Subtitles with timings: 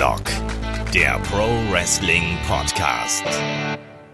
[0.00, 0.22] Headlock,
[0.94, 3.22] der Pro Wrestling Podcast.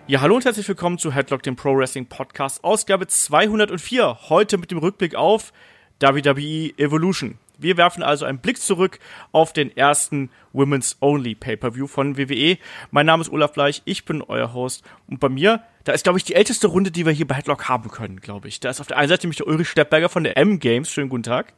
[0.08, 4.28] Ja, hallo und herzlich willkommen zu Headlock, dem Pro Wrestling Podcast, Ausgabe 204.
[4.28, 5.52] Heute mit dem Rückblick auf
[6.00, 7.38] WWE Evolution.
[7.56, 8.98] Wir werfen also einen Blick zurück
[9.30, 12.58] auf den ersten Women's Only Pay-Per-View von WWE.
[12.90, 16.18] Mein Name ist Olaf Bleich, ich bin euer Host und bei mir, da ist glaube
[16.18, 18.58] ich die älteste Runde, die wir hier bei Headlock haben können, glaube ich.
[18.58, 20.90] Da ist auf der einen Seite nämlich der Ulrich Steppberger von der M-Games.
[20.90, 21.52] Schönen guten Tag.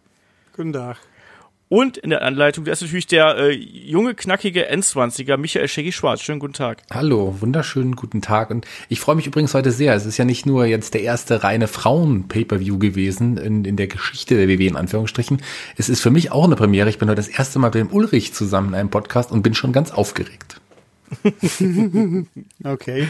[0.54, 0.98] Guten Tag.
[1.68, 6.22] Und in der Anleitung, da ist natürlich der äh, junge, knackige N20er Michael Shaggy Schwarz.
[6.22, 6.82] Schönen guten Tag.
[6.90, 8.50] Hallo, wunderschönen guten Tag.
[8.50, 9.94] Und ich freue mich übrigens heute sehr.
[9.94, 14.34] Es ist ja nicht nur jetzt der erste reine Frauen-Pay-Per-View gewesen in, in der Geschichte
[14.34, 15.42] der WWE in Anführungsstrichen.
[15.76, 16.88] Es ist für mich auch eine Premiere.
[16.88, 19.54] Ich bin heute das erste Mal mit dem Ulrich zusammen in einem Podcast und bin
[19.54, 20.62] schon ganz aufgeregt.
[22.64, 23.08] okay.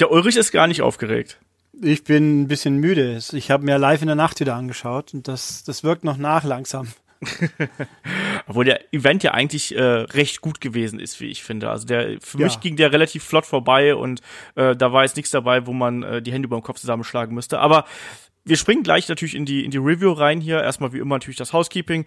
[0.00, 1.38] Der Ulrich ist gar nicht aufgeregt.
[1.80, 3.18] Ich bin ein bisschen müde.
[3.32, 6.44] Ich habe mir live in der Nacht wieder angeschaut und das, das wirkt noch nach
[6.44, 6.88] langsam.
[8.46, 11.70] Obwohl der Event ja eigentlich äh, recht gut gewesen ist, wie ich finde.
[11.70, 12.46] Also der für Ja.
[12.46, 14.20] mich ging der relativ flott vorbei und
[14.54, 17.34] äh, da war jetzt nichts dabei, wo man äh, die Hände über den Kopf zusammenschlagen
[17.34, 17.58] müsste.
[17.58, 17.84] Aber
[18.44, 20.62] wir springen gleich natürlich in die in die Review rein hier.
[20.62, 22.06] Erstmal wie immer natürlich das Housekeeping.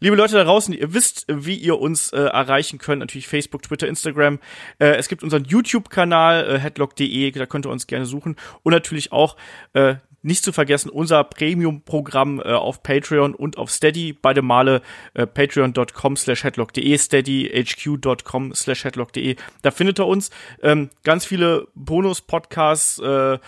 [0.00, 3.00] Liebe Leute da draußen, ihr wisst, wie ihr uns äh, erreichen könnt.
[3.00, 4.38] Natürlich Facebook, Twitter, Instagram.
[4.78, 8.36] Äh, es gibt unseren YouTube-Kanal, äh, headlock.de, da könnt ihr uns gerne suchen.
[8.62, 9.36] Und natürlich auch,
[9.72, 14.12] äh, nicht zu vergessen, unser Premium-Programm äh, auf Patreon und auf Steady.
[14.12, 14.82] Beide Male
[15.14, 19.36] äh, patreon.com slash headlock.de, steadyhq.com slash headlock.de.
[19.62, 20.30] Da findet ihr uns.
[20.62, 23.38] Ähm, ganz viele Bonus-Podcasts, äh,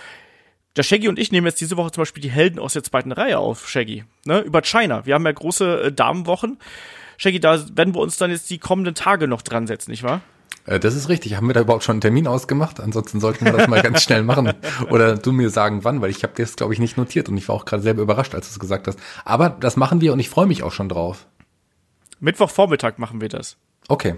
[0.78, 3.12] der Shaggy und ich nehmen jetzt diese Woche zum Beispiel die Helden aus der zweiten
[3.12, 4.04] Reihe auf, Shaggy.
[4.24, 4.40] Ne?
[4.40, 5.04] Über China.
[5.04, 6.58] Wir haben ja große äh, Damenwochen.
[7.16, 10.20] Shaggy, da werden wir uns dann jetzt die kommenden Tage noch dran setzen, nicht wahr?
[10.66, 11.36] Äh, Das ist richtig.
[11.36, 12.78] Haben wir da überhaupt schon einen Termin ausgemacht?
[12.78, 14.52] Ansonsten sollten wir das mal ganz schnell machen.
[14.90, 17.48] Oder du mir sagen, wann, weil ich habe das, glaube ich, nicht notiert und ich
[17.48, 19.00] war auch gerade selber überrascht, als du es gesagt hast.
[19.24, 21.26] Aber das machen wir und ich freue mich auch schon drauf.
[22.20, 23.56] Mittwochvormittag machen wir das.
[23.88, 24.14] Okay.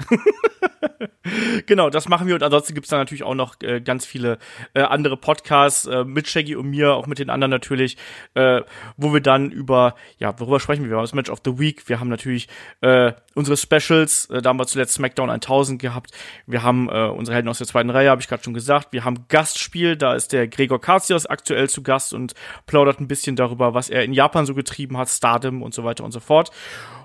[1.66, 2.34] Genau, das machen wir.
[2.34, 4.38] Und ansonsten gibt's da natürlich auch noch äh, ganz viele
[4.74, 7.96] äh, andere Podcasts äh, mit Shaggy und mir, auch mit den anderen natürlich,
[8.34, 8.62] äh,
[8.96, 10.90] wo wir dann über, ja, worüber sprechen wir?
[10.90, 12.48] Wir haben das Match of the Week, wir haben natürlich
[12.80, 16.12] äh, unsere Specials, äh, da haben wir zuletzt SmackDown 1000 gehabt,
[16.46, 19.04] wir haben äh, unsere Helden aus der zweiten Reihe, habe ich gerade schon gesagt, wir
[19.04, 22.34] haben Gastspiel, da ist der Gregor Katsios aktuell zu Gast und
[22.66, 26.04] plaudert ein bisschen darüber, was er in Japan so getrieben hat, Stardom und so weiter
[26.04, 26.50] und so fort.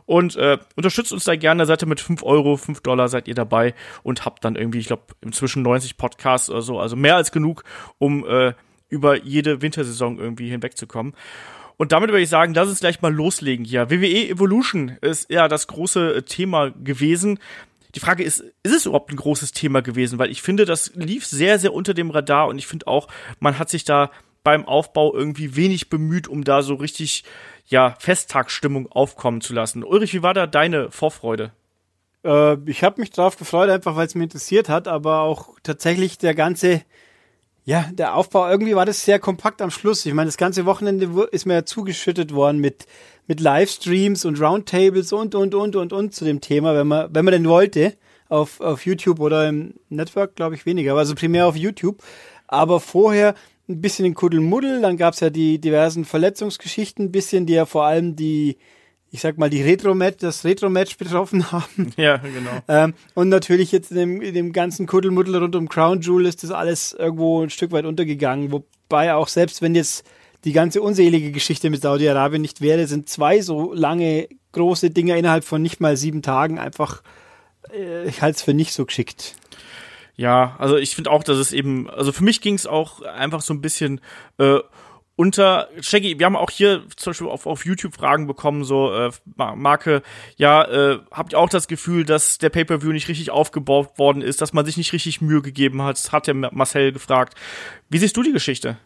[0.05, 3.35] Und äh, unterstützt uns da gerne, seid ihr mit 5 Euro, 5 Dollar seid ihr
[3.35, 3.73] dabei
[4.03, 7.63] und habt dann irgendwie, ich glaube, inzwischen 90 Podcasts oder so, also mehr als genug,
[7.97, 8.53] um äh,
[8.89, 11.13] über jede Wintersaison irgendwie hinwegzukommen.
[11.77, 13.89] Und damit würde ich sagen, lass uns gleich mal loslegen hier.
[13.89, 17.39] WWE Evolution ist ja das große äh, Thema gewesen.
[17.95, 20.19] Die Frage ist, ist es überhaupt ein großes Thema gewesen?
[20.19, 23.07] Weil ich finde, das lief sehr, sehr unter dem Radar und ich finde auch,
[23.39, 24.11] man hat sich da
[24.43, 27.23] beim Aufbau irgendwie wenig bemüht, um da so richtig,
[27.67, 29.83] ja, Festtagsstimmung aufkommen zu lassen.
[29.83, 31.51] Ulrich, wie war da deine Vorfreude?
[32.23, 36.17] Äh, ich habe mich drauf gefreut, einfach weil es mich interessiert hat, aber auch tatsächlich
[36.17, 36.81] der ganze,
[37.63, 40.05] ja, der Aufbau, irgendwie war das sehr kompakt am Schluss.
[40.05, 42.85] Ich meine, das ganze Wochenende ist mir ja zugeschüttet worden mit,
[43.27, 47.25] mit Livestreams und Roundtables und, und, und, und, und zu dem Thema, wenn man, wenn
[47.25, 47.93] man denn wollte,
[48.29, 52.01] auf, auf YouTube oder im Network, glaube ich, weniger, also primär auf YouTube.
[52.47, 53.35] Aber vorher
[53.67, 57.85] ein bisschen in Kuddelmuddel, dann gab's ja die diversen Verletzungsgeschichten, ein bisschen, die ja vor
[57.85, 58.57] allem die,
[59.11, 61.91] ich sag mal, die Retro-Match, das Retro-Match betroffen haben.
[61.97, 62.61] Ja, genau.
[62.67, 66.43] Ähm, und natürlich jetzt in dem, in dem ganzen Kuddelmuddel rund um Crown Jewel ist
[66.43, 68.51] das alles irgendwo ein Stück weit untergegangen.
[68.51, 70.05] Wobei auch selbst wenn jetzt
[70.43, 75.43] die ganze unselige Geschichte mit Saudi-Arabien nicht wäre, sind zwei so lange große Dinge innerhalb
[75.43, 77.01] von nicht mal sieben Tagen einfach,
[77.73, 79.35] äh, ich halte es für nicht so geschickt.
[80.17, 83.41] Ja, also ich finde auch, dass es eben, also für mich ging es auch einfach
[83.41, 83.99] so ein bisschen
[84.37, 84.59] äh,
[85.17, 89.11] unter Shaggy, wir haben auch hier zum Beispiel auf, auf YouTube Fragen bekommen, so äh,
[89.35, 90.01] Ma- Marke,
[90.35, 94.41] ja, äh, habt ihr auch das Gefühl, dass der Pay-Per-View nicht richtig aufgebaut worden ist,
[94.41, 97.35] dass man sich nicht richtig Mühe gegeben hat, hat der Marcel gefragt.
[97.89, 98.77] Wie siehst du die Geschichte?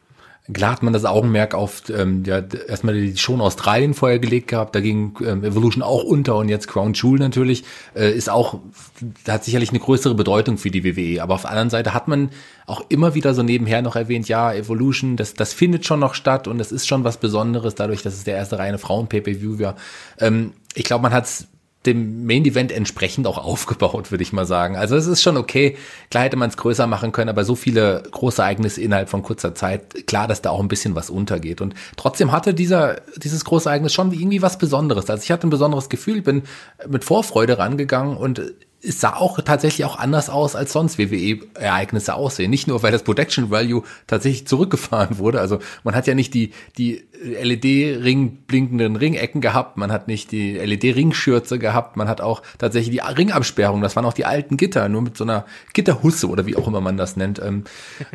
[0.51, 4.47] Klar hat man das Augenmerk auf ähm, ja, erstmal die Show in Australien vorher gelegt
[4.47, 7.63] gehabt, da ging ähm, Evolution auch unter und jetzt Crown Jewel natürlich
[7.95, 8.59] äh, ist auch,
[9.27, 11.21] hat sicherlich eine größere Bedeutung für die WWE.
[11.21, 12.29] Aber auf der anderen Seite hat man
[12.65, 16.47] auch immer wieder so nebenher noch erwähnt, ja, Evolution, das, das findet schon noch statt
[16.47, 19.75] und das ist schon was Besonderes, dadurch, dass es der erste reine Frauen-Pay-Per-View war.
[20.19, 21.47] Ähm, ich glaube, man hat es
[21.85, 24.75] dem Main Event entsprechend auch aufgebaut, würde ich mal sagen.
[24.75, 25.77] Also es ist schon okay.
[26.11, 29.55] Klar hätte man es größer machen können, aber so viele große Ereignisse innerhalb von kurzer
[29.55, 31.61] Zeit, klar, dass da auch ein bisschen was untergeht.
[31.61, 35.09] Und trotzdem hatte dieser, dieses große Ereignis schon irgendwie was Besonderes.
[35.09, 36.43] Also ich hatte ein besonderes Gefühl, bin
[36.87, 38.41] mit Vorfreude rangegangen und
[38.81, 42.49] es sah auch tatsächlich auch anders aus, als sonst WWE-Ereignisse aussehen.
[42.49, 45.41] Nicht nur, weil das Protection Value tatsächlich zurückgefahren wurde.
[45.41, 50.53] Also man hat ja nicht die, die LED-Ring blinkenden Ringecken gehabt, man hat nicht die
[50.57, 53.81] LED-Ringschürze gehabt, man hat auch tatsächlich die Ringabsperrung.
[53.81, 56.79] Das waren auch die alten Gitter, nur mit so einer Gitterhusse oder wie auch immer
[56.79, 57.39] man das nennt.
[57.39, 57.65] Ähm,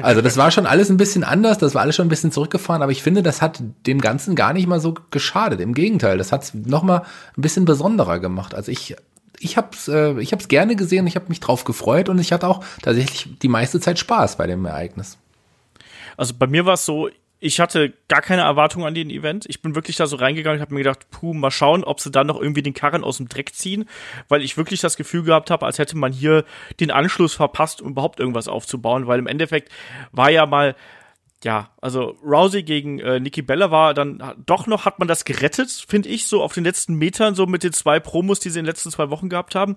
[0.01, 2.83] also das war schon alles ein bisschen anders, das war alles schon ein bisschen zurückgefahren,
[2.83, 5.61] aber ich finde, das hat dem Ganzen gar nicht mal so geschadet.
[5.61, 7.03] Im Gegenteil, das hat es nochmal
[7.37, 8.55] ein bisschen besonderer gemacht.
[8.55, 8.97] Also ich
[9.45, 12.33] ich habe es äh, ich hab's gerne gesehen, ich habe mich drauf gefreut und ich
[12.33, 15.19] hatte auch tatsächlich die meiste Zeit Spaß bei dem Ereignis.
[16.17, 17.09] Also bei mir war es so,
[17.41, 19.45] ich hatte gar keine Erwartung an den Event.
[19.49, 22.27] Ich bin wirklich da so reingegangen, habe mir gedacht, puh, mal schauen, ob sie dann
[22.27, 23.85] noch irgendwie den Karren aus dem Dreck ziehen,
[24.29, 26.45] weil ich wirklich das Gefühl gehabt habe, als hätte man hier
[26.81, 29.71] den Anschluss verpasst, um überhaupt irgendwas aufzubauen, weil im Endeffekt
[30.13, 30.75] war ja mal
[31.45, 35.71] ja, also Rousey gegen äh, Nikki Bella war dann doch noch, hat man das gerettet,
[35.87, 38.65] finde ich, so auf den letzten Metern, so mit den zwei Promos, die sie in
[38.65, 39.77] den letzten zwei Wochen gehabt haben.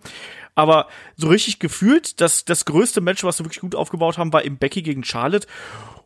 [0.55, 0.87] Aber
[1.17, 4.57] so richtig gefühlt, das, das größte Match, was sie wirklich gut aufgebaut haben, war im
[4.57, 5.45] Becky gegen Charlotte.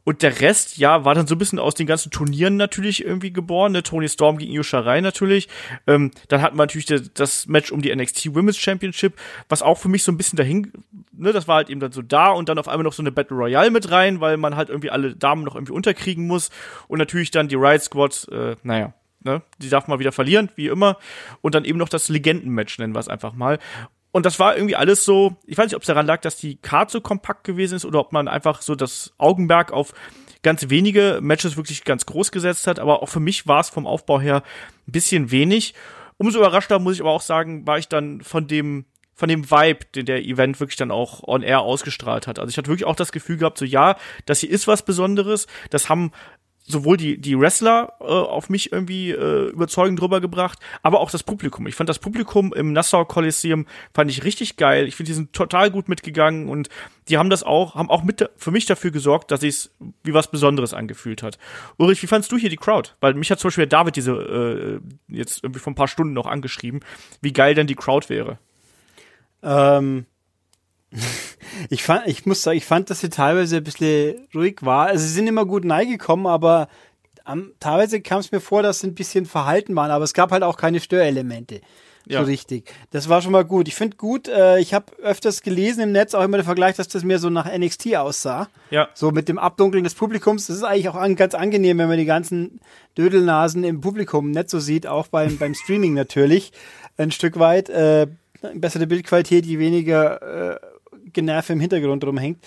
[0.03, 3.31] Und der Rest, ja, war dann so ein bisschen aus den ganzen Turnieren natürlich irgendwie
[3.31, 3.71] geboren.
[3.71, 3.83] Ne?
[3.83, 5.47] Tony Storm gegen Yosha Rai natürlich.
[5.85, 9.13] Ähm, dann hatten wir natürlich das Match um die NXT Women's Championship,
[9.49, 10.71] was auch für mich so ein bisschen dahin,
[11.11, 13.11] ne, das war halt eben dann so da und dann auf einmal noch so eine
[13.11, 16.49] Battle Royale mit rein, weil man halt irgendwie alle Damen noch irgendwie unterkriegen muss.
[16.87, 18.93] Und natürlich dann die Riot Squad, äh, naja,
[19.23, 19.43] Ne?
[19.59, 20.97] Die darf mal wieder verlieren, wie immer.
[21.41, 23.59] Und dann eben noch das Legendenmatch, nennen wir es einfach mal.
[24.11, 26.57] Und das war irgendwie alles so, ich weiß nicht, ob es daran lag, dass die
[26.57, 29.93] Karte so kompakt gewesen ist oder ob man einfach so das Augenmerk auf
[30.43, 32.79] ganz wenige Matches wirklich ganz groß gesetzt hat.
[32.79, 34.43] Aber auch für mich war es vom Aufbau her
[34.87, 35.73] ein bisschen wenig.
[36.17, 39.85] Umso überraschter muss ich aber auch sagen, war ich dann von dem von dem Vibe,
[39.93, 42.39] den der Event wirklich dann auch on air ausgestrahlt hat.
[42.39, 45.45] Also ich hatte wirklich auch das Gefühl gehabt, so ja, das hier ist was Besonderes.
[45.69, 46.11] Das haben
[46.71, 51.23] sowohl die, die Wrestler äh, auf mich irgendwie äh, überzeugend drüber gebracht, aber auch das
[51.23, 51.67] Publikum.
[51.67, 54.87] Ich fand das Publikum im Nassau Coliseum fand ich richtig geil.
[54.87, 56.69] Ich finde, die sind total gut mitgegangen und
[57.09, 59.71] die haben das auch, haben auch mit für mich dafür gesorgt, dass es
[60.03, 61.37] wie was Besonderes angefühlt hat.
[61.77, 62.91] Ulrich, wie fandst du hier die Crowd?
[63.01, 64.79] Weil mich hat zum Beispiel David diese äh,
[65.13, 66.81] jetzt irgendwie vor ein paar Stunden noch angeschrieben,
[67.21, 68.37] wie geil denn die Crowd wäre.
[69.43, 70.05] Ähm,
[71.69, 74.87] ich fand, ich muss sagen, ich fand, dass sie teilweise ein bisschen ruhig war.
[74.87, 76.67] Also sie sind immer gut gekommen, aber
[77.23, 80.31] am, teilweise kam es mir vor, dass sie ein bisschen verhalten waren, aber es gab
[80.31, 81.61] halt auch keine Störelemente.
[82.07, 82.21] Ja.
[82.21, 82.73] So richtig.
[82.89, 83.67] Das war schon mal gut.
[83.67, 86.87] Ich finde gut, äh, ich habe öfters gelesen im Netz auch immer der Vergleich, dass
[86.87, 88.49] das mehr so nach NXT aussah.
[88.71, 88.89] Ja.
[88.95, 90.47] So mit dem Abdunkeln des Publikums.
[90.47, 92.59] Das ist eigentlich auch an, ganz angenehm, wenn man die ganzen
[92.97, 96.51] Dödelnasen im Publikum nicht so sieht, auch beim, beim Streaming natürlich.
[96.97, 97.69] Ein Stück weit.
[97.69, 98.07] Äh,
[98.55, 100.59] bessere Bildqualität, je weniger äh,
[101.13, 102.43] Generve im Hintergrund rumhängt.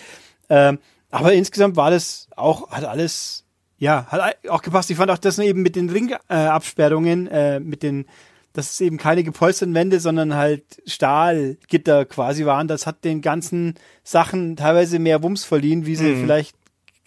[0.49, 0.79] Ähm,
[1.09, 3.45] aber insgesamt war das auch, hat alles,
[3.77, 4.91] ja, hat auch gepasst.
[4.91, 8.05] Ich fand auch das eben mit den Ringabsperrungen, äh, mit den,
[8.53, 12.67] dass es eben keine gepolsterten Wände, sondern halt Stahlgitter quasi waren.
[12.67, 16.21] Das hat den ganzen Sachen teilweise mehr Wumms verliehen, wie sie mhm.
[16.21, 16.55] vielleicht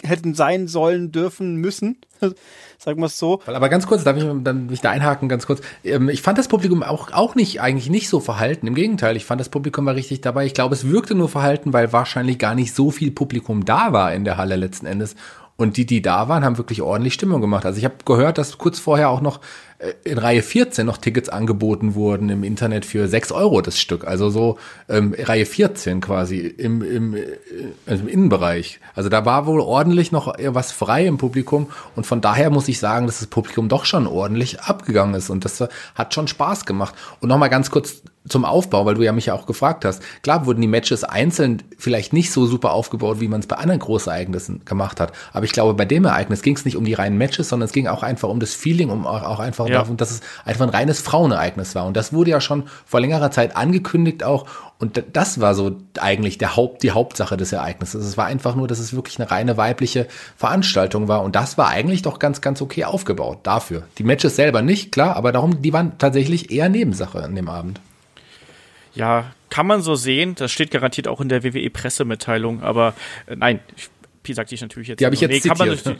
[0.02, 1.98] hätten sein sollen, dürfen, müssen.
[2.78, 3.40] Sagen wir es so.
[3.46, 5.60] Aber ganz kurz, darf ich dann mich da einhaken, ganz kurz.
[5.84, 8.66] Ähm, ich fand das Publikum auch, auch nicht, eigentlich nicht so verhalten.
[8.66, 10.46] Im Gegenteil, ich fand das Publikum war richtig dabei.
[10.46, 14.14] Ich glaube, es wirkte nur verhalten, weil wahrscheinlich gar nicht so viel Publikum da war
[14.14, 15.16] in der Halle letzten Endes.
[15.60, 17.66] Und die, die da waren, haben wirklich ordentlich Stimmung gemacht.
[17.66, 19.40] Also ich habe gehört, dass kurz vorher auch noch
[19.78, 24.06] äh, in Reihe 14 noch Tickets angeboten wurden im Internet für 6 Euro das Stück.
[24.06, 24.56] Also so
[24.88, 27.24] ähm, Reihe 14 quasi im, im, äh,
[27.86, 28.78] also im Innenbereich.
[28.94, 31.66] Also da war wohl ordentlich noch was frei im Publikum
[31.96, 35.44] und von daher muss ich sagen, dass das Publikum doch schon ordentlich abgegangen ist und
[35.44, 35.60] das
[35.96, 36.94] hat schon Spaß gemacht.
[37.18, 40.02] Und nochmal ganz kurz zum Aufbau, weil du ja mich ja auch gefragt hast.
[40.22, 43.80] Klar wurden die Matches einzeln vielleicht nicht so super aufgebaut, wie man es bei anderen
[43.80, 45.12] Großereignissen gemacht hat.
[45.32, 47.72] Aber ich glaube, bei dem Ereignis ging es nicht um die reinen Matches, sondern es
[47.72, 49.78] ging auch einfach um das Feeling, um auch, einfach ja.
[49.78, 51.86] darum, dass es einfach ein reines Frauenereignis war.
[51.86, 54.46] Und das wurde ja schon vor längerer Zeit angekündigt auch.
[54.78, 58.04] Und das war so eigentlich der Haupt, die Hauptsache des Ereignisses.
[58.04, 60.06] Es war einfach nur, dass es wirklich eine reine weibliche
[60.36, 61.22] Veranstaltung war.
[61.22, 63.82] Und das war eigentlich doch ganz, ganz okay aufgebaut dafür.
[63.98, 67.80] Die Matches selber nicht, klar, aber darum, die waren tatsächlich eher Nebensache an dem Abend.
[68.94, 70.34] Ja, kann man so sehen.
[70.34, 72.62] Das steht garantiert auch in der WWE-Pressemitteilung.
[72.62, 72.94] Aber
[73.26, 73.88] äh, nein, ich
[74.34, 75.00] Sagte ich natürlich jetzt.
[75.00, 75.84] Die habe ich jetzt nee, zitiert.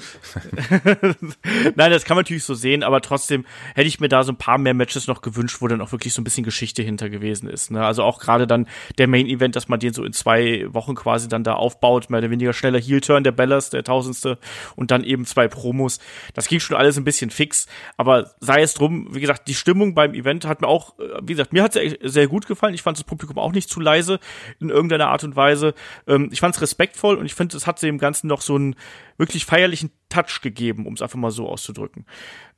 [1.77, 3.45] Nein, das kann man natürlich so sehen, aber trotzdem
[3.75, 6.15] hätte ich mir da so ein paar mehr Matches noch gewünscht, wo dann auch wirklich
[6.15, 7.71] so ein bisschen Geschichte hinter gewesen ist.
[7.71, 7.85] Ne?
[7.85, 8.67] Also auch gerade dann
[8.99, 12.19] der Main Event, dass man den so in zwei Wochen quasi dann da aufbaut, mehr
[12.19, 14.39] oder weniger schneller Heel-Turn, der Bellas, der tausendste
[14.77, 15.99] und dann eben zwei Promos.
[16.35, 17.67] Das ging schon alles ein bisschen fix,
[17.97, 21.33] aber sei es drum, wie gesagt, die Stimmung beim Event hat mir auch, äh, wie
[21.33, 22.75] gesagt, mir hat es sehr gut gefallen.
[22.75, 24.19] Ich fand das Publikum auch nicht zu leise
[24.61, 25.75] in irgendeiner Art und Weise.
[26.07, 28.57] Ähm, ich fand es respektvoll und ich finde, es hat sie im Ganzen noch so
[28.57, 28.75] einen
[29.17, 32.07] wirklich feierlichen Touch gegeben, um es einfach mal so auszudrücken.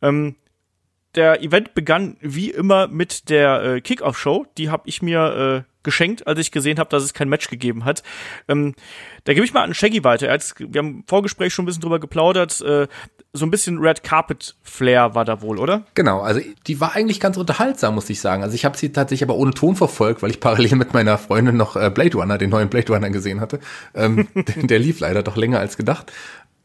[0.02, 0.36] Ähm,
[1.14, 4.46] der Event begann wie immer mit der äh, Kickoff-Show.
[4.58, 7.84] Die habe ich mir äh, geschenkt, als ich gesehen habe, dass es kein Match gegeben
[7.84, 8.02] hat.
[8.48, 8.74] Ähm,
[9.24, 10.28] da gebe ich mal an Shaggy weiter.
[10.28, 12.60] Er wir haben im Vorgespräch schon ein bisschen drüber geplaudert.
[12.60, 12.86] Äh,
[13.32, 15.84] so ein bisschen Red Carpet Flair war da wohl, oder?
[15.94, 18.42] Genau, also die war eigentlich ganz unterhaltsam, muss ich sagen.
[18.42, 21.56] Also ich habe sie tatsächlich aber ohne Ton verfolgt, weil ich parallel mit meiner Freundin
[21.56, 23.60] noch äh, Blade Runner, den neuen Blade Runner gesehen hatte.
[23.94, 26.12] Ähm, der lief leider doch länger als gedacht.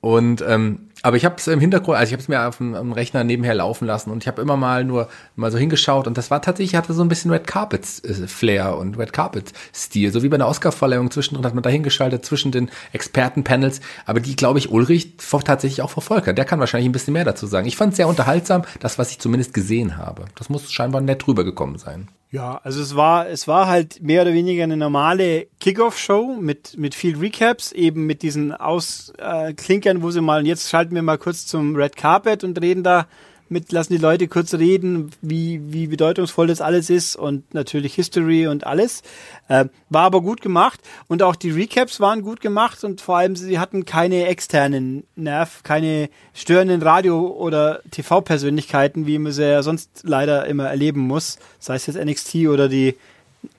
[0.01, 2.73] Und ähm, aber ich habe es im Hintergrund, also ich habe es mir auf dem,
[2.73, 6.17] dem, Rechner nebenher laufen lassen und ich habe immer mal nur mal so hingeschaut und
[6.17, 10.11] das war tatsächlich hatte so ein bisschen Red Carpet äh, Flair und Red Carpet Stil,
[10.11, 14.35] so wie bei einer Oscar-Verleihung zwischendrin hat man da hingeschaltet zwischen den Expertenpanels, aber die
[14.35, 16.37] glaube ich Ulrich tatsächlich auch verfolgt hat.
[16.37, 17.67] Der kann wahrscheinlich ein bisschen mehr dazu sagen.
[17.67, 20.25] Ich fand es sehr unterhaltsam, das was ich zumindest gesehen habe.
[20.35, 22.07] Das muss scheinbar nett rübergekommen sein.
[22.35, 26.93] Ja, also es war, es war halt mehr oder weniger eine normale Kickoff-Show mit, mit
[26.93, 31.45] viel Recaps, eben mit diesen Ausklinkern, äh, wo sie mal, jetzt schalten wir mal kurz
[31.45, 33.07] zum Red Carpet und reden da
[33.49, 38.47] mit, lassen die Leute kurz reden, wie, wie bedeutungsvoll das alles ist und natürlich History
[38.47, 39.03] und alles.
[39.47, 43.35] Äh, war aber gut gemacht und auch die Recaps waren gut gemacht und vor allem
[43.35, 50.01] sie hatten keine externen Nerv, keine störenden Radio- oder TV-Persönlichkeiten, wie man sie ja sonst
[50.03, 52.95] leider immer erleben muss, sei es jetzt NXT oder die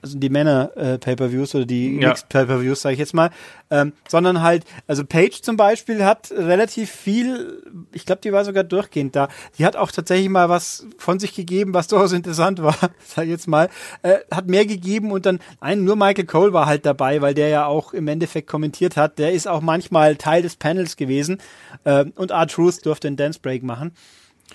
[0.01, 2.09] also die Männer-Pay-Per-Views äh, oder die ja.
[2.09, 3.29] Mixed-Pay-Per-Views, sage ich jetzt mal,
[3.69, 8.63] ähm, sondern halt, also Paige zum Beispiel hat relativ viel, ich glaube, die war sogar
[8.63, 9.27] durchgehend da.
[9.57, 13.31] Die hat auch tatsächlich mal was von sich gegeben, was durchaus interessant war, sag ich
[13.31, 13.69] jetzt mal,
[14.01, 17.49] äh, hat mehr gegeben und dann, ein, nur Michael Cole war halt dabei, weil der
[17.49, 19.19] ja auch im Endeffekt kommentiert hat.
[19.19, 21.39] Der ist auch manchmal Teil des Panels gewesen
[21.83, 23.91] äh, und R-Truth durfte einen Dance Break machen.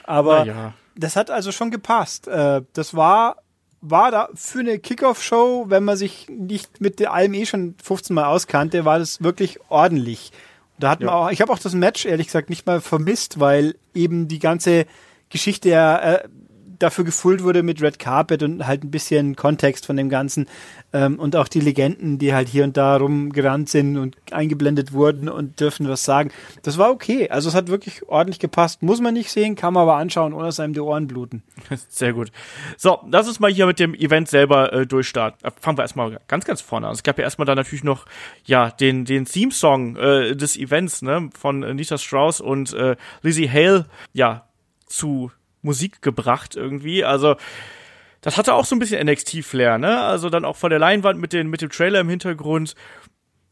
[0.04, 0.74] Aber ja.
[0.96, 2.28] das hat also schon gepasst.
[2.28, 3.36] Äh, das war
[3.82, 8.26] war da für eine Kickoff-Show, wenn man sich nicht mit allem eh schon 15 Mal
[8.26, 10.32] auskannte, war das wirklich ordentlich.
[10.78, 11.06] Da hat ja.
[11.06, 14.38] man auch, ich habe auch das Match ehrlich gesagt nicht mal vermisst, weil eben die
[14.38, 14.86] ganze
[15.28, 16.28] Geschichte ja äh,
[16.82, 20.46] dafür gefüllt wurde mit Red Carpet und halt ein bisschen Kontext von dem Ganzen.
[20.92, 25.28] Ähm, und auch die Legenden, die halt hier und da rumgerannt sind und eingeblendet wurden
[25.28, 26.30] und dürfen was sagen.
[26.62, 27.30] Das war okay.
[27.30, 28.82] Also es hat wirklich ordentlich gepasst.
[28.82, 31.42] Muss man nicht sehen, kann man aber anschauen, ohne dass einem die Ohren bluten.
[31.88, 32.30] Sehr gut.
[32.76, 35.46] So, lass uns mal hier mit dem Event selber äh, durchstarten.
[35.46, 36.92] Äh, fangen wir erstmal ganz, ganz vorne an.
[36.92, 38.04] Es gab ja erstmal da natürlich noch
[38.44, 43.86] ja den, den Theme-Song äh, des Events ne, von Nita Strauss und äh, Lizzie Hale
[44.12, 44.46] ja
[44.86, 45.30] zu
[45.62, 47.04] Musik gebracht irgendwie.
[47.04, 47.37] Also
[48.21, 50.00] das hatte auch so ein bisschen NXT-Flair, ne?
[50.00, 52.75] Also dann auch von der Leinwand mit, den, mit dem Trailer im Hintergrund.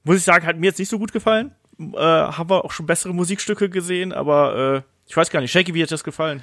[0.05, 1.53] Muss ich sagen, hat mir jetzt nicht so gut gefallen.
[1.79, 5.51] Äh, haben wir auch schon bessere Musikstücke gesehen, aber äh, ich weiß gar nicht.
[5.51, 6.43] Shaky, wie hat das gefallen?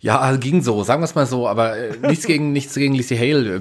[0.00, 3.18] Ja, ging so, sagen wir es mal so, aber äh, nichts gegen nichts gegen Lizzie
[3.18, 3.56] Hale.
[3.56, 3.60] Äh,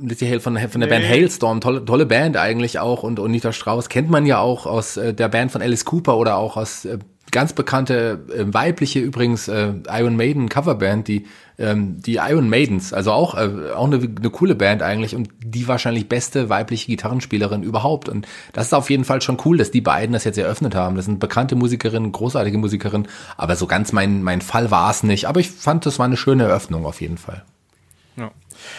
[0.00, 0.96] Lizzie Hale von, von der nee.
[0.96, 4.66] Band Hailstorm, tolle, tolle Band eigentlich auch und, und Nita Strauss kennt man ja auch
[4.66, 6.98] aus äh, der Band von Alice Cooper oder auch aus äh,
[7.30, 11.26] ganz bekannte äh, weibliche übrigens äh, Iron Maiden Coverband, die
[11.58, 15.66] ähm, die Iron Maidens, also auch äh, auch eine, eine coole Band eigentlich und die
[15.66, 19.80] wahrscheinlich beste weibliche Gitarrenspielerin überhaupt und das ist auf jeden Fall schon cool, dass die
[19.80, 20.96] beiden das jetzt eröffnet haben.
[20.96, 25.26] Das sind bekannte Musikerinnen, großartige Musikerinnen, aber so ganz mein mein Fall war es nicht,
[25.26, 27.42] aber ich fand das war eine schöne Eröffnung auf jeden Fall.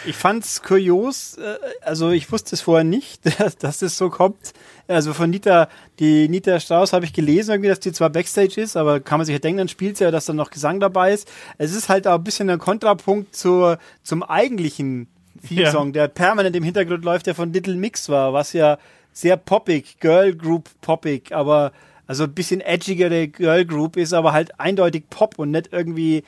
[0.06, 4.52] Ich fand's kurios, äh, also ich wusste es vorher nicht, dass, dass es so kommt.
[4.88, 8.76] Also von Nita, die Nita Strauss habe ich gelesen, irgendwie, dass die zwar Backstage ist,
[8.76, 11.12] aber kann man sich ja denken, dann spielt sie ja, dass da noch Gesang dabei
[11.12, 11.30] ist.
[11.58, 15.08] Es ist halt auch ein bisschen ein Kontrapunkt zur, zum eigentlichen
[15.46, 15.92] Theme-Song, ja.
[15.92, 18.78] der permanent im Hintergrund läuft, der von Little Mix war, was ja
[19.12, 21.72] sehr poppig, Girl Group poppig, aber
[22.06, 26.24] also ein bisschen edgigere Girl Group ist aber halt eindeutig Pop und nicht irgendwie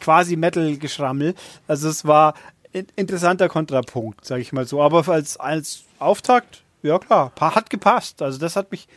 [0.00, 1.34] quasi Metal-Geschrammel.
[1.68, 2.32] Also es war
[2.72, 4.82] interessanter Kontrapunkt, sage ich mal so.
[4.82, 8.22] Aber als, als Auftakt, ja klar, hat gepasst.
[8.22, 8.88] Also das hat mich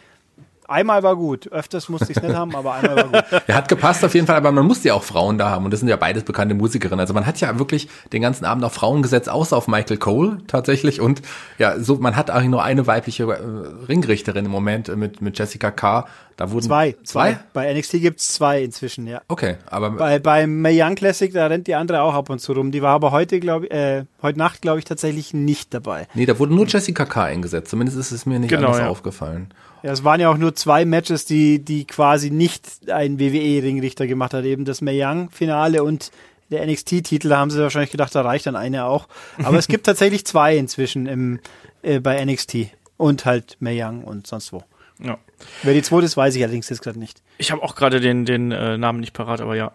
[0.67, 1.51] Einmal war gut.
[1.51, 3.41] Öfters musste ich es nicht haben, aber einmal war gut.
[3.47, 5.65] Er hat gepasst auf jeden Fall, aber man musste ja auch Frauen da haben.
[5.65, 6.99] Und das sind ja beides bekannte Musikerinnen.
[6.99, 10.37] Also man hat ja wirklich den ganzen Abend auf Frauen gesetzt, außer auf Michael Cole
[10.47, 11.01] tatsächlich.
[11.01, 11.21] Und
[11.57, 15.71] ja, so, man hat eigentlich nur eine weibliche äh, Ringrichterin im Moment mit, mit Jessica
[15.71, 16.07] Carr.
[16.35, 16.95] Da wurden zwei.
[17.03, 17.39] Zwei?
[17.53, 19.21] Bei NXT gibt's zwei inzwischen, ja.
[19.27, 19.91] Okay, aber.
[19.91, 22.71] Bei, beim Mae Young Classic, da rennt die andere auch ab und zu rum.
[22.71, 26.07] Die war aber heute, glaube ich, äh, heute Nacht, glaube ich, tatsächlich nicht dabei.
[26.13, 27.69] Nee, da wurde nur Jessica Carr eingesetzt.
[27.69, 28.89] Zumindest ist es mir nicht genau, anders ja.
[28.89, 29.53] aufgefallen.
[29.83, 34.33] Ja, es waren ja auch nur zwei Matches, die, die quasi nicht ein WWE-Ringrichter gemacht
[34.33, 34.45] hat.
[34.45, 36.11] Eben das Mae Young-Finale und
[36.49, 39.07] der NXT-Titel, da haben sie wahrscheinlich gedacht, da reicht dann eine auch.
[39.43, 41.39] Aber es gibt tatsächlich zwei inzwischen im,
[41.81, 42.67] äh, bei NXT.
[42.95, 44.63] Und halt Mae Young und sonst wo.
[44.99, 45.17] Ja.
[45.63, 47.21] Wer die zweite ist, weiß ich allerdings jetzt gerade nicht.
[47.37, 49.71] Ich habe auch gerade den, den äh, Namen nicht parat, aber ja.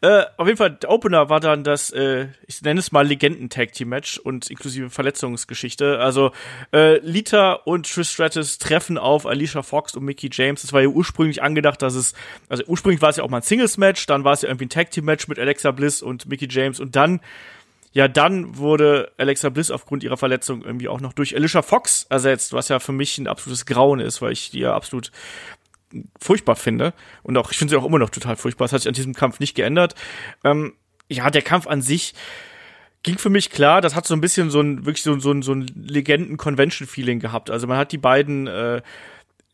[0.00, 4.18] Äh, auf jeden Fall, der Opener war dann das, äh, ich nenne es mal Legenden-Tag-Team-Match
[4.18, 5.98] und inklusive Verletzungsgeschichte.
[5.98, 6.32] Also
[6.72, 10.62] äh, Lita und Trish Stratus treffen auf Alicia Fox und Mickey James.
[10.62, 12.14] Das war ja ursprünglich angedacht, dass es,
[12.48, 14.70] also ursprünglich war es ja auch mal ein Singles-Match, dann war es ja irgendwie ein
[14.70, 17.20] Tag-Team-Match mit Alexa Bliss und Mickey James und dann
[17.92, 22.52] ja, dann wurde Alexa Bliss aufgrund ihrer Verletzung irgendwie auch noch durch Alicia Fox ersetzt,
[22.52, 25.10] was ja für mich ein absolutes Grauen ist, weil ich die ja absolut
[26.20, 26.94] furchtbar finde.
[27.22, 28.66] Und auch, ich finde sie auch immer noch total furchtbar.
[28.66, 29.94] Das hat sich an diesem Kampf nicht geändert.
[30.44, 30.74] Ähm,
[31.08, 32.14] ja, der Kampf an sich
[33.02, 35.52] ging für mich klar, das hat so ein bisschen so ein, wirklich so, so, so
[35.52, 37.50] ein Legenden-Convention-Feeling gehabt.
[37.50, 38.82] Also man hat die beiden äh,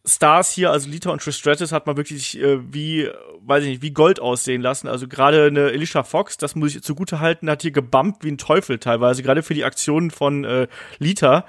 [0.07, 3.11] Stars hier, also Lita und Trish Stratus, hat man wirklich äh, wie,
[3.41, 4.89] weiß ich nicht, wie Gold aussehen lassen.
[4.89, 8.39] Also gerade eine Alicia Fox, das muss ich zugute halten, hat hier gebumpt wie ein
[8.39, 11.45] Teufel teilweise, gerade für die Aktionen von äh, Lita.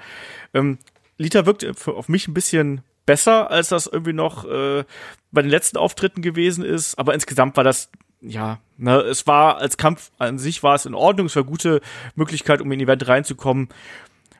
[0.54, 0.78] Ähm,
[1.18, 4.84] Lita wirkt auf mich ein bisschen besser, als das irgendwie noch äh,
[5.32, 6.98] bei den letzten Auftritten gewesen ist.
[6.98, 10.94] Aber insgesamt war das, ja, ne, es war als Kampf an sich war es in
[10.94, 11.26] Ordnung.
[11.26, 11.80] Es war eine gute
[12.16, 13.68] Möglichkeit, um in Event reinzukommen.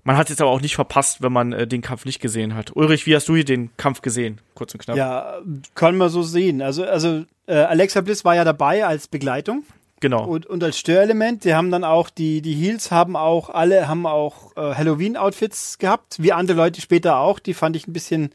[0.05, 2.75] Man hat jetzt aber auch nicht verpasst, wenn man äh, den Kampf nicht gesehen hat.
[2.75, 4.40] Ulrich, wie hast du hier den Kampf gesehen?
[4.55, 4.97] Kurz und knapp.
[4.97, 5.38] Ja,
[5.75, 6.62] kann man so sehen.
[6.62, 9.64] Also, also äh, Alexa Bliss war ja dabei als Begleitung.
[10.00, 10.25] Genau.
[10.25, 14.07] Und, und als Störelement, die haben dann auch, die, die Heels haben auch, alle haben
[14.07, 17.40] auch äh, Halloween-Outfits gehabt, wie andere Leute später auch.
[17.40, 18.31] Die fand ich ein bisschen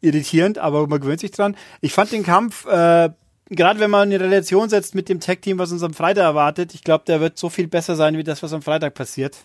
[0.00, 1.56] irritierend, aber man gewöhnt sich dran.
[1.80, 3.10] Ich fand den Kampf, äh,
[3.50, 6.84] gerade wenn man in Relation setzt mit dem Tag-Team, was uns am Freitag erwartet, ich
[6.84, 9.36] glaube, der wird so viel besser sein, wie das, was am Freitag passiert.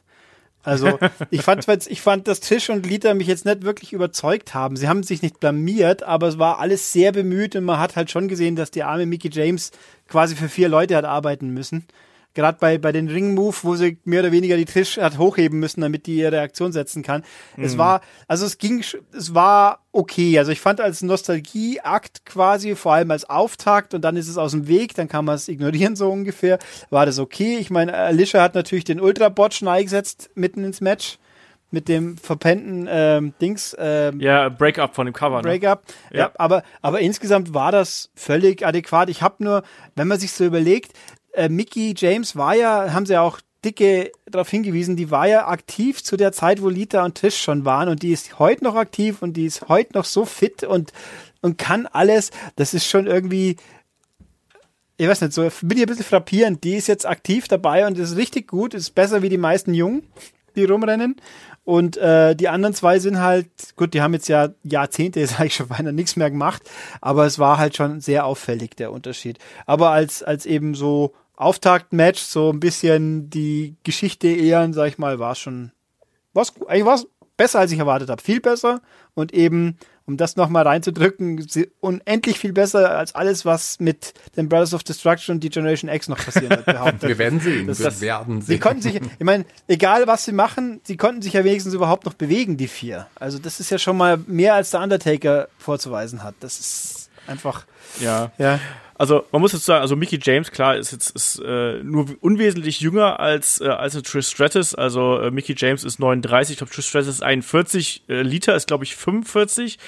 [0.64, 1.00] Also
[1.32, 4.76] ich fand, ich fand, dass Tisch und Lita mich jetzt nicht wirklich überzeugt haben.
[4.76, 8.12] Sie haben sich nicht blamiert, aber es war alles sehr bemüht und man hat halt
[8.12, 9.72] schon gesehen, dass die arme Mickey James
[10.08, 11.86] quasi für vier Leute hat arbeiten müssen
[12.34, 15.82] gerade bei, bei den Ring-Move, wo sie mehr oder weniger die Tisch hat hochheben müssen,
[15.82, 17.24] damit die ihre Reaktion setzen kann.
[17.58, 17.64] Mhm.
[17.64, 18.84] Es war, also es ging,
[19.14, 20.38] es war okay.
[20.40, 24.52] Also ich fand als Nostalgieakt quasi, vor allem als Auftakt und dann ist es aus
[24.52, 26.60] dem Weg, dann kann man es ignorieren so ungefähr,
[26.90, 27.58] war das okay.
[27.58, 31.18] Ich meine, Alicia hat natürlich den Ultra-Botch eingesetzt mitten ins Match
[31.72, 33.76] mit dem verpennten ähm, Dings.
[33.80, 35.42] Ähm, ja, Breakup von dem Cover.
[35.42, 35.84] Breakup.
[36.12, 36.18] Ne?
[36.18, 36.26] Ja.
[36.26, 39.10] ja, aber aber insgesamt war das völlig adäquat.
[39.10, 39.64] Ich habe nur,
[39.96, 40.92] wenn man sich so überlegt,
[41.34, 45.48] äh, Mickey James war ja, haben sie ja auch dicke darauf hingewiesen, die war ja
[45.48, 48.76] aktiv zu der Zeit, wo Lita und Tisch schon waren und die ist heute noch
[48.76, 50.92] aktiv und die ist heute noch so fit und,
[51.42, 52.32] und kann alles.
[52.56, 53.58] Das ist schon irgendwie,
[54.98, 56.64] ich weiß nicht, so bin ich ein bisschen frappierend.
[56.64, 60.08] Die ist jetzt aktiv dabei und ist richtig gut, ist besser wie die meisten Jungen,
[60.56, 61.16] die rumrennen.
[61.64, 65.56] Und äh, die anderen zwei sind halt, gut, die haben jetzt ja Jahrzehnte, sage ich
[65.56, 66.64] schon beinahe, nichts mehr gemacht,
[67.02, 69.38] aber es war halt schon sehr auffällig, der Unterschied.
[69.66, 75.20] Aber als, als eben so Auftaktmatch, so ein bisschen die Geschichte ehren, sag ich mal,
[75.20, 75.72] war schon,
[76.34, 77.00] was eigentlich war
[77.38, 78.22] besser, als ich erwartet habe.
[78.22, 78.82] Viel besser
[79.16, 79.78] und eben
[80.12, 81.46] um das nochmal reinzudrücken,
[81.80, 86.10] unendlich viel besser als alles, was mit den Brothers of Destruction und die Generation X
[86.10, 86.66] noch passiert hat.
[86.66, 87.08] Behauptet.
[87.10, 87.68] Wir werden sehen.
[87.68, 88.56] Das, wir werden sehen.
[88.56, 92.06] Sie konnten sich, ich meine, egal was sie machen, sie konnten sich ja wenigstens überhaupt
[92.06, 93.08] noch bewegen, die vier.
[93.16, 96.36] Also das ist ja schon mal mehr als der Undertaker vorzuweisen hat.
[96.42, 97.66] Das ist einfach.
[98.00, 98.32] Ja.
[98.38, 98.60] Ja.
[99.02, 102.82] Also man muss jetzt sagen, also Mickey James, klar, ist jetzt ist, äh, nur unwesentlich
[102.82, 104.76] jünger als, äh, als Trish Stratus.
[104.76, 108.68] Also äh, Mickey James ist 39, ich glaube Trish Stratus ist 41, äh, Lita ist
[108.68, 109.80] glaube ich 45.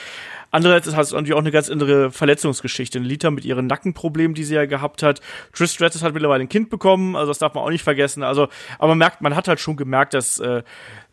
[0.50, 2.98] Andererseits hat es natürlich auch eine ganz andere Verletzungsgeschichte.
[2.98, 5.22] Lita mit ihren Nackenproblemen, die sie ja gehabt hat.
[5.54, 8.24] Trish Stratus hat mittlerweile ein Kind bekommen, also das darf man auch nicht vergessen.
[8.24, 8.48] Also,
[8.80, 10.64] aber man merkt, man hat halt schon gemerkt, dass äh,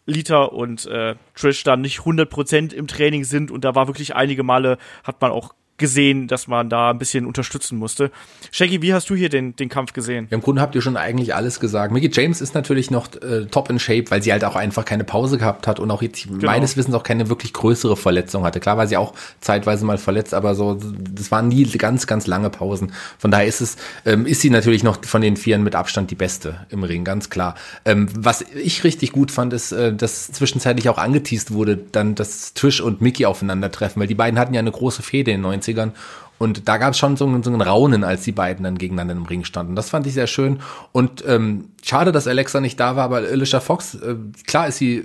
[0.06, 4.42] Lita und äh, Trish da nicht 100% im Training sind und da war wirklich einige
[4.42, 8.12] Male, hat man auch gesehen, dass man da ein bisschen unterstützen musste.
[8.52, 10.28] Shaggy, wie hast du hier den, den Kampf gesehen?
[10.30, 11.92] Ja, Im Grunde habt ihr schon eigentlich alles gesagt.
[11.92, 15.02] Mickey James ist natürlich noch äh, top in Shape, weil sie halt auch einfach keine
[15.02, 16.46] Pause gehabt hat und auch jetzt genau.
[16.46, 18.60] meines Wissens auch keine wirklich größere Verletzung hatte.
[18.60, 22.50] Klar war sie auch zeitweise mal verletzt, aber so, das waren nie ganz, ganz lange
[22.50, 22.92] Pausen.
[23.18, 26.14] Von daher ist es, ähm, ist sie natürlich noch von den Vieren mit Abstand die
[26.14, 27.56] beste im Ring, ganz klar.
[27.84, 32.54] Ähm, was ich richtig gut fand, ist, äh, dass zwischenzeitlich auch angeteased wurde, dann, dass
[32.54, 35.69] Trish und Mickey aufeinandertreffen, weil die beiden hatten ja eine große Fehde in den 90
[35.74, 35.92] 90ern.
[36.40, 39.26] Und da gab es schon so, so ein Raunen, als die beiden dann gegeneinander im
[39.26, 39.76] Ring standen.
[39.76, 40.60] Das fand ich sehr schön.
[40.90, 44.96] Und ähm, schade, dass Alexa nicht da war, aber Alicia Fox, äh, klar ist sie
[44.96, 45.04] äh,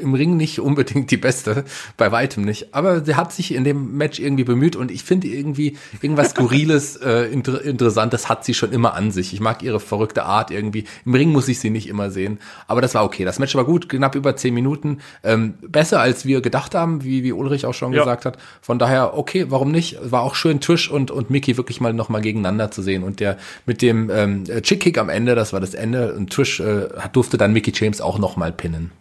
[0.00, 1.64] im Ring nicht unbedingt die Beste,
[1.96, 2.72] bei weitem nicht.
[2.72, 6.96] Aber sie hat sich in dem Match irgendwie bemüht und ich finde irgendwie irgendwas Skurriles,
[7.04, 9.32] äh, inter Interessantes hat sie schon immer an sich.
[9.32, 10.84] Ich mag ihre verrückte Art irgendwie.
[11.04, 12.38] Im Ring muss ich sie nicht immer sehen.
[12.68, 13.24] Aber das war okay.
[13.24, 14.98] Das Match war gut, knapp über zehn Minuten.
[15.24, 18.04] Ähm, besser als wir gedacht haben, wie, wie Ulrich auch schon ja.
[18.04, 18.38] gesagt hat.
[18.60, 19.98] Von daher, okay, warum nicht?
[20.00, 23.02] War auch schön, Tisch und, und Mickey wirklich mal nochmal gegeneinander zu sehen.
[23.02, 26.88] Und der mit dem ähm, Chick-Kick am Ende, das war das Ende, und Trish äh,
[27.12, 28.92] durfte dann Mickey James auch nochmal pinnen.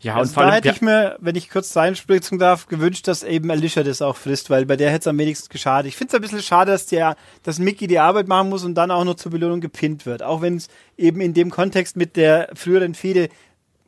[0.00, 3.08] Ja, also und vor da allem, hätte ich mir, wenn ich kurz reinspritzen darf, gewünscht,
[3.08, 5.88] dass eben Alicia das auch frisst, weil bei der hätte es am wenigsten geschadet.
[5.88, 8.74] Ich finde es ein bisschen schade, dass der, dass Mickey die Arbeit machen muss und
[8.74, 10.22] dann auch noch zur Belohnung gepinnt wird.
[10.22, 13.28] Auch wenn es eben in dem Kontext mit der früheren Fehde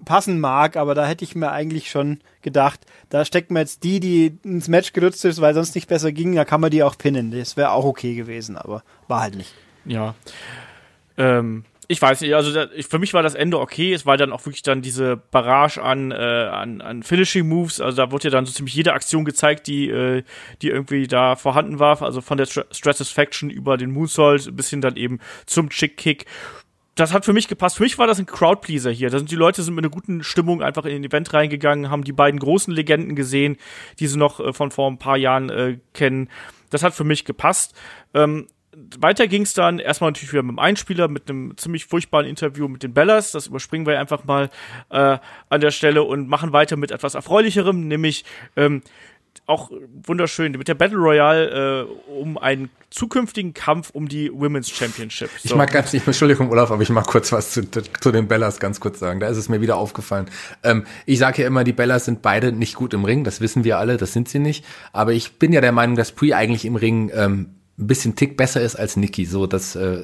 [0.04, 4.00] passen mag, aber da hätte ich mir eigentlich schon gedacht, da steckt man jetzt die,
[4.00, 6.96] die ins Match gerutscht ist, weil sonst nicht besser ging, da kann man die auch
[6.96, 7.30] pinnen.
[7.30, 9.54] Das wäre auch okay gewesen, aber war halt nicht.
[9.84, 10.14] Ja.
[11.16, 13.94] Ähm, ich weiß nicht, also da, ich, für mich war das Ende okay.
[13.94, 17.80] Es war dann auch wirklich dann diese Barrage an, äh, an, an Finishing Moves.
[17.80, 20.22] Also da wurde ja dann so ziemlich jede Aktion gezeigt, die, äh,
[20.60, 22.02] die irgendwie da vorhanden war.
[22.02, 26.26] Also von der Stratisfaction über den Moonsault bis hin dann eben zum Chick Kick
[26.98, 27.76] das hat für mich gepasst.
[27.76, 29.10] Für mich war das ein Crowdpleaser hier.
[29.10, 32.02] Da sind die Leute sind mit einer guten Stimmung einfach in den Event reingegangen, haben
[32.02, 33.56] die beiden großen Legenden gesehen,
[34.00, 36.28] die sie noch äh, von vor ein paar Jahren äh, kennen.
[36.70, 37.74] Das hat für mich gepasst.
[38.14, 38.48] Ähm,
[38.98, 42.68] weiter ging es dann erstmal natürlich wieder mit dem Einspieler, mit einem ziemlich furchtbaren Interview
[42.68, 43.32] mit den Bellas.
[43.32, 44.50] Das überspringen wir einfach mal
[44.90, 48.24] äh, an der Stelle und machen weiter mit etwas Erfreulicherem, nämlich
[48.56, 48.82] ähm,
[49.46, 49.70] auch
[50.04, 55.30] wunderschön mit der Battle Royale äh, um einen zukünftigen Kampf um die Women's Championship.
[55.38, 55.48] So.
[55.48, 58.60] Ich mag ganz nicht, Entschuldigung, Olaf, aber ich mag kurz was zu, zu den Bellas
[58.60, 59.20] ganz kurz sagen.
[59.20, 60.26] Da ist es mir wieder aufgefallen.
[60.62, 63.64] Ähm, ich sage ja immer, die Bellas sind beide nicht gut im Ring, das wissen
[63.64, 64.64] wir alle, das sind sie nicht.
[64.92, 68.36] Aber ich bin ja der Meinung, dass Pri eigentlich im Ring ähm, ein bisschen Tick
[68.36, 69.24] besser ist als Nikki.
[69.24, 70.02] So, das äh,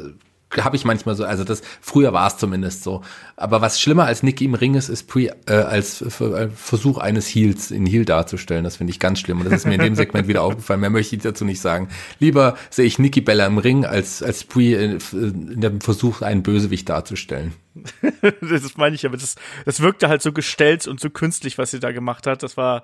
[0.63, 3.03] habe ich manchmal so, also das früher war es zumindest so.
[3.37, 7.27] Aber was schlimmer als Nicky im Ring ist, ist Pre, äh, als äh, Versuch eines
[7.27, 8.65] Heels in Heel darzustellen.
[8.65, 10.81] Das finde ich ganz schlimm und das ist mir in dem Segment wieder aufgefallen.
[10.81, 11.89] Mehr möchte ich dazu nicht sagen.
[12.21, 16.43] Lieber sehe ich Nicky Bella im Ring als als Pre in, in dem Versuch einen
[16.43, 17.55] Bösewicht darzustellen.
[18.41, 21.81] das meine ich aber das das wirkte halt so gestellt und so künstlich, was sie
[21.81, 22.43] da gemacht hat.
[22.43, 22.83] Das war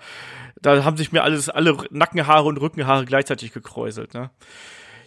[0.60, 4.30] da haben sich mir alles alle Nackenhaare und Rückenhaare gleichzeitig gekräuselt, ne?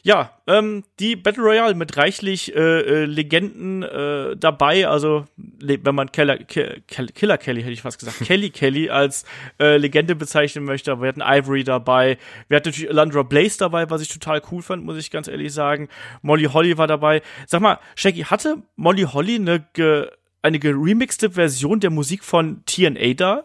[0.06, 6.12] Ja, ähm, die Battle Royale mit reichlich äh, äh, Legenden äh, dabei, also wenn man
[6.12, 9.24] Keller, Ke Killer Kelly, hätte ich fast gesagt, Kelly Kelly als
[9.62, 12.18] äh, Legende bezeichnen möchte, aber wir hatten Ivory dabei,
[12.50, 15.54] wir hatten natürlich Landra Blaze dabei, was ich total cool fand, muss ich ganz ehrlich
[15.54, 15.88] sagen.
[16.22, 17.22] Molly Holly war dabei.
[17.48, 20.10] Sag mal, Shaggy, hatte Molly Holly eine, ge
[20.42, 23.44] eine geremixte Version der Musik von TNA da?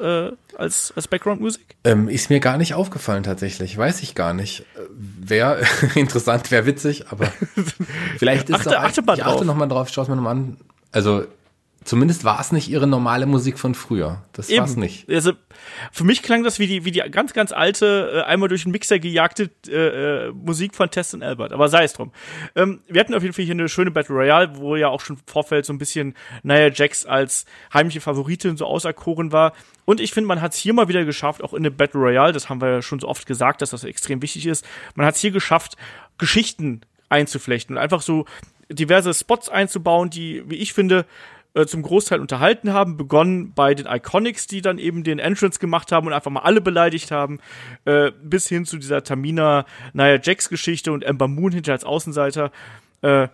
[0.00, 1.76] Äh, als, als Background-Musik?
[1.84, 3.76] Ähm, ist mir gar nicht aufgefallen tatsächlich.
[3.76, 4.60] Weiß ich gar nicht.
[4.60, 5.62] Äh, wäre
[5.94, 7.26] interessant, wäre witzig, aber
[8.18, 9.34] vielleicht ist achte, auch, achte mal ich drauf.
[9.34, 10.56] achte noch mal drauf, schau es mir nochmal an.
[10.92, 11.24] Also
[11.88, 14.22] Zumindest war es nicht ihre normale Musik von früher.
[14.34, 15.08] Das war es nicht.
[15.08, 15.32] Also
[15.90, 18.72] für mich klang das wie die wie die ganz ganz alte äh, einmal durch den
[18.72, 21.54] Mixer gejagte äh, äh, Musik von Tess und Albert.
[21.54, 22.12] Aber sei es drum.
[22.54, 25.16] Ähm, wir hatten auf jeden Fall hier eine schöne Battle Royale, wo ja auch schon
[25.16, 29.54] im Vorfeld so ein bisschen Nia Jax als heimliche Favoritin so auserkoren war.
[29.86, 32.34] Und ich finde, man hat es hier mal wieder geschafft, auch in der Battle Royale.
[32.34, 34.62] Das haben wir ja schon so oft gesagt, dass das extrem wichtig ist.
[34.94, 35.78] Man hat es hier geschafft,
[36.18, 38.26] Geschichten einzuflechten und einfach so
[38.70, 41.06] diverse Spots einzubauen, die, wie ich finde,
[41.58, 45.90] äh, zum Großteil unterhalten haben, begonnen bei den Iconics, die dann eben den Entrance gemacht
[45.90, 47.40] haben und einfach mal alle beleidigt haben,
[47.84, 52.52] äh, bis hin zu dieser Tamina Nia Jax Geschichte und Ember Moon hinter als Außenseiter.
[53.02, 53.28] Äh,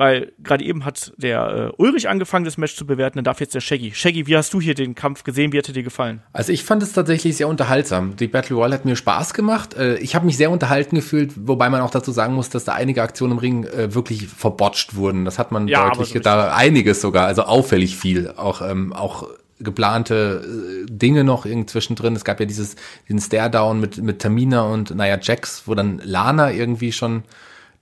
[0.00, 3.54] weil gerade eben hat der äh, Ulrich angefangen, das Match zu bewerten, dann darf jetzt
[3.54, 3.92] der Shaggy.
[3.94, 5.52] Shaggy, wie hast du hier den Kampf gesehen?
[5.52, 6.22] Wie hat er dir gefallen?
[6.32, 8.16] Also ich fand es tatsächlich sehr unterhaltsam.
[8.16, 9.74] Die Battle Royale hat mir Spaß gemacht.
[9.74, 12.72] Äh, ich habe mich sehr unterhalten gefühlt, wobei man auch dazu sagen muss, dass da
[12.72, 15.26] einige Aktionen im Ring äh, wirklich verbotscht wurden.
[15.26, 18.30] Das hat man Ja, deutlich, so da einiges sogar, also auffällig viel.
[18.30, 22.16] Auch, ähm, auch geplante äh, Dinge noch irgendwie zwischendrin.
[22.16, 22.76] Es gab ja dieses,
[23.08, 27.24] diesen Stare-Down mit, mit Tamina und Nia Jax, wo dann Lana irgendwie schon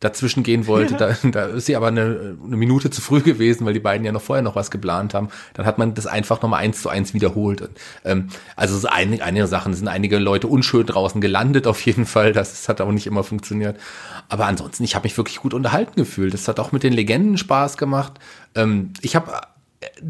[0.00, 0.94] dazwischen gehen wollte.
[0.94, 4.12] Da, da ist sie aber eine, eine Minute zu früh gewesen, weil die beiden ja
[4.12, 5.28] noch vorher noch was geplant haben.
[5.54, 7.62] Dann hat man das einfach nochmal eins zu eins wiederholt.
[7.62, 7.70] Und,
[8.04, 11.80] ähm, also es ist einige, einige Sachen, es sind einige Leute unschön draußen gelandet auf
[11.84, 12.32] jeden Fall.
[12.32, 13.78] Das, das hat auch nicht immer funktioniert.
[14.28, 16.34] Aber ansonsten, ich habe mich wirklich gut unterhalten gefühlt.
[16.34, 18.14] Es hat auch mit den Legenden Spaß gemacht.
[18.54, 19.32] Ähm, ich habe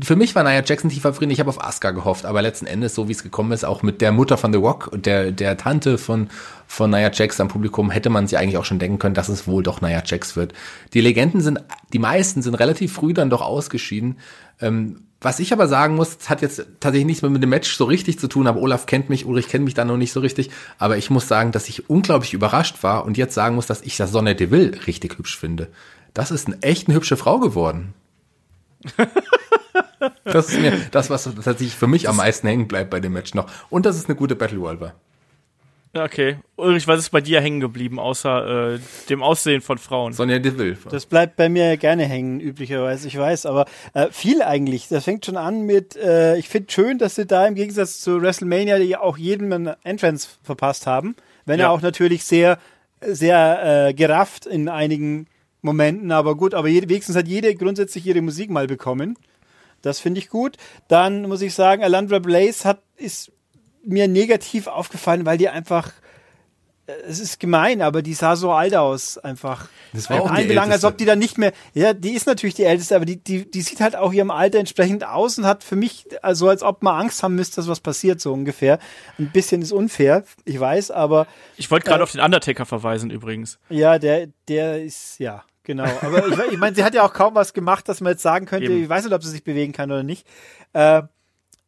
[0.03, 1.31] für mich war Nia Jackson die Favorit.
[1.31, 4.01] Ich habe auf Asuka gehofft, aber letzten Endes, so wie es gekommen ist, auch mit
[4.01, 6.31] der Mutter von The Rock und der, der Tante von,
[6.67, 9.47] von Nia Jax am Publikum, hätte man sich eigentlich auch schon denken können, dass es
[9.47, 10.55] wohl doch Nia Jax wird.
[10.95, 11.61] Die Legenden sind,
[11.93, 14.19] die meisten sind relativ früh dann doch ausgeschieden.
[14.61, 17.85] Ähm, was ich aber sagen muss, hat jetzt tatsächlich nichts mehr mit dem Match so
[17.85, 20.51] richtig zu tun, aber Olaf kennt mich, Ulrich kennt mich da noch nicht so richtig.
[20.79, 23.97] Aber ich muss sagen, dass ich unglaublich überrascht war und jetzt sagen muss, dass ich
[23.97, 25.69] das Sonne Deville richtig hübsch finde.
[26.15, 27.95] Das ist eine echt eine hübsche Frau geworden.
[30.25, 33.35] Das ist mir das, was tatsächlich für mich am meisten hängen bleibt bei dem Match
[33.35, 33.51] noch.
[33.69, 34.95] Und das ist eine gute Battle Royale war.
[35.95, 36.37] Okay.
[36.57, 40.13] Ulrich, was ist bei dir hängen geblieben, außer äh, dem Aussehen von Frauen?
[40.13, 40.77] Sonja Deville.
[40.91, 43.65] Das bleibt bei mir gerne hängen, üblicherweise, ich weiß, aber
[43.95, 44.87] äh, viel eigentlich.
[44.89, 48.21] Das fängt schon an mit, äh, ich finde schön, dass sie da im Gegensatz zu
[48.23, 51.67] WrestleMania die auch jedem einen Entrance verpasst haben, wenn Ja.
[51.67, 52.59] er auch natürlich sehr,
[53.01, 55.27] sehr äh, gerafft in einigen
[55.63, 59.19] Momenten, aber gut, aber jede, wenigstens hat jede grundsätzlich ihre Musik mal bekommen.
[59.83, 60.57] Das finde ich gut.
[60.89, 63.33] Dann muss ich sagen, Alandra Blaze hat, ist
[63.85, 65.93] mir negativ aufgefallen, weil die einfach
[67.07, 69.69] es ist gemein, aber die sah so alt aus, einfach.
[69.93, 72.55] Das war auch ein Belang, als ob die dann nicht mehr, ja, die ist natürlich
[72.55, 75.65] die älteste, aber die, die, die sieht halt auch ihrem Alter entsprechend aus und hat
[75.65, 78.79] für mich, also als ob man Angst haben müsste, dass was passiert, so ungefähr.
[79.19, 81.27] Ein bisschen ist unfair, ich weiß, aber.
[81.57, 83.59] Ich wollte gerade äh, auf den Undertaker verweisen, übrigens.
[83.69, 85.85] Ja, der, der ist, ja, genau.
[86.03, 88.47] Aber ich, ich meine, sie hat ja auch kaum was gemacht, dass man jetzt sagen
[88.47, 88.83] könnte, Eben.
[88.83, 90.27] ich weiß nicht, ob sie sich bewegen kann oder nicht.
[90.73, 91.03] Äh,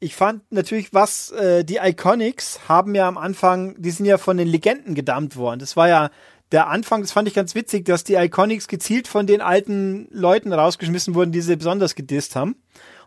[0.00, 4.38] ich fand natürlich, was äh, die Iconics haben ja am Anfang, die sind ja von
[4.38, 5.60] den Legenden gedammt worden.
[5.60, 6.10] Das war ja
[6.50, 10.52] der Anfang, das fand ich ganz witzig, dass die Iconics gezielt von den alten Leuten
[10.52, 12.56] rausgeschmissen wurden, die sie besonders gedisst haben.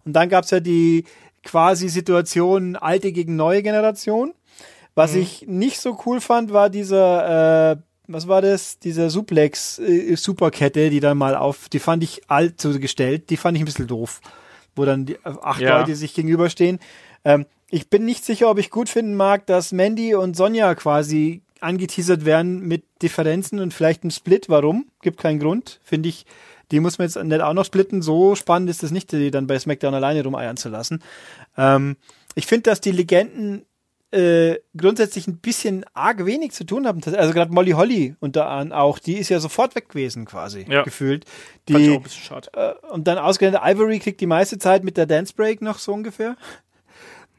[0.05, 1.03] Und dann gab's ja die
[1.43, 4.33] quasi Situation alte gegen neue Generation.
[4.95, 5.21] Was mhm.
[5.21, 7.77] ich nicht so cool fand, war dieser, äh,
[8.07, 8.79] was war das?
[8.79, 13.37] Dieser Suplex äh, Superkette, die dann mal auf, die fand ich alt so gestellt, die
[13.37, 14.21] fand ich ein bisschen doof
[14.75, 15.79] wo dann die acht ja.
[15.79, 16.79] Leute sich gegenüberstehen.
[17.25, 21.41] Ähm, ich bin nicht sicher, ob ich gut finden mag, dass Mandy und Sonja quasi
[21.59, 24.49] angeteasert werden mit Differenzen und vielleicht einem Split.
[24.49, 24.87] Warum?
[25.01, 25.79] Gibt keinen Grund.
[25.83, 26.25] Finde ich,
[26.71, 28.01] die muss man jetzt nicht auch noch splitten.
[28.01, 31.01] So spannend ist es nicht, die dann bei SmackDown alleine rumeiern zu lassen.
[31.57, 31.95] Ähm,
[32.35, 33.65] ich finde, dass die Legenden
[34.13, 37.01] äh, grundsätzlich ein bisschen arg wenig zu tun haben.
[37.15, 40.83] Also gerade Molly Holly und da auch, die ist ja sofort weg gewesen quasi, ja.
[40.83, 41.25] gefühlt.
[41.67, 42.49] Die, Fand ich auch ein bisschen schade.
[42.53, 45.93] Äh, und dann ausgerechnet Ivory kriegt die meiste Zeit mit der Dance Break noch so
[45.93, 46.35] ungefähr.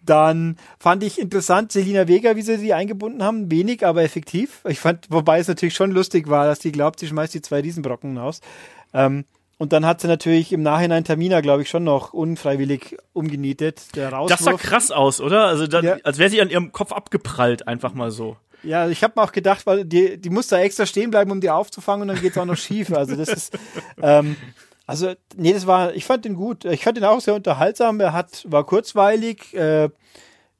[0.04, 3.50] Dann fand ich interessant Selina Vega, wie sie die eingebunden haben.
[3.50, 4.60] Wenig, aber effektiv.
[4.68, 7.60] Ich fand, wobei es natürlich schon lustig war, dass die glaubt, sie schmeißt die zwei
[7.60, 8.40] Riesenbrocken aus.
[8.92, 9.24] Ähm,
[9.56, 13.94] und dann hat sie natürlich im Nachhinein Tamina, glaube ich, schon noch unfreiwillig umgenietet.
[13.94, 14.38] Der Rauswurf.
[14.38, 15.46] Das sah krass aus, oder?
[15.46, 15.96] Also dann, ja.
[16.02, 18.36] als wäre sie an ihrem Kopf abgeprallt, einfach mal so.
[18.64, 21.40] Ja, ich habe mir auch gedacht, weil die, die muss da extra stehen bleiben, um
[21.40, 22.92] die aufzufangen und dann geht's auch noch schief.
[22.92, 23.58] Also das ist,
[24.02, 24.36] ähm,
[24.86, 26.64] also nee, das war, ich fand den gut.
[26.64, 28.00] Ich fand den auch sehr unterhaltsam.
[28.00, 29.54] Er hat, war kurzweilig.
[29.54, 29.90] Äh,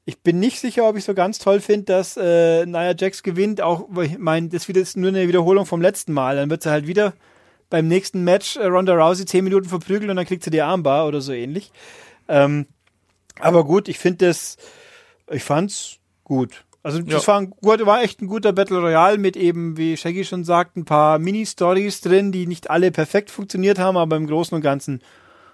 [0.05, 3.61] ich bin nicht sicher, ob ich so ganz toll finde, dass äh, Nia Jax gewinnt.
[3.61, 6.35] Auch, ich meine, das ist nur eine Wiederholung vom letzten Mal.
[6.35, 7.13] Dann wird sie halt wieder
[7.69, 11.07] beim nächsten Match äh, Ronda Rousey zehn Minuten verprügelt und dann kriegt sie die Armbar
[11.07, 11.71] oder so ähnlich.
[12.27, 12.67] Ähm,
[13.39, 14.57] aber gut, ich finde das,
[15.29, 16.65] ich fand's gut.
[16.83, 17.33] Also das ja.
[17.33, 20.85] war, ein, war echt ein guter Battle Royale mit eben, wie Shaggy schon sagt, ein
[20.85, 25.01] paar Mini-Stories drin, die nicht alle perfekt funktioniert haben, aber im Großen und Ganzen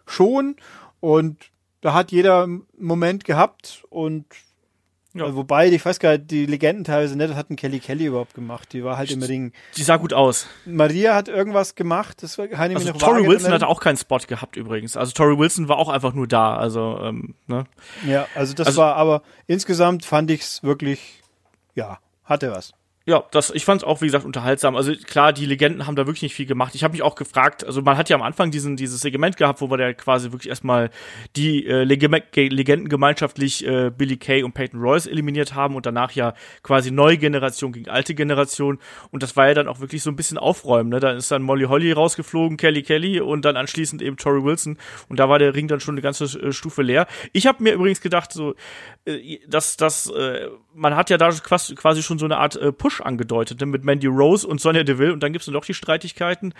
[0.05, 0.57] schon.
[0.99, 1.37] Und
[1.79, 4.25] da hat jeder einen Moment gehabt und
[5.13, 5.23] ja.
[5.23, 8.33] Also wobei, ich weiß gar nicht, die Legenden teilweise nicht, das hatten Kelly Kelly überhaupt
[8.33, 8.71] gemacht.
[8.73, 9.51] Die war halt im Ring.
[9.75, 10.47] Die sah gut aus.
[10.65, 12.23] Maria hat irgendwas gemacht.
[12.23, 14.95] Das war keine also, Tori Wilson hatte auch keinen Spot gehabt übrigens.
[14.95, 16.55] Also Tori Wilson war auch einfach nur da.
[16.55, 17.65] Also, ähm, ne?
[18.05, 21.21] Ja, also das also, war, aber insgesamt fand ich's wirklich,
[21.75, 22.73] ja, hatte was.
[23.07, 24.75] Ja, das, ich fand es auch, wie gesagt, unterhaltsam.
[24.75, 26.75] Also klar, die Legenden haben da wirklich nicht viel gemacht.
[26.75, 29.59] Ich habe mich auch gefragt, also man hat ja am Anfang diesen, dieses Segment gehabt,
[29.59, 30.91] wo wir da quasi wirklich erstmal
[31.35, 36.35] die äh, Legenden gemeinschaftlich äh, Billy Kay und Peyton Royce eliminiert haben und danach ja
[36.61, 38.77] quasi neue Generation gegen alte Generation.
[39.09, 40.91] Und das war ja dann auch wirklich so ein bisschen aufräumen.
[40.91, 40.99] Ne?
[40.99, 44.77] Dann ist dann Molly Holly rausgeflogen, Kelly Kelly und dann anschließend eben Tori Wilson.
[45.09, 47.07] Und da war der Ring dann schon eine ganze äh, Stufe leer.
[47.33, 48.53] Ich habe mir übrigens gedacht, so,
[49.05, 52.90] äh, dass, dass äh, man hat ja da quasi schon so eine Art äh, Push
[52.99, 56.53] angedeutet, ne, mit Mandy Rose und Sonja Deville und dann gibt's dann doch die Streitigkeiten.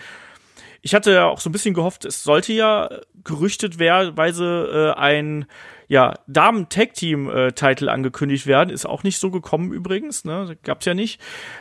[0.81, 2.89] Ich hatte ja auch so ein bisschen gehofft, es sollte ja
[3.23, 5.45] gerüchtetweise äh, ein
[5.87, 8.69] ja, Damen-Tag-Team-Title äh, angekündigt werden.
[8.69, 10.57] Ist auch nicht so gekommen übrigens, ne?
[10.63, 11.19] Gab's ja nicht.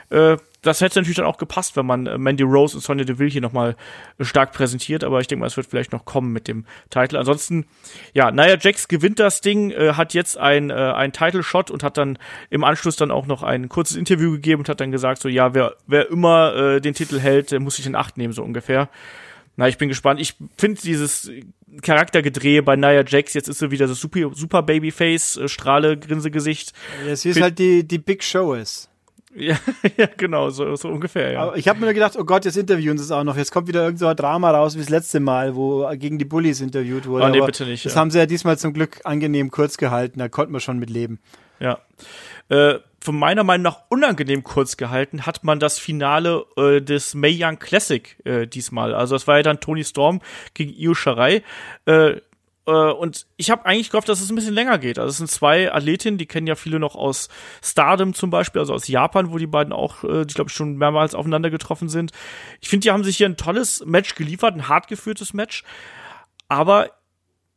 [0.08, 3.30] Äh, das hätte natürlich dann auch gepasst, wenn man äh, Mandy Rose und Sonya Deville
[3.30, 3.76] hier nochmal
[4.20, 7.16] stark präsentiert, aber ich denke mal, es wird vielleicht noch kommen mit dem Titel.
[7.16, 7.66] Ansonsten,
[8.12, 11.96] ja, Nia Jax gewinnt das Ding, äh, hat jetzt ein, äh, ein Title-Shot und hat
[11.96, 12.18] dann
[12.50, 15.54] im Anschluss dann auch noch ein kurzes Interview gegeben und hat dann gesagt, so, ja,
[15.54, 18.88] wer, wer immer äh, den Titel hält, der muss sich in Acht nehmen, so ungefähr.
[19.56, 20.20] Na, ich bin gespannt.
[20.20, 21.30] Ich finde dieses
[21.82, 26.72] Charaktergedrehe bei Nia Jax, jetzt ist sie wieder das super, super Babyface, äh, Strahle, Grinsegesicht.
[27.06, 28.89] Ja, sie ist halt die, die Big Show ist.
[29.34, 29.56] Ja,
[29.96, 31.42] ja, genau, so, so ungefähr, ja.
[31.42, 33.36] Aber ich habe mir gedacht, oh Gott, jetzt interviewen sie es auch noch.
[33.36, 36.24] Jetzt kommt wieder irgend so ein Drama raus wie das letzte Mal, wo gegen die
[36.24, 37.24] Bullies interviewt wurde.
[37.24, 37.84] Oh, nee, Aber bitte nicht.
[37.84, 38.00] Das ja.
[38.00, 41.20] haben sie ja diesmal zum Glück angenehm kurz gehalten, da konnten wir schon mit leben.
[41.60, 41.78] Ja.
[42.48, 47.34] Äh, von meiner Meinung nach unangenehm kurz gehalten hat man das Finale äh, des Mae
[47.38, 48.94] Young Classic äh, diesmal.
[48.94, 50.20] Also das war ja dann Tony Storm
[50.54, 51.42] gegen Io Shirai.
[51.86, 52.16] Äh,
[52.70, 54.98] und ich habe eigentlich gehofft, dass es ein bisschen länger geht.
[54.98, 57.28] Also es sind zwei Athletinnen, die kennen ja viele noch aus
[57.62, 61.14] Stardom zum Beispiel, also aus Japan, wo die beiden auch, äh, ich glaube, schon mehrmals
[61.14, 62.12] aufeinander getroffen sind.
[62.60, 65.64] Ich finde, die haben sich hier ein tolles Match geliefert, ein hart geführtes Match.
[66.48, 66.90] Aber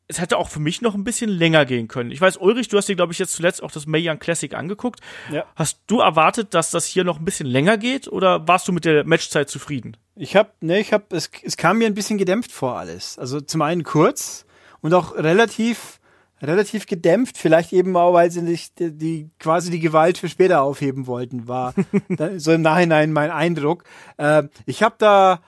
[0.07, 2.11] es hätte auch für mich noch ein bisschen länger gehen können.
[2.11, 4.53] Ich weiß, Ulrich, du hast dir, glaube ich, jetzt zuletzt auch das Mae Young Classic
[4.53, 4.99] angeguckt.
[5.31, 5.45] Ja.
[5.55, 8.85] Hast du erwartet, dass das hier noch ein bisschen länger geht oder warst du mit
[8.85, 9.97] der Matchzeit zufrieden?
[10.15, 13.17] Ich habe, ne, ich habe, es, es kam mir ein bisschen gedämpft vor alles.
[13.17, 14.45] Also zum einen kurz,
[14.83, 15.99] und auch relativ
[16.43, 20.61] relativ gedämpft, vielleicht eben auch, weil sie nicht die, die quasi die Gewalt für später
[20.61, 21.73] aufheben wollten, war
[22.37, 23.85] so im Nachhinein mein Eindruck.
[24.17, 25.39] Äh, ich habe da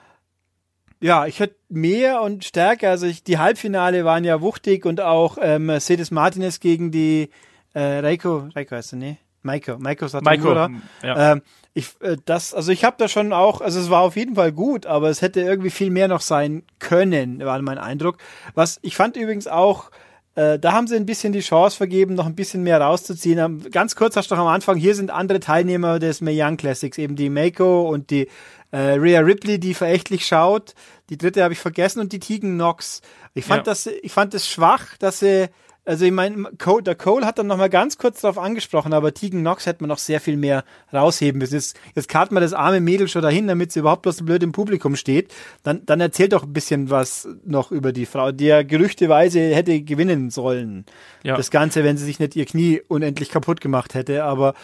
[1.00, 5.36] ja, ich hätte mehr und stärker, also ich, die Halbfinale waren ja wuchtig und auch
[5.36, 7.28] äh, Mercedes Martinez gegen die
[7.74, 9.16] äh, Reiko, Reiko heißt er, ne?
[9.46, 10.68] Maiko, Maiko Satomura.
[10.68, 11.32] Maiko, ja.
[11.32, 14.34] Ähm, ich, äh, das, also ich habe da schon auch, also es war auf jeden
[14.34, 18.18] Fall gut, aber es hätte irgendwie viel mehr noch sein können, war mein Eindruck.
[18.54, 19.90] Was ich fand übrigens auch,
[20.36, 23.38] äh, da haben sie ein bisschen die Chance vergeben, noch ein bisschen mehr rauszuziehen.
[23.38, 26.56] Ähm, ganz kurz hast du noch am Anfang, hier sind andere Teilnehmer des Mae Young
[26.56, 28.28] Classics, eben die Mako und die
[28.70, 30.74] äh, Rhea Ripley, die verächtlich schaut.
[31.08, 33.00] Die dritte habe ich vergessen und die Tegan Knox.
[33.34, 33.72] Ich fand ja.
[33.72, 35.48] das, ich fand es schwach, dass sie
[35.86, 36.48] also ich meine,
[36.84, 39.98] der Cole hat dann nochmal ganz kurz darauf angesprochen, aber Tegan Knox hätte man noch
[39.98, 41.54] sehr viel mehr rausheben müssen.
[41.54, 44.52] Jetzt, jetzt karten wir das arme Mädel schon dahin, damit sie überhaupt bloß blöd im
[44.52, 45.32] Publikum steht.
[45.62, 49.80] Dann, dann erzählt doch ein bisschen was noch über die Frau, die ja gerüchteweise hätte
[49.80, 50.84] gewinnen sollen.
[51.22, 51.36] Ja.
[51.36, 54.24] Das Ganze, wenn sie sich nicht ihr Knie unendlich kaputt gemacht hätte.
[54.24, 54.54] Aber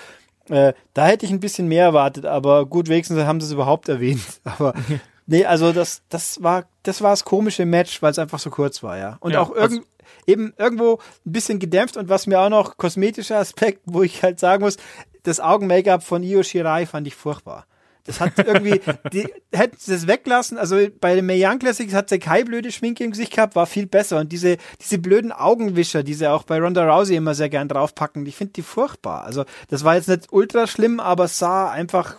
[0.49, 2.27] äh, da hätte ich ein bisschen mehr erwartet.
[2.27, 4.23] Aber gut, wenigstens haben sie es überhaupt erwähnt.
[4.45, 4.75] Aber
[5.27, 8.83] Nee, also das, das war, das war das komische Match, weil es einfach so kurz
[8.83, 9.19] war, ja.
[9.21, 9.85] Und ja, auch irgend,
[10.27, 14.41] eben irgendwo ein bisschen gedämpft und was mir auch noch kosmetischer Aspekt, wo ich halt
[14.41, 14.77] sagen muss,
[15.23, 17.67] das Augen-Make-up von Io Shirai fand ich furchtbar.
[18.05, 18.81] Das hat irgendwie,
[19.13, 20.59] die hätten sie das weglassen.
[20.59, 23.87] Also bei den Young Classics hat sie keine blöde Schminke im Gesicht gehabt, war viel
[23.87, 24.19] besser.
[24.19, 28.27] Und diese, diese blöden Augenwischer, die sie auch bei Ronda Rousey immer sehr gern draufpacken,
[28.27, 29.25] ich finde die furchtbar.
[29.25, 32.19] Also das war jetzt nicht ultra schlimm, aber sah einfach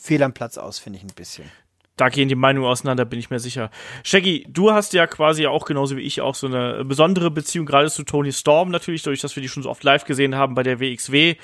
[0.00, 1.50] fehl am Platz aus, finde ich ein bisschen
[1.98, 3.70] da gehen die Meinungen auseinander, bin ich mir sicher.
[4.04, 7.90] Shaggy, du hast ja quasi auch genauso wie ich auch so eine besondere Beziehung gerade
[7.90, 10.62] zu Tony Storm natürlich, dadurch, dass wir die schon so oft live gesehen haben bei
[10.62, 11.34] der WXW.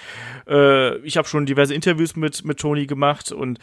[0.49, 3.59] Äh, ich habe schon diverse Interviews mit, mit Tony gemacht und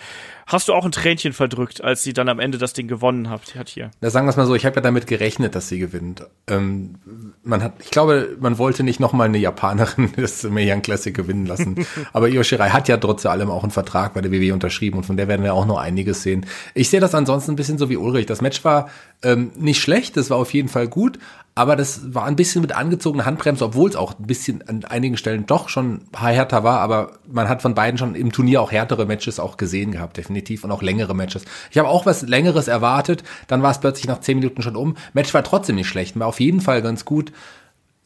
[0.45, 3.55] hast du auch ein Tränchen verdrückt, als sie dann am Ende das Ding gewonnen hat,
[3.55, 3.91] hat hier?
[4.01, 6.27] Na, sagen wir es mal so, ich habe ja damit gerechnet, dass sie gewinnt.
[6.47, 6.95] Ähm,
[7.43, 11.85] man hat, ich glaube, man wollte nicht nochmal eine Japanerin das Young Classic gewinnen lassen.
[12.13, 15.05] Aber Io Shirai hat ja trotz allem auch einen Vertrag bei der WWE unterschrieben und
[15.05, 16.45] von der werden wir auch noch einiges sehen.
[16.73, 18.25] Ich sehe das ansonsten ein bisschen so wie Ulrich.
[18.25, 18.89] Das Match war
[19.23, 21.19] ähm, nicht schlecht, das war auf jeden Fall gut,
[21.53, 25.17] aber das war ein bisschen mit angezogener Handbremse, obwohl es auch ein bisschen an einigen
[25.17, 29.05] Stellen doch schon härter war, aber man hat von beiden schon im Turnier auch härtere
[29.05, 31.43] Matches auch gesehen gehabt, definitiv, und auch längere Matches.
[31.69, 34.95] Ich habe auch was Längeres erwartet, dann war es plötzlich nach zehn Minuten schon um.
[35.13, 37.33] Match war trotzdem nicht schlecht, war auf jeden Fall ganz gut.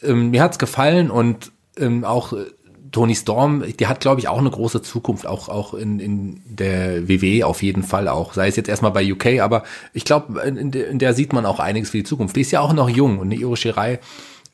[0.02, 2.46] Ähm, mir hat's gefallen und ähm, auch äh,
[2.92, 7.08] Tony Storm, die hat, glaube ich, auch eine große Zukunft, auch, auch in, in der
[7.08, 8.34] WWE auf jeden Fall auch.
[8.34, 11.60] Sei es jetzt erstmal bei UK, aber ich glaube, in, in, der sieht man auch
[11.60, 12.36] einiges für die Zukunft.
[12.36, 14.00] Die ist ja auch noch jung und Io Shirai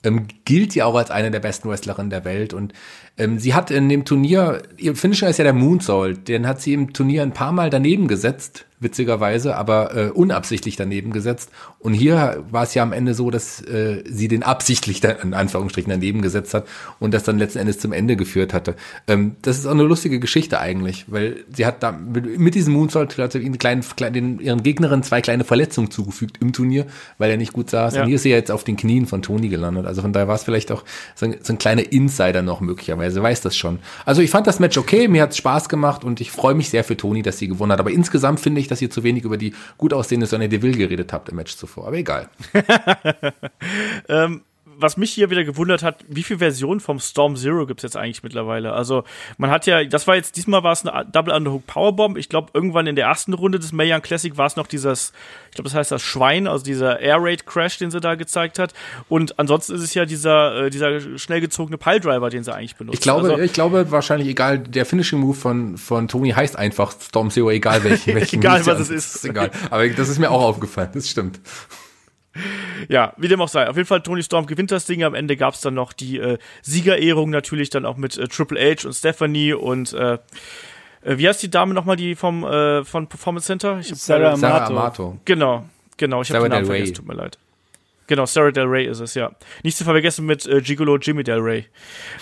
[0.04, 2.74] ähm, gilt ja auch als eine der besten Wrestlerinnen der Welt und
[3.17, 6.74] ähm, sie hat in dem Turnier, ihr Finisher ist ja der Moonsault, den hat sie
[6.74, 11.52] im Turnier ein paar Mal daneben gesetzt witzigerweise, aber äh, unabsichtlich daneben gesetzt.
[11.80, 15.34] Und hier war es ja am Ende so, dass äh, sie den absichtlich dann, in
[15.34, 16.67] Anführungsstrichen daneben gesetzt hat
[17.00, 18.76] und das dann letzten Endes zum Ende geführt hatte.
[19.08, 22.74] Ähm, das ist auch eine lustige Geschichte eigentlich, weil sie hat da mit, mit diesem
[22.74, 26.88] Moonsault hat ihnen kleinen, kleinen, ihren Gegnerinnen zwei kleine Verletzungen zugefügt im Turnier,
[27.20, 27.94] weil er nicht gut saß.
[27.94, 28.02] Ja.
[28.02, 29.86] Und hier ist sie ja jetzt auf den Knien von Toni gelandet.
[29.86, 30.84] Also von daher war es vielleicht auch
[31.15, 33.78] so ein, so ein kleiner Insider noch möglicherweise, weiß das schon.
[34.06, 36.70] Also ich fand das Match okay, mir hat es Spaß gemacht und ich freue mich
[36.70, 37.80] sehr für Toni, dass sie gewonnen hat.
[37.80, 41.14] Aber insgesamt finde ich, dass ihr zu wenig über die gut aussehende Sonny Deville geredet
[41.14, 41.88] habt im Match zuvor.
[41.88, 42.30] Aber egal.
[44.10, 44.42] ähm,
[44.82, 47.98] was mich hier wieder gewundert hat, wie viele Versionen vom Storm Zero gibt es jetzt
[47.98, 48.74] eigentlich mittlerweile?
[48.74, 49.04] Also,
[49.38, 52.17] man hat ja, das war jetzt, diesmal war es eine Double Underhook Powerbomb.
[52.17, 55.13] Ich glaube, irgendwann in der ersten Runde des Mayan Classic war es noch dieses,
[55.50, 58.60] ich glaube, das heißt das Schwein, also dieser Air Raid Crash, den sie da gezeigt
[58.60, 58.74] hat.
[59.10, 62.98] Und ansonsten ist es ja dieser, äh, dieser schnell gezogene Piledriver, den sie eigentlich benutzt.
[62.98, 66.94] Ich glaube, also, ich glaube wahrscheinlich egal, der Finishing Move von, von Tony heißt einfach
[67.00, 69.15] Storm Zero, egal welchen, welchen Egal, was es ist.
[69.15, 69.26] ist.
[69.26, 69.52] Egal.
[69.70, 71.39] Aber das ist mir auch aufgefallen, das stimmt
[72.88, 73.67] ja, wie dem auch sei.
[73.67, 75.04] Auf jeden Fall, Tony Storm gewinnt das Ding.
[75.04, 78.60] Am Ende gab es dann noch die äh, Siegerehrung natürlich dann auch mit äh, Triple
[78.60, 80.17] H und Stephanie und äh,
[81.04, 83.80] äh, wie heißt die Dame nochmal, die vom äh, von Performance Center?
[83.80, 84.80] Ich Sarah, Sarah Amato.
[84.80, 85.17] Amato.
[85.26, 85.65] Genau,
[85.98, 86.22] genau.
[86.22, 87.38] Ich habe den Namen vergessen, tut mir leid.
[88.08, 89.32] Genau, Sarah Del Rey ist es, ja.
[89.63, 91.65] Nicht zu vergessen mit äh, Gigolo Jimmy Del Rey.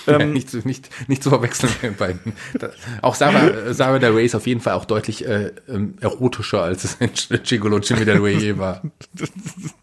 [0.05, 2.33] Ähm, ja, nicht, zu, nicht, nicht zu verwechseln mit den beiden.
[2.59, 2.69] Da,
[3.01, 6.83] auch Sarah, Sarah Del Rey ist auf jeden Fall auch deutlich äh, ähm, erotischer, als
[6.83, 6.97] es
[7.43, 8.83] Gigolo Jimmy Del Rey je war.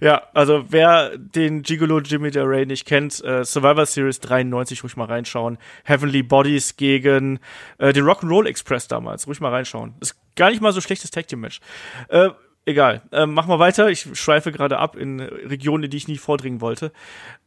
[0.00, 5.06] ja, also wer den Gigolo Jimmy Del nicht kennt, äh, Survivor Series 93, ruhig mal
[5.06, 5.58] reinschauen.
[5.84, 7.38] Heavenly Bodies gegen
[7.78, 9.94] äh, den Rock'n'Roll Express damals, ruhig mal reinschauen.
[10.00, 11.60] Ist gar nicht mal so schlechtes Tag Team Match.
[12.08, 12.30] Äh,
[12.66, 13.88] egal, ähm, machen wir weiter.
[13.88, 16.92] Ich schweife gerade ab in Regionen, in die ich nie vordringen wollte.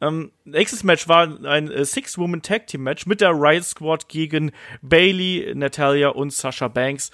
[0.02, 4.52] Ähm, nächstes Match war ein äh, Six-Woman Tag Team Match mit der Riot Squad gegen
[4.82, 7.12] Bailey, Natalia und Sasha Banks.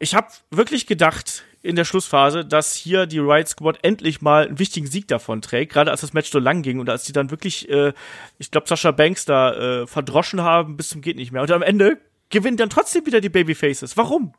[0.00, 4.58] Ich habe wirklich gedacht, in der Schlussphase, dass hier die Riot Squad endlich mal einen
[4.58, 7.30] wichtigen Sieg davon trägt, gerade als das Match so lang ging und als die dann
[7.30, 7.92] wirklich, äh,
[8.38, 11.42] ich glaube, Sascha Banks da äh, verdroschen haben bis zum geht nicht mehr.
[11.42, 11.98] Und am Ende
[12.30, 13.96] gewinnen dann trotzdem wieder die Babyfaces.
[13.96, 14.32] Warum?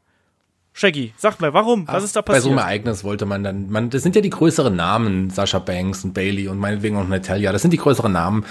[0.72, 1.88] Shaggy, sag mal, warum?
[1.88, 2.44] Was ist da passiert?
[2.44, 5.60] Bei so einem Ereignis wollte man dann, man, das sind ja die größeren Namen, Sascha
[5.60, 8.46] Banks und Bailey und meinetwegen auch Natalia, das sind die größeren Namen.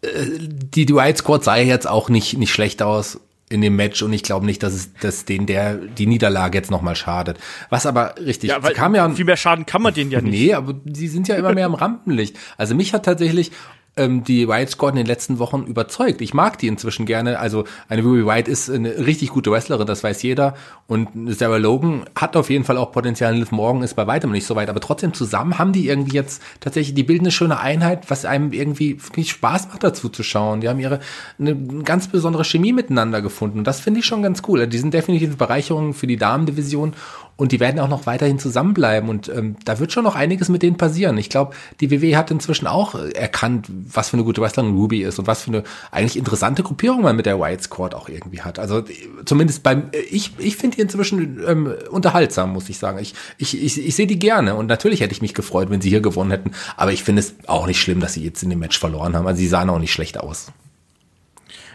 [0.00, 0.08] Äh,
[0.38, 3.20] die, die Riot Squad sah jetzt auch nicht, nicht schlecht aus
[3.50, 6.70] in dem Match und ich glaube nicht, dass es dass denen der die Niederlage jetzt
[6.70, 7.38] nochmal schadet.
[7.70, 10.32] Was aber richtig, ja, weil kam ja viel mehr Schaden kann man denen ja nicht.
[10.32, 12.36] Nee, aber die sind ja immer mehr im Rampenlicht.
[12.56, 13.52] Also mich hat tatsächlich
[13.98, 16.20] ähm, die White Squad in den letzten Wochen überzeugt.
[16.20, 17.38] Ich mag die inzwischen gerne.
[17.38, 20.54] Also eine Ruby White ist eine richtig gute Wrestlerin, das weiß jeder.
[20.86, 23.34] Und Sarah Logan hat auf jeden Fall auch Potenzial.
[23.34, 24.70] Liv Morgan ist bei weitem nicht so weit.
[24.70, 28.52] Aber trotzdem zusammen haben die irgendwie jetzt tatsächlich, die bilden eine schöne Einheit, was einem
[28.52, 30.60] irgendwie Spaß macht dazu zu schauen.
[30.60, 31.00] Die haben ihre
[31.38, 33.58] eine ganz besondere Chemie miteinander gefunden.
[33.58, 34.66] Und das finde ich schon ganz cool.
[34.66, 36.94] Die sind definitiv Bereicherungen für die Damendivision
[37.38, 40.62] und die werden auch noch weiterhin zusammenbleiben und ähm, da wird schon noch einiges mit
[40.62, 41.16] denen passieren.
[41.18, 45.20] Ich glaube, die WWE hat inzwischen auch erkannt, was für eine gute Wrestlerin Ruby ist
[45.20, 45.62] und was für eine
[45.92, 48.58] eigentlich interessante Gruppierung man mit der White Squad auch irgendwie hat.
[48.58, 48.82] Also
[49.24, 52.98] zumindest beim ich ich finde die inzwischen ähm, unterhaltsam, muss ich sagen.
[52.98, 55.90] Ich ich ich, ich sehe die gerne und natürlich hätte ich mich gefreut, wenn sie
[55.90, 58.58] hier gewonnen hätten, aber ich finde es auch nicht schlimm, dass sie jetzt in dem
[58.58, 59.28] Match verloren haben.
[59.28, 60.48] Also sie sahen auch nicht schlecht aus.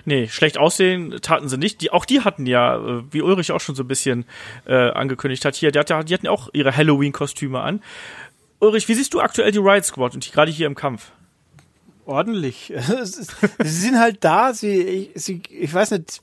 [0.06, 1.82] Nee, schlecht aussehen taten sie nicht.
[1.82, 4.26] Die, auch die hatten ja, äh, wie Ulrich auch schon so ein bisschen
[4.66, 7.82] äh, angekündigt hat, hier, die, hatte, die hatten auch ihre Halloween-Kostüme an.
[8.60, 11.12] Ulrich, wie siehst du aktuell die Riot Squad und gerade hier im Kampf?
[12.06, 12.74] Ordentlich.
[13.04, 16.20] sie sind halt da, sie, ich, sie, ich weiß nicht,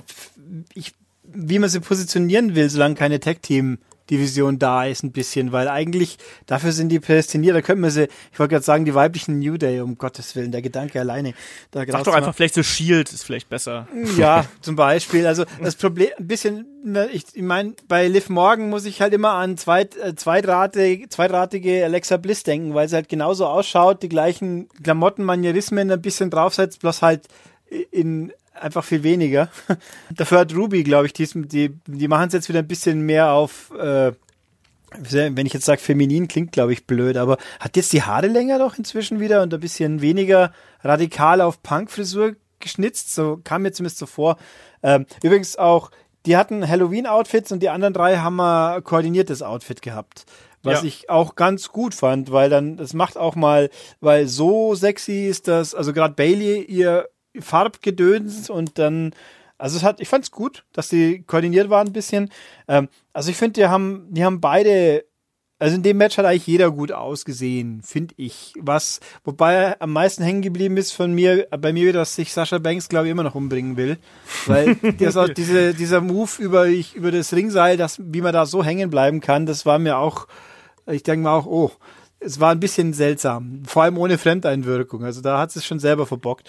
[0.74, 0.92] ich,
[1.24, 3.78] wie man sie positionieren will, solange keine Tag-Team
[4.10, 7.54] Division da ist ein bisschen, weil eigentlich dafür sind die prädestiniert.
[7.56, 10.52] Da könnten wir sie, ich wollte gerade sagen, die weiblichen New Day, um Gottes Willen,
[10.52, 11.34] der Gedanke alleine.
[11.70, 13.88] Da Sag doch einfach vielleicht so Shield ist vielleicht besser.
[14.16, 15.26] Ja, zum Beispiel.
[15.26, 19.14] Also das Problem, ein bisschen, ne, ich, ich meine, bei Liv Morgan muss ich halt
[19.14, 24.08] immer an zweit, äh, zweitratige, zweitratige Alexa Bliss denken, weil sie halt genauso ausschaut, die
[24.08, 27.28] gleichen Klamotten, Manierismen ein bisschen draufsetzt, bloß halt
[27.90, 29.48] in einfach viel weniger.
[30.10, 33.32] Dafür hat Ruby, glaube ich, die, die, die machen es jetzt wieder ein bisschen mehr
[33.32, 34.12] auf, äh,
[34.98, 38.58] wenn ich jetzt sage feminin, klingt, glaube ich, blöd, aber hat jetzt die Haare länger
[38.58, 40.52] doch inzwischen wieder und ein bisschen weniger
[40.82, 44.36] radikal auf Punk-Frisur geschnitzt, so kam mir zumindest so vor.
[44.82, 45.90] Ähm, übrigens auch,
[46.26, 50.26] die hatten Halloween-Outfits und die anderen drei haben ein koordiniertes Outfit gehabt.
[50.62, 50.88] Was ja.
[50.88, 55.48] ich auch ganz gut fand, weil dann, das macht auch mal, weil so sexy ist
[55.48, 57.08] das, also gerade Bailey, ihr
[57.38, 59.12] Farbgedöns und dann,
[59.58, 62.30] also es hat, ich fand's gut, dass die koordiniert waren ein bisschen.
[62.66, 65.04] Ähm, also ich finde, die haben, die haben beide,
[65.58, 68.54] also in dem Match hat eigentlich jeder gut ausgesehen, finde ich.
[68.58, 72.88] Was, wobei am meisten hängen geblieben ist von mir, bei mir, dass sich Sascha Banks,
[72.88, 73.98] glaube ich, immer noch umbringen will.
[74.46, 78.46] Weil das auch diese, dieser Move über, ich, über das Ringseil, das, wie man da
[78.46, 80.26] so hängen bleiben kann, das war mir auch,
[80.86, 81.70] ich denke mir auch, oh,
[82.20, 83.62] es war ein bisschen seltsam.
[83.66, 85.04] Vor allem ohne Fremdeinwirkung.
[85.04, 86.48] Also da hat es schon selber verbockt.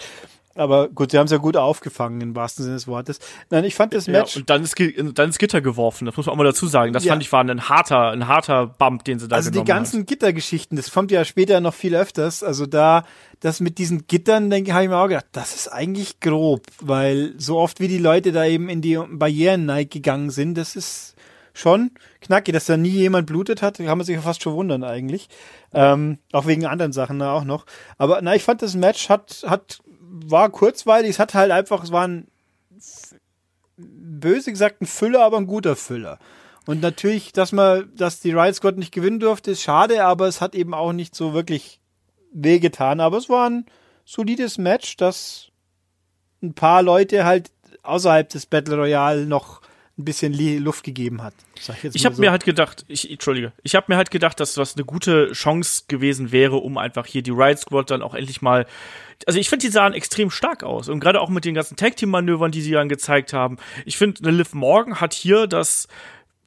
[0.54, 3.18] Aber gut, sie haben es ja gut aufgefangen, im wahrsten Sinne des Wortes.
[3.50, 4.34] Nein, ich fand das Match.
[4.34, 4.74] Ja, und dann ist,
[5.14, 6.92] dann ist Gitter geworfen, das muss man auch mal dazu sagen.
[6.92, 7.12] Das ja.
[7.12, 9.78] fand ich war ein harter, ein harter Bump, den sie da also genommen Also die
[9.78, 10.06] ganzen hat.
[10.08, 12.42] Gittergeschichten, das kommt ja später noch viel öfters.
[12.42, 13.04] Also da,
[13.40, 17.34] das mit diesen Gittern, denke habe ich mir auch gedacht, das ist eigentlich grob, weil
[17.38, 21.14] so oft wie die Leute da eben in die Barrieren gegangen sind, das ist
[21.54, 21.90] schon
[22.20, 25.28] knackig, dass da nie jemand blutet hat, kann man sich ja fast schon wundern eigentlich.
[25.74, 27.66] Ähm, auch wegen anderen Sachen da auch noch.
[27.98, 29.80] Aber na, ich fand das Match hat, hat
[30.12, 32.28] war kurzweilig, es hat halt einfach, es war ein
[33.76, 36.18] böse gesagt ein Füller, aber ein guter Füller.
[36.66, 40.40] Und natürlich, dass man, dass die Riot Squad nicht gewinnen durfte, ist schade, aber es
[40.40, 41.80] hat eben auch nicht so wirklich
[42.32, 43.00] wehgetan.
[43.00, 43.66] Aber es war ein
[44.04, 45.48] solides Match, das
[46.42, 47.50] ein paar Leute halt
[47.82, 49.60] außerhalb des Battle Royale noch
[49.98, 50.32] ein bisschen
[50.62, 51.34] Luft gegeben hat.
[51.54, 52.22] ich ich habe so.
[52.22, 55.82] mir halt gedacht, ich entschuldige, ich habe mir halt gedacht, dass das eine gute Chance
[55.88, 58.66] gewesen wäre, um einfach hier die Riot Squad dann auch endlich mal
[59.26, 60.88] also ich finde, die sahen extrem stark aus.
[60.88, 63.56] Und gerade auch mit den ganzen Tag-Team-Manövern, die sie dann gezeigt haben.
[63.84, 65.88] Ich finde, eine Liv Morgan hat hier das,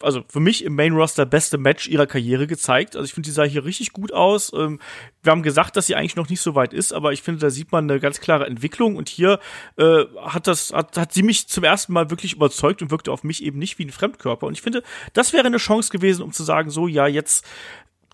[0.02, 2.96] also für mich im Main-Roster beste Match ihrer Karriere gezeigt.
[2.96, 4.52] Also ich finde, die sah hier richtig gut aus.
[4.54, 4.80] Ähm,
[5.24, 7.50] wir haben gesagt, dass sie eigentlich noch nicht so weit ist, aber ich finde, da
[7.50, 8.96] sieht man eine ganz klare Entwicklung.
[8.96, 9.40] Und hier
[9.78, 13.24] äh, hat das, hat, hat sie mich zum ersten Mal wirklich überzeugt und wirkte auf
[13.24, 14.48] mich eben nicht wie ein Fremdkörper.
[14.48, 14.84] Und ich finde,
[15.14, 17.46] das wäre eine Chance gewesen, um zu sagen, so, ja, jetzt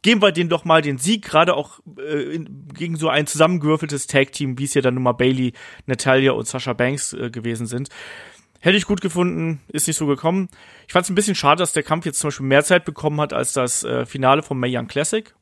[0.01, 2.39] geben wir denen doch mal den Sieg, gerade auch äh,
[2.73, 5.53] gegen so ein zusammengewürfeltes Tag-Team, wie es ja dann nun mal Bailey,
[5.85, 7.89] Natalia und Sasha Banks äh, gewesen sind.
[8.61, 10.47] Hätte ich gut gefunden, ist nicht so gekommen.
[10.87, 13.19] Ich fand es ein bisschen schade, dass der Kampf jetzt zum Beispiel mehr Zeit bekommen
[13.19, 15.33] hat als das äh, Finale vom Mae Young Classic.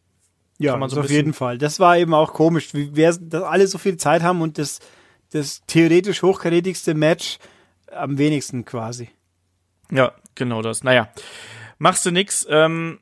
[0.57, 1.57] Ja, so auf jeden Fall.
[1.57, 4.79] Das war eben auch komisch, wie wer, dass alle so viel Zeit haben und das,
[5.31, 7.39] das theoretisch hochkarätigste Match
[7.91, 9.09] am wenigsten quasi.
[9.91, 10.83] Ja, genau das.
[10.83, 11.09] Naja,
[11.77, 12.47] machst du nix.
[12.49, 12.99] Ähm,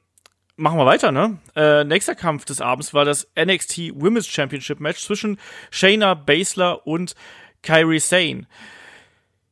[0.56, 1.38] machen wir weiter, ne?
[1.56, 5.40] Äh, nächster Kampf des Abends war das NXT Women's Championship Match zwischen
[5.70, 7.16] Shayna Baszler und
[7.62, 8.48] Kyrie Sane.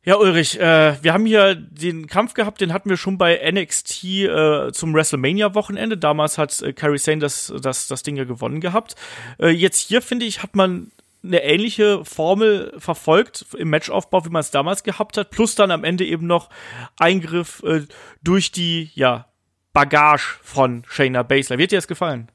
[0.05, 4.03] Ja, Ulrich, äh, wir haben hier den Kampf gehabt, den hatten wir schon bei NXT
[4.03, 5.97] äh, zum WrestleMania-Wochenende.
[5.97, 8.95] Damals hat äh, Kyrie Sane das, das, das Ding ja gewonnen gehabt.
[9.39, 10.91] Äh, jetzt hier, finde ich, hat man
[11.23, 15.83] eine ähnliche Formel verfolgt im Matchaufbau, wie man es damals gehabt hat, plus dann am
[15.83, 16.51] Ende eben noch
[16.99, 17.81] Eingriff äh,
[18.21, 19.25] durch die ja,
[19.73, 21.57] Bagage von Shayna Baszler.
[21.57, 22.29] Wird dir das gefallen?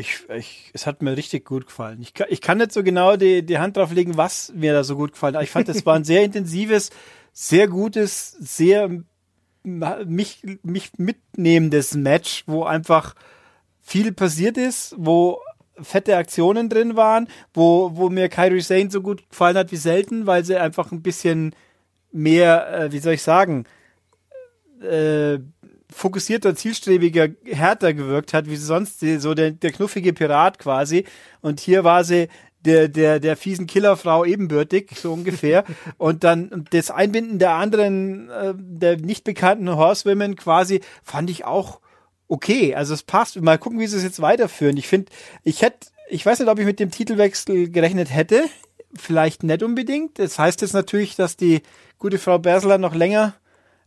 [0.00, 2.00] Ich, ich, es hat mir richtig gut gefallen.
[2.00, 4.82] Ich, kann, ich kann nicht so genau die, die Hand drauf legen, was mir da
[4.82, 5.44] so gut gefallen hat.
[5.44, 6.90] Ich fand, es war ein sehr intensives,
[7.32, 8.90] sehr gutes, sehr
[9.62, 13.14] mich, mich mitnehmendes Match, wo einfach
[13.80, 15.40] viel passiert ist, wo
[15.82, 20.26] fette Aktionen drin waren, wo, wo mir Kyrie Sane so gut gefallen hat wie selten,
[20.26, 21.54] weil sie einfach ein bisschen
[22.12, 23.64] mehr, äh, wie soll ich sagen,
[24.82, 25.38] äh,
[25.92, 31.04] fokussierter, zielstrebiger, härter gewirkt hat, wie sie sonst so der, der knuffige Pirat quasi.
[31.40, 32.28] Und hier war sie
[32.64, 35.64] der, der, der fiesen Killerfrau ebenbürtig, so ungefähr.
[35.98, 41.80] und dann das Einbinden der anderen, äh, der nicht bekannten Horsewomen quasi, fand ich auch
[42.28, 42.74] okay.
[42.74, 43.40] Also es passt.
[43.40, 44.76] Mal gucken, wie sie es jetzt weiterführen.
[44.76, 45.10] Ich finde,
[45.42, 48.44] ich hätte, ich weiß nicht, ob ich mit dem Titelwechsel gerechnet hätte.
[48.96, 50.18] Vielleicht nicht unbedingt.
[50.18, 51.62] Das heißt jetzt natürlich, dass die
[51.98, 53.34] gute Frau Bersler noch länger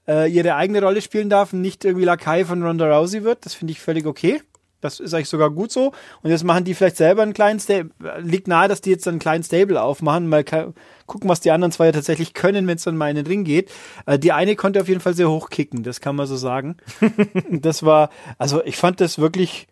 [0.08, 3.45] äh, ihre eigene Rolle spielen darf und nicht irgendwie Lakai von Ronda Rousey wird.
[3.45, 4.41] Das finde ich völlig okay.
[4.84, 5.93] Das ist eigentlich sogar gut so.
[6.22, 7.91] Und jetzt machen die vielleicht selber einen kleinen Stable.
[8.20, 11.86] Liegt nahe, dass die jetzt einen kleinen Stable aufmachen, mal gucken, was die anderen zwei
[11.88, 13.72] ja tatsächlich können, wenn es dann mal in den Ring geht.
[14.06, 16.78] Äh, die eine konnte auf jeden Fall sehr hoch kicken, das kann man so sagen.
[17.49, 19.68] das war, also ich fand das wirklich,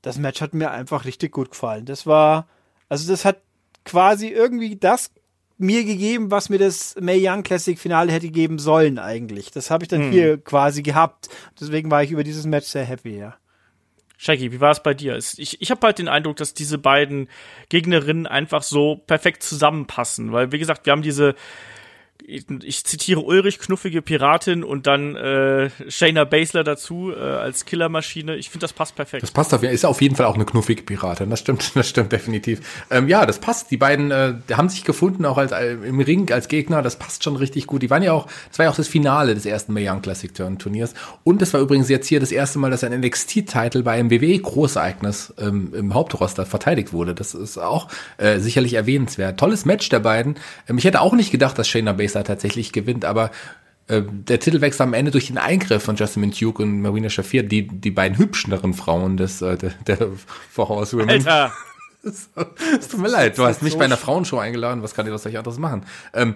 [0.00, 1.84] das Match hat mir einfach richtig gut gefallen.
[1.84, 2.48] Das war,
[2.88, 3.42] also das hat
[3.84, 5.10] quasi irgendwie das
[5.60, 9.50] mir gegeben, was mir das May Young Classic Finale hätte geben sollen eigentlich.
[9.50, 10.12] Das habe ich dann hm.
[10.12, 11.28] hier quasi gehabt.
[11.60, 13.36] Deswegen war ich über dieses Match sehr happy, ja.
[14.16, 15.16] Shaggy, wie war es bei dir?
[15.16, 17.28] Ich, ich habe halt den Eindruck, dass diese beiden
[17.70, 21.34] Gegnerinnen einfach so perfekt zusammenpassen, weil wie gesagt, wir haben diese
[22.26, 28.36] ich zitiere Ulrich, knuffige Piratin und dann äh, Shayna Baszler dazu äh, als Killermaschine.
[28.36, 29.22] Ich finde, das passt perfekt.
[29.22, 31.30] Das passt auf, ist auf jeden Fall auch eine knuffige Piratin.
[31.30, 32.60] Das stimmt, das stimmt definitiv.
[32.90, 33.70] Ähm, ja, das passt.
[33.70, 36.82] Die beiden äh, haben sich gefunden, auch als äh, im Ring als Gegner.
[36.82, 37.82] Das passt schon richtig gut.
[37.82, 40.32] Die waren ja auch, das war ja auch das Finale des ersten Mae Young Classic
[40.32, 40.94] Turn Turniers.
[41.24, 44.38] Und das war übrigens jetzt hier das erste Mal, dass ein NXT-Titel bei einem WWE
[44.38, 47.14] Großereignis ähm, im Hauptroster verteidigt wurde.
[47.14, 49.38] Das ist auch äh, sicherlich erwähnenswert.
[49.38, 50.36] Tolles Match der beiden.
[50.68, 53.30] Ähm, ich hätte auch nicht gedacht, dass Shayna Baszler da tatsächlich gewinnt, aber
[53.90, 57.66] äh, der Titelwechsel am Ende durch den Eingriff von Justin Duke und Marina Shafir, die,
[57.66, 60.08] die beiden hübscheren Frauen des, äh, der, der
[60.50, 61.10] Four Horsewomen.
[61.10, 61.52] Alter!
[62.02, 65.22] Es tut mir leid, du hast mich bei einer Frauenshow eingeladen, was kann ich was
[65.22, 65.84] soll ich anderes machen?
[66.14, 66.34] Ähm,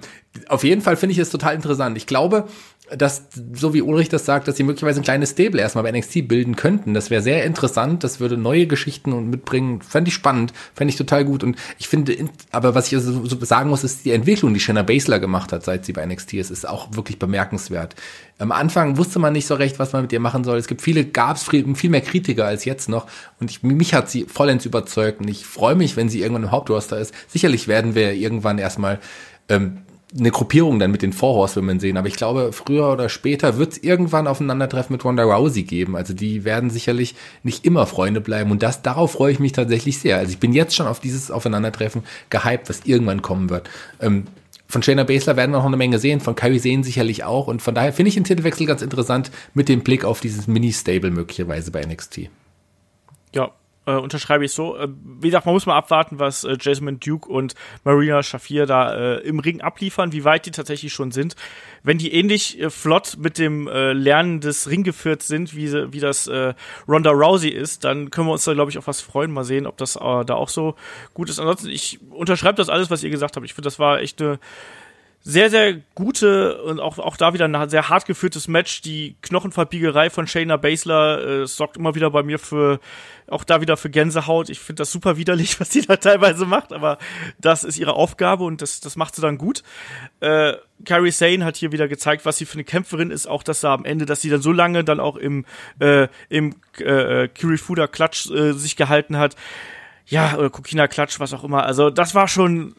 [0.48, 1.96] auf jeden Fall finde ich es total interessant.
[1.96, 2.46] Ich glaube,
[2.91, 6.28] dass, so wie Ulrich das sagt, dass sie möglicherweise ein kleines Stable erstmal bei NXT
[6.28, 6.93] bilden könnten.
[6.93, 9.80] Das wäre sehr interessant, das würde neue Geschichten und mitbringen.
[9.80, 11.43] Fände ich spannend, fände ich total gut.
[11.43, 12.14] Und ich finde,
[12.51, 15.64] aber was ich also so sagen muss, ist die Entwicklung, die Shanna Baszler gemacht hat,
[15.64, 17.95] seit sie bei NXT ist, ist auch wirklich bemerkenswert.
[18.39, 20.59] Am Anfang wusste man nicht so recht, was man mit ihr machen soll.
[20.59, 23.07] Es gibt viele, gab es viel, viel mehr Kritiker als jetzt noch.
[23.41, 25.20] Und ich, mich hat sie vollends überzeugt.
[25.20, 27.14] Und ich freue mich, wenn sie irgendwann im Hauptroster ist.
[27.28, 29.01] Sicherlich werden wir irgendwann erstmal
[29.49, 29.78] ähm,
[30.16, 31.96] eine Gruppierung dann mit den Four Horsewomen sehen.
[31.96, 35.96] Aber ich glaube, früher oder später wird es irgendwann Aufeinandertreffen mit Ronda Rousey geben.
[35.96, 38.50] Also die werden sicherlich nicht immer Freunde bleiben.
[38.50, 40.18] Und das, darauf freue ich mich tatsächlich sehr.
[40.18, 43.68] Also ich bin jetzt schon auf dieses Aufeinandertreffen gehypt, was irgendwann kommen wird.
[44.00, 44.24] Ähm,
[44.68, 47.48] von Shayna Baszler werden wir noch eine Menge sehen, von Kyrie sehen sicherlich auch.
[47.48, 51.10] Und von daher finde ich den Titelwechsel ganz interessant mit dem Blick auf dieses Mini-Stable
[51.10, 52.30] möglicherweise bei NXT.
[53.34, 53.50] Ja,
[53.87, 54.76] äh, unterschreibe ich so.
[54.76, 54.89] Äh,
[55.20, 57.55] wie gesagt, man muss mal abwarten, was äh, Jasmine Duke und
[57.85, 61.37] Marina Shafir da äh, im Ring abliefern, wie weit die tatsächlich schon sind.
[61.82, 66.30] Wenn die ähnlich äh, flott mit dem äh, Lernen des Ringgeführt sind, wie, wie das
[66.89, 69.32] Ronda Rousey ist, dann können wir uns da, glaube ich, auf was freuen.
[69.32, 70.74] Mal sehen, ob das da auch so
[71.12, 71.39] gut ist.
[71.39, 73.45] Ansonsten, ich unterschreibe das alles, was ihr gesagt habt.
[73.45, 74.39] Ich finde, das war echt eine
[75.26, 78.82] sehr, sehr gute und auch, auch da wieder ein sehr hart geführtes Match.
[78.82, 82.78] Die Knochenverbiegerei von Shayna Baszler äh, sorgt immer wieder bei mir für,
[83.28, 84.50] auch da wieder für Gänsehaut.
[84.50, 86.98] Ich finde das super widerlich, was sie da teilweise macht, aber
[87.40, 89.62] das ist ihre Aufgabe und das, das macht sie dann gut.
[90.20, 90.54] Äh,
[90.84, 93.68] Carrie Sane hat hier wieder gezeigt, was sie für eine Kämpferin ist, auch dass sie
[93.70, 95.46] am Ende, dass sie dann so lange dann auch im,
[95.78, 99.36] äh, im äh, Kirifuda Klatsch äh, sich gehalten hat.
[100.06, 101.64] Ja, oder Kokina Klatsch, was auch immer.
[101.64, 102.74] Also das war schon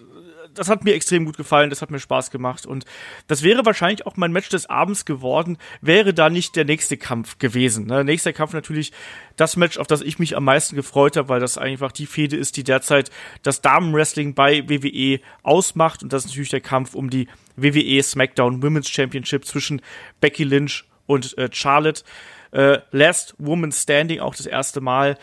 [0.55, 2.85] das hat mir extrem gut gefallen, das hat mir Spaß gemacht und
[3.27, 7.37] das wäre wahrscheinlich auch mein Match des Abends geworden, wäre da nicht der nächste Kampf
[7.37, 7.87] gewesen.
[7.87, 8.03] Ne?
[8.03, 8.91] Nächster Kampf natürlich
[9.35, 12.35] das Match, auf das ich mich am meisten gefreut habe, weil das einfach die Fehde
[12.35, 13.11] ist, die derzeit
[13.43, 18.61] das Damenwrestling bei WWE ausmacht und das ist natürlich der Kampf um die WWE SmackDown
[18.63, 19.81] Women's Championship zwischen
[20.19, 22.03] Becky Lynch und äh, Charlotte.
[22.51, 25.17] Äh, Last Woman Standing auch das erste Mal.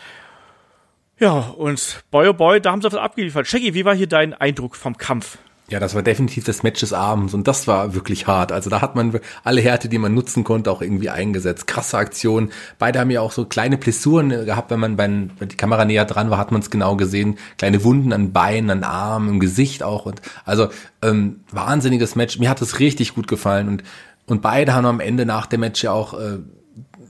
[1.23, 3.47] Ja, und boy oh boy, da haben sie was abgeliefert.
[3.47, 5.37] Shaggy, wie war hier dein Eindruck vom Kampf?
[5.69, 8.51] Ja, das war definitiv das Match des Abends und das war wirklich hart.
[8.51, 11.65] Also da hat man alle Härte, die man nutzen konnte, auch irgendwie eingesetzt.
[11.65, 12.51] Krasse Aktion.
[12.77, 16.29] Beide haben ja auch so kleine Blessuren gehabt, wenn man, wenn die Kamera näher dran
[16.29, 17.37] war, hat man es genau gesehen.
[17.57, 20.05] Kleine Wunden an Beinen, an Armen, im Gesicht auch.
[20.05, 20.67] Und also
[21.01, 22.37] ähm, wahnsinniges Match.
[22.37, 23.83] Mir hat es richtig gut gefallen und
[24.25, 26.39] und beide haben am Ende nach dem Match ja auch äh,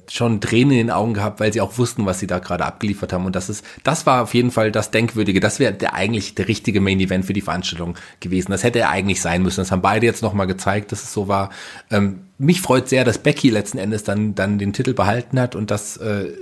[0.10, 3.14] schon Tränen in den Augen gehabt, weil sie auch wussten, was sie da gerade abgeliefert
[3.14, 3.26] haben.
[3.26, 5.40] Und das ist, das war auf jeden Fall das Denkwürdige.
[5.40, 8.52] Das wäre der eigentlich der richtige Main Event für die Veranstaltung gewesen.
[8.52, 9.62] Das hätte er eigentlich sein müssen.
[9.62, 11.50] Das haben beide jetzt nochmal gezeigt, dass es so war.
[11.92, 15.72] Ähm, mich freut sehr, dass Becky letzten Endes dann, dann den Titel behalten hat und
[15.72, 16.34] das, äh,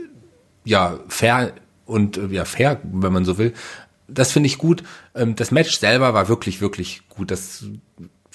[0.63, 1.53] ja, fair
[1.85, 3.53] und, äh, ja, fair, wenn man so will.
[4.07, 4.83] Das finde ich gut.
[5.15, 7.31] Ähm, das Match selber war wirklich, wirklich gut.
[7.31, 7.65] Das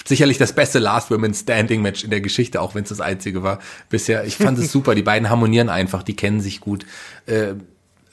[0.09, 3.43] sicherlich das beste Last Women Standing Match in der Geschichte, auch wenn es das einzige
[3.43, 4.25] war bisher.
[4.25, 4.95] Ich fand es super.
[4.95, 6.87] Die beiden harmonieren einfach, die kennen sich gut.
[7.27, 7.55] Äh,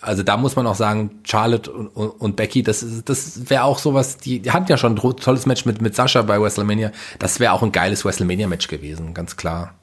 [0.02, 3.80] also da muss man auch sagen, Charlotte und, und, und Becky, das, das wäre auch
[3.80, 6.91] sowas, die, die hatten ja schon ein tolles Match mit, mit Sascha bei WrestleMania.
[7.20, 9.76] Das wäre auch ein geiles WrestleMania-Match gewesen, ganz klar.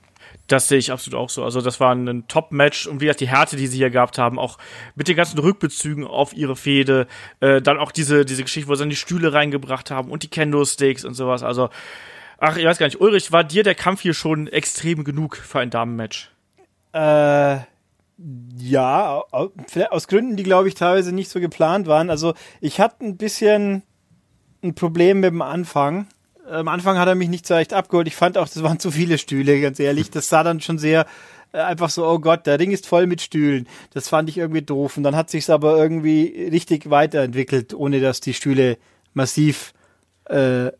[0.51, 1.45] Das sehe ich absolut auch so.
[1.45, 4.37] Also das war ein Top-Match und wie gesagt, die Härte, die sie hier gehabt haben,
[4.37, 4.59] auch
[4.97, 7.07] mit den ganzen Rückbezügen auf ihre Fehde,
[7.39, 10.29] äh, dann auch diese, diese Geschichte, wo sie dann die Stühle reingebracht haben und die
[10.29, 11.45] Kendo-Sticks und sowas.
[11.45, 11.71] Also,
[12.39, 15.61] ach, ich weiß gar nicht, Ulrich, war dir der Kampf hier schon extrem genug für
[15.61, 16.33] ein Damenmatch?
[16.95, 17.59] Äh,
[18.59, 19.23] ja,
[19.91, 22.11] aus Gründen, die glaube ich teilweise nicht so geplant waren.
[22.11, 23.85] Also ich hatte ein bisschen
[24.65, 26.09] ein Problem mit dem Anfang
[26.51, 28.07] am Anfang hat er mich nicht so recht abgeholt.
[28.07, 30.11] Ich fand auch, das waren zu viele Stühle, ganz ehrlich.
[30.11, 31.07] Das sah dann schon sehr
[31.53, 33.67] äh, einfach so, oh Gott, der Ring ist voll mit Stühlen.
[33.93, 34.97] Das fand ich irgendwie doof.
[34.97, 38.79] Und dann hat sich's aber irgendwie richtig weiterentwickelt, ohne dass die Stühle
[39.15, 39.73] massiv
[40.27, 40.71] äh,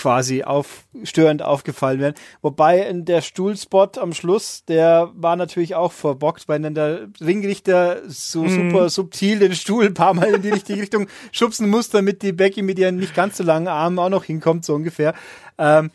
[0.00, 2.14] quasi auf, störend aufgefallen werden.
[2.40, 8.44] Wobei der Stuhlspot am Schluss, der war natürlich auch verbockt, weil dann der Ringrichter so
[8.44, 8.70] mhm.
[8.70, 12.32] super subtil den Stuhl ein paar Mal in die richtige Richtung schubsen muss, damit die
[12.32, 15.12] Becky mit ihren nicht ganz so langen Armen auch noch hinkommt, so ungefähr.
[15.58, 15.90] Ähm,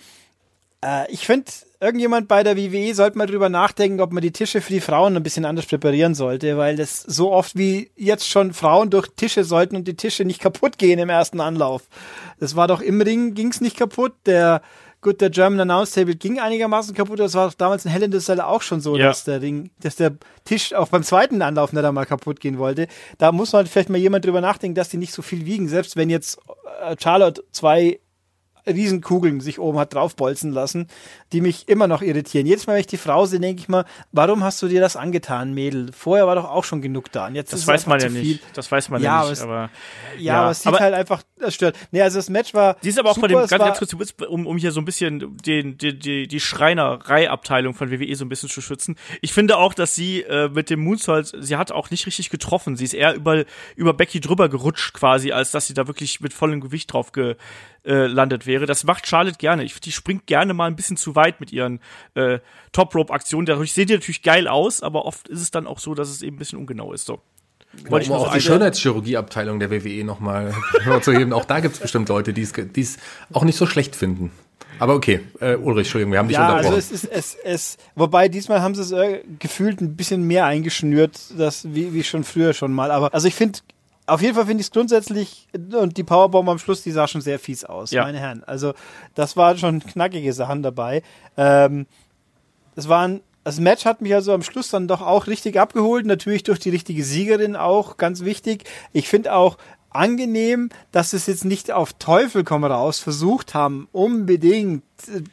[0.83, 1.51] äh, ich finde,
[1.85, 5.15] irgendjemand bei der WWE sollte mal drüber nachdenken, ob man die Tische für die Frauen
[5.15, 9.43] ein bisschen anders präparieren sollte, weil das so oft wie jetzt schon Frauen durch Tische
[9.43, 11.83] sollten und die Tische nicht kaputt gehen im ersten Anlauf.
[12.39, 14.13] Das war doch im Ring, ging's nicht kaputt.
[14.25, 14.61] Der
[15.05, 17.19] gut, der German Announce Table ging einigermaßen kaputt.
[17.19, 19.07] Das war damals in Hell in the Cell auch schon so, ja.
[19.07, 20.15] dass der Ring, dass der
[20.45, 22.87] Tisch auch beim zweiten Anlauf nicht einmal kaputt gehen wollte.
[23.19, 25.67] Da muss man vielleicht mal jemand drüber nachdenken, dass die nicht so viel wiegen.
[25.67, 26.39] Selbst wenn jetzt
[26.81, 27.99] äh, Charlotte zwei
[28.67, 30.87] Riesenkugeln sich oben hat draufbolzen lassen,
[31.31, 32.45] die mich immer noch irritieren.
[32.45, 34.95] Jedes Mal, wenn ich die Frau sehe, denke ich mal, warum hast du dir das
[34.95, 35.91] angetan, Mädel?
[35.93, 37.27] Vorher war doch auch schon genug da.
[37.27, 38.41] Und jetzt das weiß man ja nicht.
[38.53, 39.41] Das weiß man ja, ja nicht.
[39.41, 39.69] Aber,
[40.17, 41.75] ja, ja, aber es sieht aber, halt einfach, das stört.
[41.91, 42.77] Nee, also das Match war.
[42.83, 44.85] Die ist aber auch super, bei dem, ganz, ganz kurz, um, um hier so ein
[44.85, 48.95] bisschen den, die, die, die Schreinerei-Abteilung von WWE so ein bisschen zu schützen.
[49.21, 52.75] Ich finde auch, dass sie äh, mit dem Moonsault, sie hat auch nicht richtig getroffen.
[52.75, 53.45] Sie ist eher über,
[53.75, 57.35] über Becky drüber gerutscht quasi, als dass sie da wirklich mit vollem Gewicht drauf ge,
[57.85, 58.65] äh, landet wäre.
[58.65, 59.63] Das macht Charlotte gerne.
[59.63, 61.79] Ich, die springt gerne mal ein bisschen zu weit mit ihren
[62.15, 62.39] äh,
[62.71, 63.45] Top-Rope-Aktionen.
[63.45, 66.21] Dadurch sieht die natürlich geil aus, aber oft ist es dann auch so, dass es
[66.21, 67.05] eben ein bisschen ungenau ist.
[67.05, 67.21] So.
[67.89, 70.53] Wollte um auch die Schönheitschirurgieabteilung der WWE nochmal
[71.01, 71.33] zu heben.
[71.33, 72.97] Auch da gibt es bestimmt Leute, die es
[73.33, 74.31] auch nicht so schlecht finden.
[74.79, 76.75] Aber okay, äh, Ulrich, Entschuldigung, wir haben dich ja, unterbrochen.
[76.75, 80.45] Also es ist, es, es, wobei diesmal haben sie es äh, gefühlt ein bisschen mehr
[80.45, 82.91] eingeschnürt, das, wie, wie schon früher schon mal.
[82.91, 83.59] Aber also ich finde
[84.07, 87.21] auf jeden Fall finde ich es grundsätzlich, und die Powerbomb am Schluss, die sah schon
[87.21, 88.03] sehr fies aus, ja.
[88.03, 88.43] meine Herren.
[88.43, 88.73] Also,
[89.15, 91.01] das waren schon knackige Sachen dabei.
[91.37, 91.87] Ähm,
[92.75, 96.43] das waren, das Match hat mich also am Schluss dann doch auch richtig abgeholt, natürlich
[96.43, 98.65] durch die richtige Siegerin auch, ganz wichtig.
[98.93, 99.57] Ich finde auch,
[99.95, 104.83] angenehm, dass es jetzt nicht auf Teufel komm raus versucht haben, unbedingt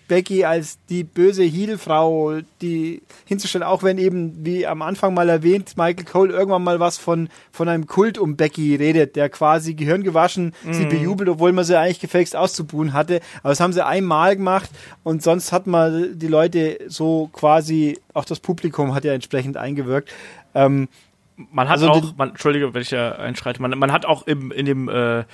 [0.09, 5.77] Becky als die böse Heelfrau die hinzustellen, auch wenn eben, wie am Anfang mal erwähnt,
[5.77, 10.53] Michael Cole irgendwann mal was von, von einem Kult um Becky redet, der quasi gehirngewaschen
[10.65, 10.73] mhm.
[10.73, 13.21] sie bejubelt, obwohl man sie eigentlich gefälligst auszubuhen hatte.
[13.43, 14.71] Aber das haben sie einmal gemacht
[15.05, 20.11] und sonst hat man die Leute so quasi, auch das Publikum hat ja entsprechend eingewirkt.
[20.55, 20.89] Ähm,
[21.51, 24.53] man hat also auch, man, Entschuldige, wenn ich ja einschreite, man, man hat auch im,
[24.53, 25.25] in dem äh,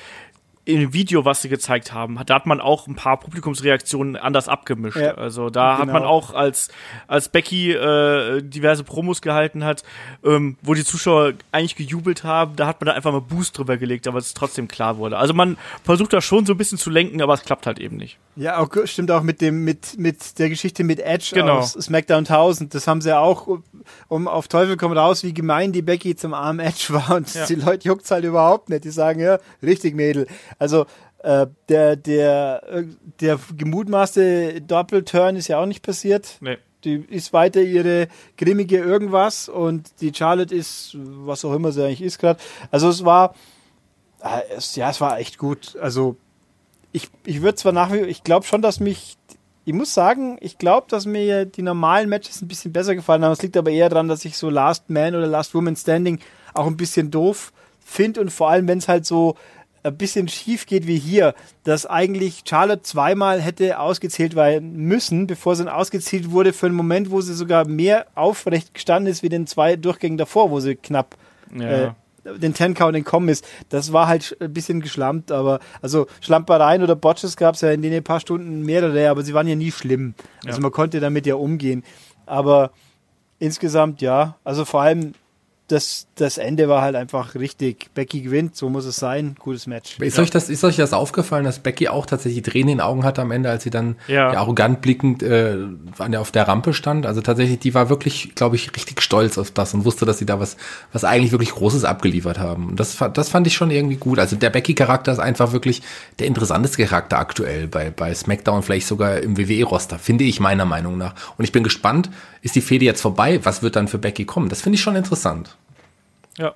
[0.69, 4.49] in dem Video, was sie gezeigt haben, da hat man auch ein paar Publikumsreaktionen anders
[4.49, 4.99] abgemischt.
[4.99, 5.81] Ja, also da genau.
[5.81, 6.69] hat man auch, als,
[7.07, 9.83] als Becky äh, diverse Promos gehalten hat,
[10.23, 13.79] ähm, wo die Zuschauer eigentlich gejubelt haben, da hat man da einfach mal Boost drüber
[13.79, 15.17] gelegt, aber es trotzdem klar wurde.
[15.17, 17.97] Also man versucht da schon so ein bisschen zu lenken, aber es klappt halt eben
[17.97, 18.19] nicht.
[18.37, 21.59] Ja, auch, stimmt auch mit dem, mit, mit der Geschichte mit Edge genau.
[21.59, 22.75] aus SmackDown 1000.
[22.75, 23.59] Das haben sie ja auch,
[24.09, 27.47] um auf Teufel komm raus, wie gemein die Becky zum armen Edge war und ja.
[27.47, 28.85] die Leute juckt's halt überhaupt nicht.
[28.85, 30.27] Die sagen, ja, richtig Mädel.
[30.59, 30.87] Also
[31.19, 32.85] äh, der, der,
[33.21, 36.37] der gemutmaßte Doppelturn ist ja auch nicht passiert.
[36.41, 36.59] Nee.
[36.85, 38.07] Die ist weiter ihre
[38.37, 42.39] grimmige irgendwas und die Charlotte ist, was auch immer sie eigentlich ist gerade.
[42.71, 43.35] Also es war,
[44.23, 45.77] äh, es, ja, es war echt gut.
[45.81, 46.17] Also
[46.93, 49.17] ich, ich würde zwar nach wie ich glaube schon, dass mich,
[49.65, 53.33] ich muss sagen, ich glaube, dass mir die normalen Matches ein bisschen besser gefallen haben.
[53.33, 56.21] Es liegt aber eher daran, dass ich so Last Man oder Last Woman Standing
[56.55, 59.35] auch ein bisschen doof finde und vor allem, wenn es halt so
[59.89, 61.35] ein bisschen schief geht wie hier,
[61.65, 66.75] dass eigentlich Charlotte zweimal hätte ausgezählt werden müssen, bevor sie dann ausgezählt wurde für einen
[66.75, 70.77] Moment, wo sie sogar mehr aufrecht gestanden ist wie den zwei Durchgängen davor, wo sie
[70.77, 71.17] knapp
[71.55, 71.87] ja.
[71.87, 71.91] äh,
[72.39, 73.47] den Ten Count entkommen ist.
[73.69, 77.83] Das war halt ein bisschen geschlampt, aber also Schlampereien oder Botches gab es ja in
[77.83, 80.15] den paar Stunden mehrere, aber sie waren ja nie schlimm.
[80.45, 80.63] Also ja.
[80.63, 81.85] man konnte damit ja umgehen.
[82.27, 82.73] Aber
[83.39, 85.15] insgesamt ja, also vor allem
[85.69, 87.91] das, das Ende war halt einfach richtig.
[87.95, 89.37] Becky gewinnt, so muss es sein.
[89.39, 89.99] Gutes Match.
[90.01, 90.23] Ist, ja.
[90.23, 93.21] euch, das, ist euch das aufgefallen, dass Becky auch tatsächlich Tränen in den Augen hatte
[93.21, 94.33] am Ende, als sie dann ja.
[94.33, 95.59] Ja, arrogant blickend äh,
[96.17, 97.05] auf der Rampe stand?
[97.05, 100.27] Also tatsächlich, die war wirklich, glaube ich, richtig stolz auf das und wusste, dass sie
[100.27, 100.57] da was,
[100.93, 102.71] was eigentlich wirklich Großes abgeliefert haben.
[102.71, 104.19] Und das, das fand ich schon irgendwie gut.
[104.19, 105.83] Also der Becky-Charakter ist einfach wirklich
[106.19, 110.97] der interessanteste Charakter aktuell bei, bei SmackDown, vielleicht sogar im WWE-Roster, finde ich meiner Meinung
[110.97, 111.15] nach.
[111.37, 112.09] Und ich bin gespannt,
[112.41, 113.41] ist die Fehde jetzt vorbei?
[113.43, 114.49] Was wird dann für Becky kommen?
[114.49, 115.58] Das finde ich schon interessant.
[116.39, 116.55] Ja.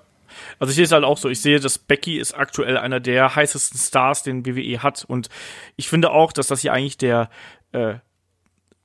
[0.59, 1.29] Also ich sehe es halt auch so.
[1.29, 5.05] Ich sehe, dass Becky ist aktuell einer der heißesten Stars, den WWE hat.
[5.07, 5.29] Und
[5.77, 7.29] ich finde auch, dass das hier eigentlich der
[7.73, 7.97] äh,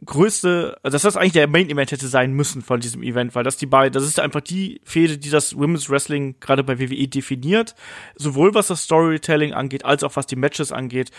[0.06, 3.44] größte, also dass das eigentlich der Main Event hätte sein müssen von diesem Event, weil
[3.44, 7.08] das die beiden, das ist einfach die Fehde, die das Women's Wrestling gerade bei WWE
[7.08, 7.76] definiert,
[8.16, 11.12] sowohl was das Storytelling angeht, als auch was die Matches angeht.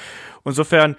[0.44, 0.96] Insofern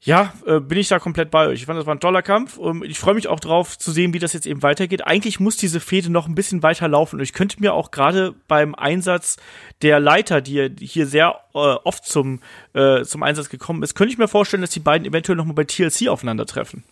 [0.00, 1.60] ja, äh, bin ich da komplett bei euch.
[1.60, 2.56] Ich fand, das war ein toller Kampf.
[2.56, 5.04] Und ich freue mich auch drauf zu sehen, wie das jetzt eben weitergeht.
[5.06, 7.16] Eigentlich muss diese Fehde noch ein bisschen weiter laufen.
[7.16, 9.38] Und ich könnte mir auch gerade beim Einsatz
[9.82, 12.40] der Leiter, die hier sehr äh, oft zum,
[12.74, 15.64] äh, zum Einsatz gekommen ist, könnte ich mir vorstellen, dass die beiden eventuell nochmal bei
[15.64, 16.84] TLC aufeinandertreffen.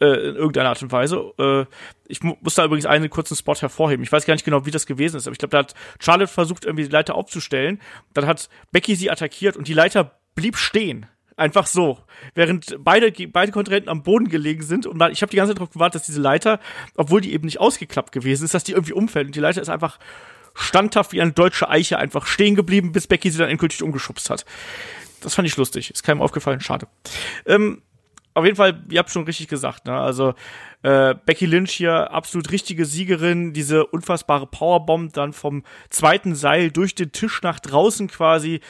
[0.00, 1.32] Äh, in irgendeiner Art und Weise.
[1.38, 1.64] Äh,
[2.08, 4.02] ich mu muss da übrigens einen kurzen Spot hervorheben.
[4.02, 6.30] Ich weiß gar nicht genau, wie das gewesen ist, aber ich glaube, da hat Charlotte
[6.30, 7.80] versucht, irgendwie die Leiter aufzustellen.
[8.12, 11.06] Dann hat Becky sie attackiert und die Leiter blieb stehen
[11.36, 11.98] Einfach so.
[12.34, 15.72] Während beide, beide Kontrahenten am Boden gelegen sind und ich habe die ganze Zeit darauf
[15.72, 16.60] gewartet, dass diese Leiter,
[16.96, 19.26] obwohl die eben nicht ausgeklappt gewesen ist, dass die irgendwie umfällt.
[19.26, 19.98] Und die Leiter ist einfach
[20.54, 24.44] standhaft wie eine deutsche Eiche einfach stehen geblieben, bis Becky sie dann endgültig umgeschubst hat.
[25.20, 25.90] Das fand ich lustig.
[25.90, 26.86] Ist keinem aufgefallen, schade.
[27.46, 27.82] Ähm,
[28.34, 29.94] auf jeden Fall, ihr habt schon richtig gesagt, ne?
[29.94, 30.34] Also
[30.82, 36.94] äh, Becky Lynch hier absolut richtige Siegerin, diese unfassbare Powerbomb dann vom zweiten Seil durch
[36.96, 38.60] den Tisch nach draußen quasi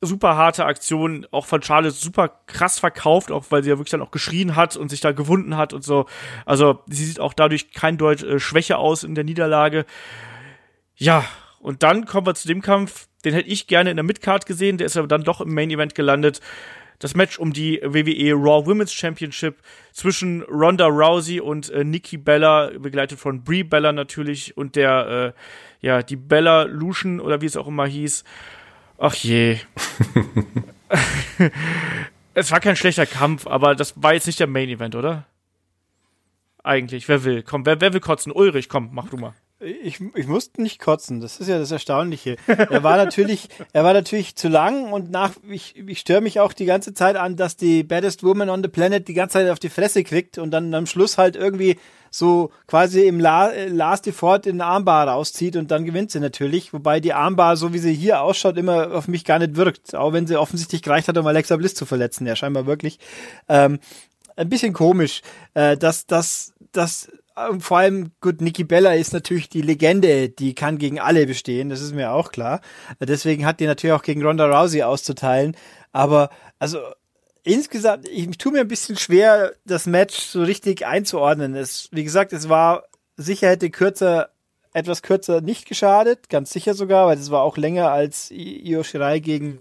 [0.00, 4.02] super harte Aktion, auch von Charlotte super krass verkauft, auch weil sie ja wirklich dann
[4.02, 6.06] auch geschrien hat und sich da gewunden hat und so.
[6.46, 9.86] Also sie sieht auch dadurch kein Deut äh, Schwäche aus in der Niederlage.
[10.96, 11.24] Ja,
[11.60, 14.78] und dann kommen wir zu dem Kampf, den hätte ich gerne in der Midcard gesehen,
[14.78, 16.40] der ist aber dann doch im Main Event gelandet.
[17.00, 19.58] Das Match um die WWE Raw Women's Championship
[19.92, 25.34] zwischen Ronda Rousey und äh, Nikki Bella, begleitet von Brie Bella natürlich und der,
[25.80, 28.24] äh, ja, die Bella Lucian oder wie es auch immer hieß.
[28.98, 29.58] Ach je.
[32.34, 35.26] es war kein schlechter Kampf, aber das war jetzt nicht der Main Event, oder?
[36.64, 37.42] Eigentlich, wer will?
[37.42, 38.32] Komm, wer, wer will kotzen?
[38.32, 39.34] Ulrich, komm, mach du mal.
[39.60, 42.36] Ich, ich musste nicht kotzen, das ist ja das Erstaunliche.
[42.46, 46.52] Er war natürlich, er war natürlich zu lang und nach, ich, ich störe mich auch
[46.52, 49.58] die ganze Zeit an, dass die Baddest Woman on the Planet die ganze Zeit auf
[49.58, 51.76] die Fresse kriegt und dann am Schluss halt irgendwie
[52.10, 56.72] so quasi im La Last Default in den Armbar rauszieht und dann gewinnt sie natürlich.
[56.72, 59.94] Wobei die Armbar, so wie sie hier ausschaut, immer auf mich gar nicht wirkt.
[59.96, 62.26] Auch wenn sie offensichtlich gereicht hat, um Alexa Bliss zu verletzen.
[62.28, 63.00] Ja, scheinbar wirklich.
[63.48, 63.80] Ähm,
[64.36, 65.22] ein bisschen komisch,
[65.54, 67.10] äh, dass, dass, dass äh,
[67.58, 71.80] vor allem, gut, Nikki Bella ist natürlich die Legende, die kann gegen alle bestehen, das
[71.80, 72.60] ist mir auch klar.
[73.00, 75.56] Deswegen hat die natürlich auch gegen Ronda Rousey auszuteilen.
[75.92, 76.80] Aber, also,
[77.42, 81.54] insgesamt, ich tue mir ein bisschen schwer, das Match so richtig einzuordnen.
[81.54, 82.84] Es, wie gesagt, es war
[83.16, 84.30] sicher hätte kürzer,
[84.72, 89.20] etwas kürzer nicht geschadet, ganz sicher sogar, weil es war auch länger als Io Shirai
[89.20, 89.60] gegen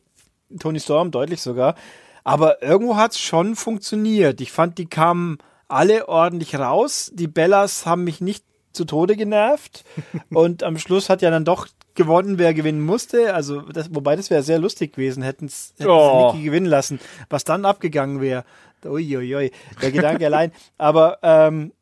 [0.59, 1.75] Tony Storm, deutlich sogar.
[2.23, 4.41] Aber irgendwo hat es schon funktioniert.
[4.41, 5.37] Ich fand, die kamen
[5.67, 7.11] alle ordentlich raus.
[7.13, 8.43] Die Bellas haben mich nicht
[8.73, 9.83] zu Tode genervt.
[10.29, 13.33] und am Schluss hat ja dann doch gewonnen, wer gewinnen musste.
[13.33, 16.31] Also, das, wobei das wäre sehr lustig gewesen, hätten es oh.
[16.31, 16.99] Niki gewinnen lassen.
[17.29, 18.45] Was dann abgegangen wäre.
[18.85, 19.51] Uiuiui,
[19.81, 20.51] der Gedanke allein.
[20.77, 21.73] Aber ähm,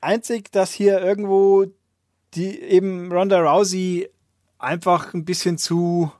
[0.00, 1.66] einzig, dass hier irgendwo
[2.34, 4.08] die eben Ronda Rousey
[4.58, 6.12] einfach ein bisschen zu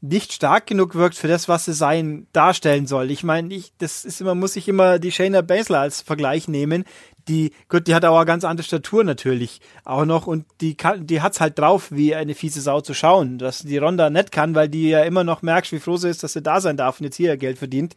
[0.00, 3.10] nicht stark genug wirkt für das, was sie sein darstellen soll.
[3.10, 6.84] Ich meine, ich, das ist immer, muss ich immer die Shayna Baszler als Vergleich nehmen.
[7.28, 11.06] Die, gut, die hat auch eine ganz andere Statur natürlich auch noch und die kann,
[11.06, 14.54] die hat's halt drauf, wie eine fiese Sau zu schauen, dass die Ronda nicht kann,
[14.54, 16.98] weil die ja immer noch merkt, wie froh sie ist, dass sie da sein darf
[16.98, 17.94] und jetzt hier Geld verdient.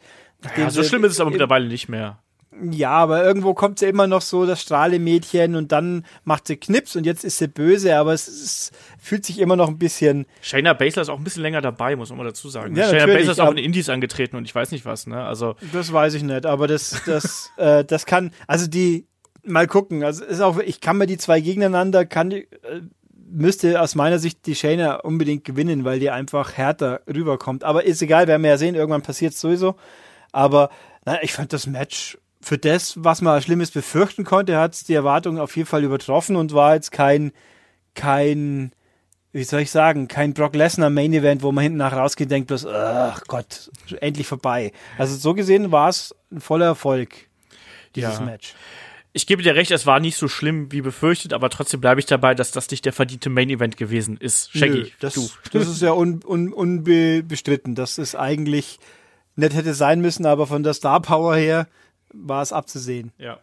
[0.58, 2.20] Ja, so schlimm ist es aber mittlerweile nicht mehr.
[2.62, 6.96] Ja, aber irgendwo kommt sie immer noch so, das Strahlemädchen und dann macht sie Knips
[6.96, 8.72] und jetzt ist sie böse, aber es, es
[9.04, 10.26] fühlt sich immer noch ein bisschen.
[10.42, 12.76] Shayna Baszler ist auch ein bisschen länger dabei, muss man mal dazu sagen.
[12.76, 15.24] Ja, Shayna Baszler ist auch in Indies angetreten und ich weiß nicht was, ne?
[15.24, 19.08] Also, Das weiß ich nicht, aber das, das, äh, das kann, also die,
[19.44, 22.82] mal gucken, also ist auch, ich kann mir die zwei gegeneinander, kann die, äh,
[23.30, 27.64] müsste aus meiner Sicht die Shayna unbedingt gewinnen, weil die einfach härter rüberkommt.
[27.64, 29.76] Aber ist egal, werden wir ja sehen, irgendwann passiert sowieso.
[30.32, 30.70] Aber
[31.06, 34.94] na, ich fand das Match für das, was man als Schlimmes befürchten konnte, hat die
[34.94, 37.32] Erwartungen auf jeden Fall übertroffen und war jetzt kein,
[37.96, 38.72] kein,
[39.34, 42.32] wie soll ich sagen, kein Brock Lesnar Main Event, wo man hinten nach rausgeht und
[42.32, 44.72] denkt bloß, ach Gott, endlich vorbei.
[44.98, 47.16] Also so gesehen war es ein voller Erfolg,
[47.96, 48.26] dieses Ja.
[48.26, 48.54] Match.
[49.12, 52.06] ich gebe dir recht, es war nicht so schlimm wie befürchtet, aber trotzdem bleibe ich
[52.06, 54.52] dabei, dass das nicht der verdiente Main Event gewesen ist.
[54.56, 55.28] Shaggy, das, du.
[55.52, 57.76] das ist ja un, un, unbestritten.
[57.76, 58.80] Das ist eigentlich
[59.36, 61.68] nicht hätte sein müssen, aber von der Star Power her
[62.14, 63.12] war es abzusehen.
[63.18, 63.40] Ja.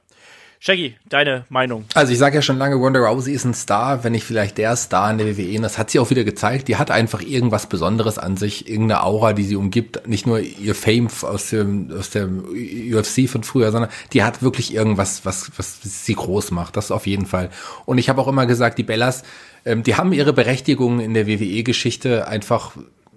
[0.62, 1.86] Shaggy, deine Meinung.
[1.94, 4.76] Also ich sage ja schon lange, Ronda Rousey ist ein Star, wenn nicht vielleicht der
[4.76, 5.56] Star in der WWE.
[5.56, 6.68] Und das hat sie auch wieder gezeigt.
[6.68, 10.06] Die hat einfach irgendwas Besonderes an sich, irgendeine Aura, die sie umgibt.
[10.06, 14.74] Nicht nur ihr Fame aus dem, aus dem UFC von früher, sondern die hat wirklich
[14.74, 16.76] irgendwas, was, was sie groß macht.
[16.76, 17.48] Das auf jeden Fall.
[17.86, 19.22] Und ich habe auch immer gesagt, die Bellas,
[19.64, 22.72] ähm, die haben ihre Berechtigung in der WWE-Geschichte einfach,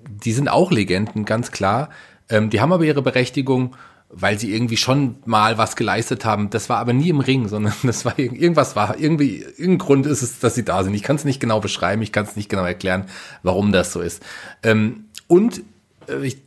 [0.07, 1.89] die sind auch Legenden, ganz klar.
[2.29, 3.75] Ähm, die haben aber ihre Berechtigung
[4.15, 6.49] weil sie irgendwie schon mal was geleistet haben.
[6.49, 10.05] Das war aber nie im Ring, sondern das war irg- irgendwas war irgendwie irgendein Grund
[10.05, 10.93] ist es, dass sie da sind.
[10.93, 13.05] Ich kann es nicht genau beschreiben, ich kann es nicht genau erklären,
[13.41, 14.21] warum das so ist.
[14.61, 15.63] Ähm, und
[16.07, 16.37] äh, ich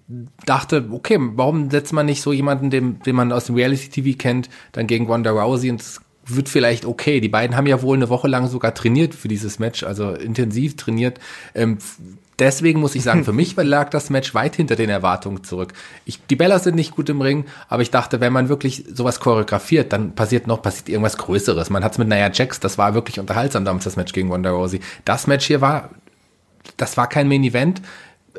[0.44, 4.16] dachte, okay, warum setzt man nicht so jemanden, den, den man aus dem Reality TV
[4.18, 7.20] kennt, dann gegen Ronda Rousey und es wird vielleicht okay.
[7.20, 10.76] Die beiden haben ja wohl eine Woche lang sogar trainiert für dieses Match, also intensiv
[10.76, 11.20] trainiert.
[11.54, 11.78] Ähm,
[12.38, 15.72] Deswegen muss ich sagen, für mich lag das Match weit hinter den Erwartungen zurück.
[16.04, 19.20] Ich, die Bellas sind nicht gut im Ring, aber ich dachte, wenn man wirklich sowas
[19.20, 21.70] choreografiert, dann passiert noch, passiert irgendwas Größeres.
[21.70, 24.50] Man hat es mit Nia Jax, das war wirklich unterhaltsam damals, das Match gegen Ronda
[24.50, 24.80] Rousey.
[25.04, 25.90] Das Match hier war,
[26.76, 27.82] das war kein Main Event.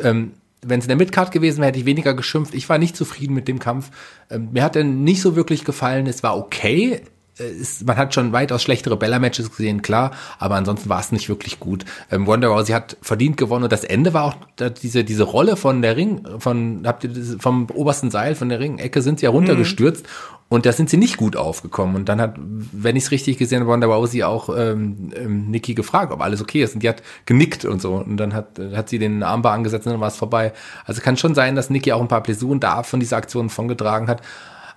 [0.01, 2.53] Ähm, wenn es in der Midcard gewesen wäre, hätte ich weniger geschimpft.
[2.53, 3.91] Ich war nicht zufrieden mit dem Kampf.
[4.29, 6.07] Ähm, mir hat er nicht so wirklich gefallen.
[6.07, 7.01] Es war okay.
[7.39, 11.29] Äh, Es, man hat schon weitaus schlechtere Bella-Matches gesehen, klar, aber ansonsten war es nicht
[11.29, 11.85] wirklich gut.
[12.11, 14.35] Ähm, Ronda Rousey hat verdient gewonnen und das Ende war auch
[14.81, 18.59] diese diese Rolle von der Ring, von habt ihr das, vom obersten Seil von der
[18.59, 20.05] Ringecke sind sie ja runtergestürzt
[20.49, 23.59] und da sind sie nicht gut aufgekommen und dann hat, wenn ich es richtig gesehen
[23.61, 27.03] habe, Ronda Rousey auch ähm, ähm, Nikki gefragt, ob alles okay ist und die hat
[27.25, 30.15] genickt und so und dann hat hat sie den Armbar angesetzt und dann war es
[30.15, 30.53] vorbei.
[30.85, 33.67] Also kann schon sein, dass Nikki auch ein paar Blessuren da von dieser Aktion von
[33.67, 34.21] getragen hat,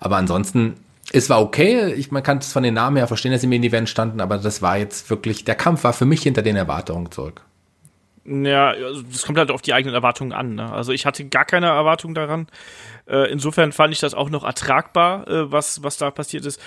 [0.01, 0.75] aber ansonsten
[1.13, 3.51] es war okay, ich, man kann es von den Namen her verstehen, dass sie im
[3.51, 6.57] Main Event standen, aber das war jetzt wirklich, der Kampf war für mich hinter den
[6.57, 7.43] Erwartungen zurück.
[8.27, 10.55] Ja, also das kommt halt auf die eigenen Erwartungen an.
[10.55, 10.71] Ne?
[10.71, 12.49] Also ich hatte gar keine Erwartung daran.
[13.07, 16.61] Äh, insofern fand ich das auch noch ertragbar, äh, was, was da passiert ist.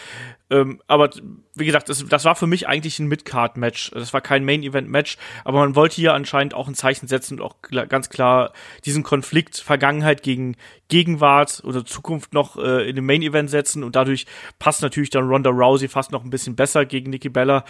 [0.50, 1.12] Ähm, aber
[1.54, 3.92] wie gesagt, das, das war für mich eigentlich ein Mid-Card-Match.
[3.92, 7.56] Das war kein Main-Event-Match, aber man wollte hier anscheinend auch ein Zeichen setzen und auch
[7.88, 8.52] ganz klar
[8.84, 14.26] diesen Konflikt Vergangenheit gegen Gegenwart oder Zukunft noch äh, in den Main-Event setzen und dadurch
[14.58, 17.64] passt natürlich dann Ronda Rousey fast noch ein bisschen besser gegen Nikki Bella.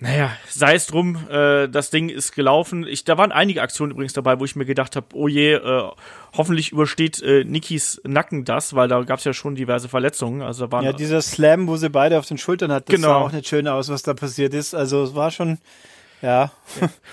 [0.00, 2.84] Naja, sei es drum, äh, das Ding ist gelaufen.
[2.86, 5.82] Ich, da waren einige Aktionen übrigens dabei, wo ich mir gedacht habe, oh je, äh,
[6.36, 10.42] hoffentlich übersteht äh, Nikis Nacken das, weil da gab es ja schon diverse Verletzungen.
[10.42, 13.08] Also da waren Ja, dieser Slam, wo sie beide auf den Schultern hat, das Genau.
[13.08, 14.74] sah auch nicht schön aus, was da passiert ist.
[14.74, 15.58] Also es war schon,
[16.22, 16.50] ja.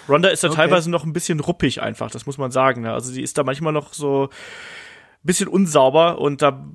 [0.10, 0.58] Ronda ist da Okay.
[0.58, 2.82] teilweise noch ein bisschen ruppig einfach, das muss man sagen.
[2.82, 2.92] Ne?
[2.92, 4.30] Also die ist da manchmal noch so
[5.24, 6.66] bisschen unsauber und da,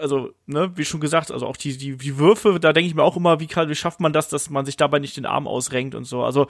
[0.00, 3.02] also, ne, wie schon gesagt, also auch die, die, die Würfe, da denke ich mir
[3.02, 5.46] auch immer, wie, kann, wie schafft man das, dass man sich dabei nicht den Arm
[5.46, 6.22] ausrenkt und so.
[6.22, 6.46] Also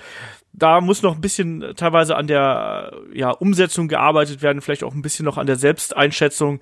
[0.53, 5.03] da muss noch ein bisschen teilweise an der ja, Umsetzung gearbeitet werden, vielleicht auch ein
[5.03, 6.61] bisschen noch an der Selbsteinschätzung.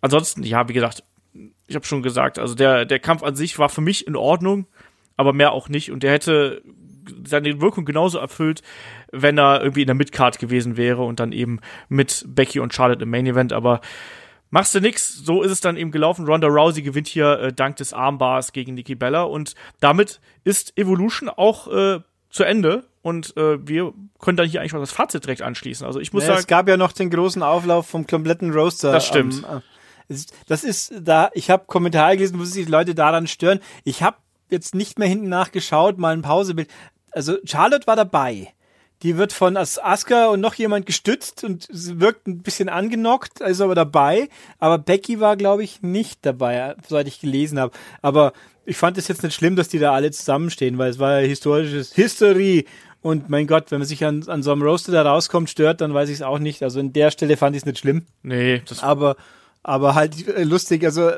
[0.00, 1.02] Ansonsten, ja, wie gesagt,
[1.66, 4.66] ich habe schon gesagt, also der, der Kampf an sich war für mich in Ordnung,
[5.16, 5.90] aber mehr auch nicht.
[5.90, 6.62] Und der hätte
[7.26, 8.62] seine Wirkung genauso erfüllt,
[9.12, 13.02] wenn er irgendwie in der Midcard gewesen wäre und dann eben mit Becky und Charlotte
[13.02, 13.52] im Main Event.
[13.52, 13.80] Aber
[14.50, 16.26] machst du nix, so ist es dann eben gelaufen.
[16.26, 21.28] Ronda Rousey gewinnt hier äh, dank des Armbars gegen Nikki Bella und damit ist Evolution
[21.28, 22.00] auch äh,
[22.30, 22.84] zu Ende.
[23.02, 25.86] Und äh, wir können dann hier eigentlich auch das Fazit direkt anschließen.
[25.86, 28.90] Also ich muss ja, sagen, es gab ja noch den großen Auflauf vom kompletten Roaster.
[28.90, 29.44] Das stimmt.
[29.44, 29.60] äh,
[30.08, 33.60] es- das ist da, ich habe Kommentare gelesen, wo sich die Leute daran stören.
[33.84, 34.16] Ich habe
[34.50, 36.68] jetzt nicht mehr hinten nachgeschaut, mal ein Pausebild.
[37.16, 38.48] Also Charlotte war dabei.
[39.02, 43.62] Die wird von As Asuka und noch jemand gestützt und wirkt ein bisschen angenockt, ist
[43.62, 44.28] aber dabei.
[44.58, 47.72] Aber Becky war, glaube ich, nicht dabei, soweit ich gelesen habe.
[48.02, 48.34] Aber
[48.66, 51.26] ich fand es jetzt nicht schlimm, dass die da alle zusammenstehen, weil es war ja
[51.26, 52.66] historisches History.
[53.00, 55.94] Und mein Gott, wenn man sich an, an so einem Roaster da rauskommt, stört, dann
[55.94, 56.62] weiß ich es auch nicht.
[56.62, 58.04] Also an der Stelle fand ich es nicht schlimm.
[58.22, 59.16] nee, das Aber
[59.66, 60.84] aber halt äh, lustig.
[60.84, 61.10] Also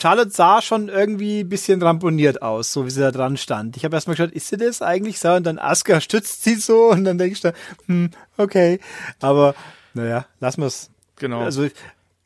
[0.00, 3.76] Charlotte sah schon irgendwie ein bisschen ramponiert aus, so wie sie da dran stand.
[3.76, 5.32] Ich habe erstmal geschaut, ist sie das eigentlich so?
[5.32, 7.52] Und dann Asuka stützt sie so und dann denkst du,
[7.86, 8.80] hm, okay.
[9.20, 9.54] Aber
[9.94, 10.90] naja, lassen wir es.
[11.16, 11.42] Genau.
[11.42, 11.68] Also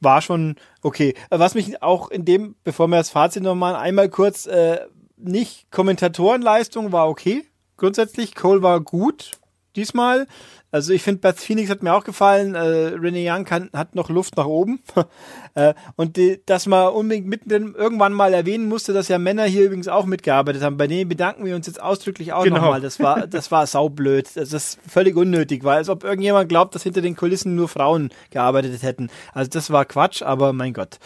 [0.01, 1.15] war schon okay.
[1.29, 4.81] Was mich auch in dem, bevor wir das Fazit nochmal einmal kurz, äh,
[5.19, 7.45] nicht Kommentatorenleistung war okay.
[7.77, 9.33] Grundsätzlich, Cole war gut
[9.77, 10.27] diesmal.
[10.71, 12.55] Also ich finde, Beth Phoenix hat mir auch gefallen.
[12.55, 14.81] Äh, Renee Young kann, hat noch Luft nach oben.
[15.55, 19.65] äh, und die, dass man unbedingt mittendrin irgendwann mal erwähnen musste, dass ja Männer hier
[19.65, 20.77] übrigens auch mitgearbeitet haben.
[20.77, 22.57] Bei denen bedanken wir uns jetzt ausdrücklich auch genau.
[22.57, 22.81] nochmal.
[22.83, 24.29] Das war, das war saublöd.
[24.35, 28.11] Das ist völlig unnötig, weil als ob irgendjemand glaubt, dass hinter den Kulissen nur Frauen
[28.31, 29.09] gearbeitet hätten.
[29.33, 30.99] Also das war Quatsch, aber mein Gott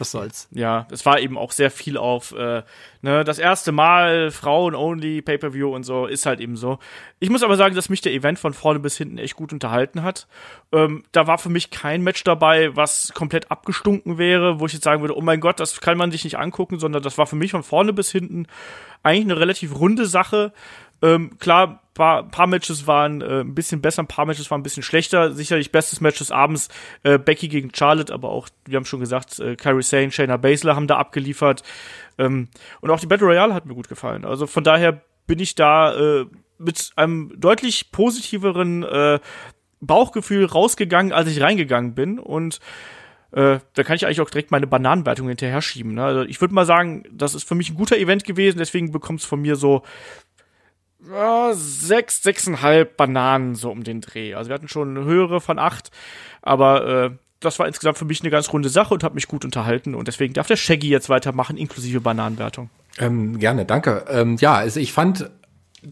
[0.00, 0.48] was soll's.
[0.50, 2.62] Ja, es war eben auch sehr viel auf äh,
[3.02, 6.78] ne, das erste Mal Frauen-only Pay-per-View und so ist halt eben so.
[7.18, 10.02] Ich muss aber sagen, dass mich der Event von vorne bis hinten echt gut unterhalten
[10.02, 10.26] hat.
[10.72, 14.84] Ähm, da war für mich kein Match dabei, was komplett abgestunken wäre, wo ich jetzt
[14.84, 17.36] sagen würde, oh mein Gott, das kann man sich nicht angucken, sondern das war für
[17.36, 18.46] mich von vorne bis hinten
[19.02, 20.52] eigentlich eine relativ runde Sache.
[21.02, 24.62] Ähm, klar, paar, paar Matches waren äh, ein bisschen besser, ein paar Matches waren ein
[24.62, 25.32] bisschen schlechter.
[25.32, 26.68] Sicherlich bestes Match des Abends
[27.02, 30.76] äh, Becky gegen Charlotte, aber auch, wir haben schon gesagt, äh, Carrie Sane, Shayna Baszler
[30.76, 31.62] haben da abgeliefert.
[32.18, 32.48] Ähm,
[32.80, 34.24] und auch die Battle Royale hat mir gut gefallen.
[34.24, 36.26] Also von daher bin ich da äh,
[36.58, 39.20] mit einem deutlich positiveren äh,
[39.80, 42.18] Bauchgefühl rausgegangen, als ich reingegangen bin.
[42.18, 42.60] Und
[43.32, 45.94] äh, da kann ich eigentlich auch direkt meine Bananenwertung hinterher schieben.
[45.94, 46.04] Ne?
[46.04, 49.20] Also ich würde mal sagen, das ist für mich ein guter Event gewesen, deswegen bekommt
[49.20, 49.82] es von mir so
[51.08, 54.34] ja, sechs, sechseinhalb Bananen so um den Dreh.
[54.34, 55.90] Also wir hatten schon eine höhere von acht,
[56.42, 59.44] aber äh, das war insgesamt für mich eine ganz runde Sache und hat mich gut
[59.44, 62.70] unterhalten und deswegen darf der Shaggy jetzt weitermachen, inklusive Bananenwertung.
[62.98, 64.04] Ähm, gerne, danke.
[64.10, 65.30] Ähm, ja, also ich fand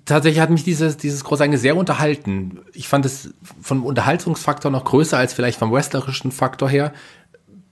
[0.04, 2.60] tatsächlich hat mich dieses, dieses Großereignis sehr unterhalten.
[2.74, 3.32] Ich fand es
[3.62, 6.92] vom Unterhaltungsfaktor noch größer als vielleicht vom wrestlerischen Faktor her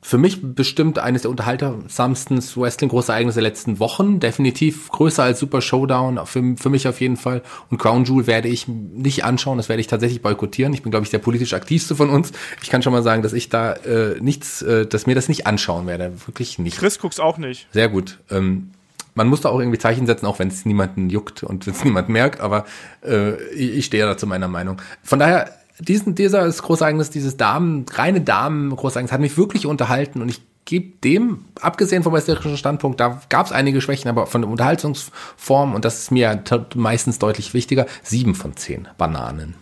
[0.06, 4.20] für mich bestimmt eines der unterhaltsamsten Wrestling-Großereignisse der letzten Wochen.
[4.20, 7.42] Definitiv größer als Super Showdown, für, für mich auf jeden Fall.
[7.70, 10.72] Und Crown Jewel werde ich nicht anschauen, das werde ich tatsächlich boykottieren.
[10.72, 12.30] Ich bin, glaube ich, der politisch aktivste von uns.
[12.62, 15.48] Ich kann schon mal sagen, dass ich da äh, nichts, äh, dass mir das nicht
[15.48, 16.12] anschauen werde.
[16.28, 16.78] Wirklich nicht.
[16.78, 17.66] Chris guck's auch nicht.
[17.72, 18.20] Sehr gut.
[18.30, 18.70] Ähm,
[19.16, 21.84] man muss da auch irgendwie Zeichen setzen, auch wenn es niemanden juckt und wenn es
[21.84, 22.64] niemand merkt, aber
[23.04, 24.80] äh, ich stehe da zu meiner Meinung.
[25.02, 30.28] Von daher diesen, dieser ist Großereignis, dieses Damen, reine Damen-Großereignis hat mich wirklich unterhalten und
[30.28, 34.50] ich gebe dem, abgesehen vom westlichen Standpunkt, da gab es einige Schwächen, aber von der
[34.50, 36.42] Unterhaltungsform, und das ist mir
[36.74, 39.54] meistens deutlich wichtiger, sieben von zehn Bananen.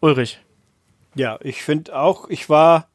[0.00, 0.40] Ulrich.
[1.14, 2.86] Ja, ich finde auch, ich war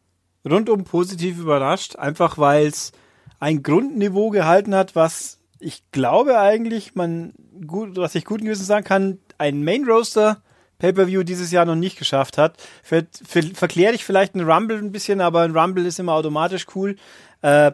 [0.50, 2.94] rundum positiv überrascht, einfach weil es
[3.40, 7.34] ein Grundniveau gehalten hat, was ich glaube eigentlich, man
[7.68, 10.42] gut, was ich guten Gewissen sagen kann, ein Main Roaster
[10.80, 12.58] Pay-Per-View dieses Jahr noch nicht geschafft hat.
[12.84, 16.68] Ver ver verkläre ich vielleicht einen Rumble ein bisschen, aber ein Rumble ist immer automatisch
[16.76, 16.96] cool.
[17.42, 17.72] Äh,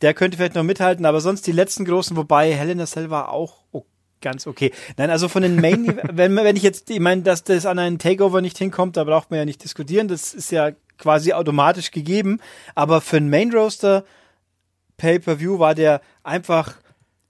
[0.00, 3.60] der könnte vielleicht noch mithalten, aber sonst die letzten großen, wobei Helena Cell war auch
[3.72, 3.88] okay
[4.24, 4.72] ganz okay.
[4.96, 8.00] Nein, also von den Main, wenn, wenn ich jetzt, ich meine, dass das an einen
[8.00, 10.08] Takeover nicht hinkommt, da braucht man ja nicht diskutieren.
[10.08, 12.40] Das ist ja quasi automatisch gegeben.
[12.74, 14.04] Aber für einen Main Roaster
[14.96, 16.74] Pay-per-View war der einfach,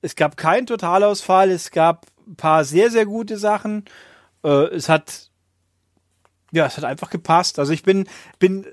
[0.01, 3.85] es gab keinen Totalausfall, es gab ein paar sehr, sehr gute Sachen
[4.45, 5.31] äh, es hat,
[6.53, 7.59] ja, es hat einfach gepasst.
[7.59, 8.07] Also ich bin,
[8.39, 8.67] bin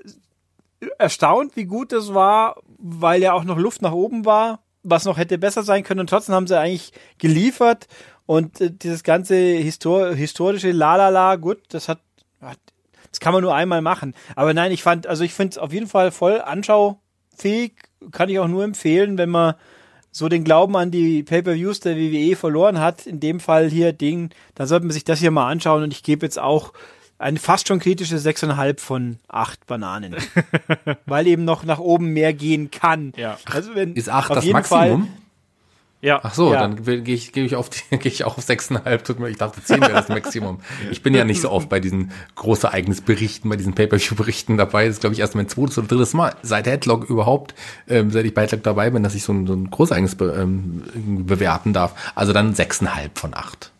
[0.98, 5.18] erstaunt, wie gut das war, weil ja auch noch Luft nach oben war, was noch
[5.18, 6.00] hätte besser sein können.
[6.00, 7.86] Und trotzdem haben sie eigentlich geliefert.
[8.26, 12.00] Und äh, dieses ganze Histor historische Lalala, gut, das hat,
[12.40, 14.14] das kann man nur einmal machen.
[14.36, 17.74] Aber nein, ich fand, also ich finde es auf jeden Fall voll anschaufähig.
[18.10, 19.54] Kann ich auch nur empfehlen, wenn man
[20.12, 24.30] so den Glauben an die Pay-per-Views der WWE verloren hat, in dem Fall hier Ding,
[24.54, 26.72] dann sollte man sich das hier mal anschauen und ich gebe jetzt auch
[27.18, 30.16] eine fast schon kritische 6,5 von 8 Bananen.
[31.06, 33.12] Weil eben noch nach oben mehr gehen kann.
[33.16, 33.38] Ja.
[33.46, 35.04] Also wenn, Ist 8 das Maximum?
[35.04, 35.08] Fall,
[36.02, 36.20] ja.
[36.22, 36.60] Ach so, ja.
[36.60, 39.02] dann gehe ich, geh ich, auf die, geh ich auch auf 6,5.
[39.04, 40.60] Tut mir, ich dachte, 10 wäre das Maximum.
[40.90, 44.86] Ich bin ja nicht so oft bei diesen Großereignisberichten, bei diesen Pay-Per-View-Berichten dabei.
[44.86, 47.54] Das ist, glaube ich, erst mein zweites oder drittes Mal seit Headlock überhaupt,
[47.88, 50.36] ähm, seit ich bei Headlock dabei bin, dass ich so ein, so ein Großereignis be,
[50.36, 50.82] ähm,
[51.24, 51.94] bewerten darf.
[52.16, 53.70] Also dann 6,5 von 8.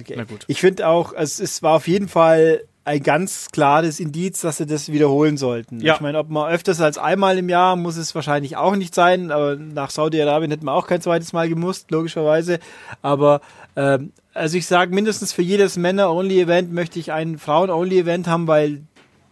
[0.00, 0.14] Okay.
[0.16, 0.44] Na gut.
[0.46, 4.66] Ich finde auch, es, es war auf jeden Fall ein ganz klares Indiz, dass sie
[4.66, 5.80] das wiederholen sollten.
[5.80, 5.94] Ja.
[5.94, 9.30] Ich meine, ob man öfters als einmal im Jahr muss es wahrscheinlich auch nicht sein,
[9.30, 12.58] aber nach Saudi-Arabien hätten wir auch kein zweites Mal gemusst, logischerweise.
[13.00, 13.40] Aber
[13.76, 18.82] ähm, also ich sage, mindestens für jedes Männer-Only-Event möchte ich ein Frauen-Only-Event haben, weil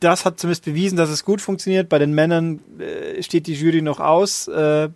[0.01, 1.89] das hat zumindest bewiesen, dass es gut funktioniert.
[1.89, 4.49] Bei den Männern äh, steht die Jury noch aus.
[4.49, 4.89] Äh,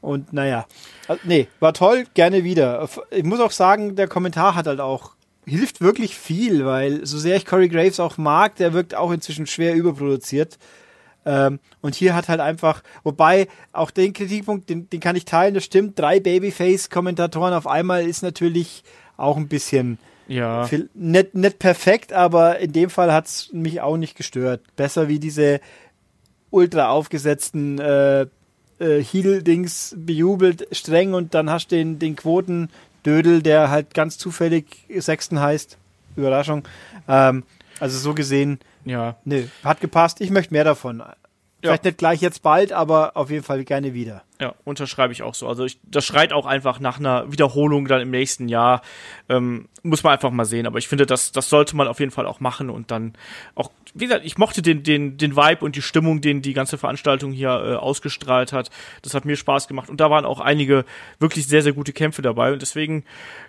[0.00, 0.66] und naja,
[1.08, 2.88] also, nee, war toll, gerne wieder.
[3.10, 5.12] Ich muss auch sagen, der Kommentar hat halt auch
[5.46, 9.46] hilft wirklich viel, weil so sehr ich Corey Graves auch mag, der wirkt auch inzwischen
[9.46, 10.58] schwer überproduziert.
[11.26, 15.54] Ähm, und hier hat halt einfach, wobei auch den Kritikpunkt, den, den kann ich teilen,
[15.54, 18.82] das stimmt, drei Babyface-Kommentatoren auf einmal ist natürlich
[19.16, 20.64] auch ein bisschen Ja.
[20.64, 24.62] viel, nicht, nicht perfekt, aber in dem Fall hat es mich auch nicht gestört.
[24.76, 25.60] Besser wie diese
[26.50, 28.22] ultra aufgesetzten äh,
[28.78, 32.16] äh, Heel-Dings bejubelt, streng und dann hast du den, den
[33.02, 35.78] Quotendödel, der halt ganz zufällig Sechsten heißt.
[36.16, 36.64] Überraschung.
[37.08, 37.44] Ähm,
[37.78, 39.16] also so gesehen, Ja.
[39.24, 40.20] ne, hat gepasst.
[40.20, 41.02] Ich möchte mehr davon.
[41.62, 44.22] Vielleicht nicht gleich jetzt bald, aber auf jeden Fall gerne wieder.
[44.40, 45.46] Ja, unterschreibe ich auch so.
[45.46, 48.80] Also ich, das schreit auch einfach nach einer Wiederholung dann im nächsten Jahr.
[49.28, 50.66] Ähm, muss man einfach mal sehen.
[50.66, 53.14] Aber ich finde, das, das sollte man auf jeden Fall auch machen und dann
[53.54, 56.78] auch, wie gesagt, ich mochte den, den, den Vibe und die Stimmung, den die ganze
[56.78, 58.70] Veranstaltung hier äh, ausgestrahlt hat.
[59.02, 59.88] Das hat mir Spaß gemacht.
[59.88, 60.84] Und da waren auch einige
[61.18, 62.52] wirklich sehr, sehr gute Kämpfe dabei.
[62.52, 63.04] Und deswegen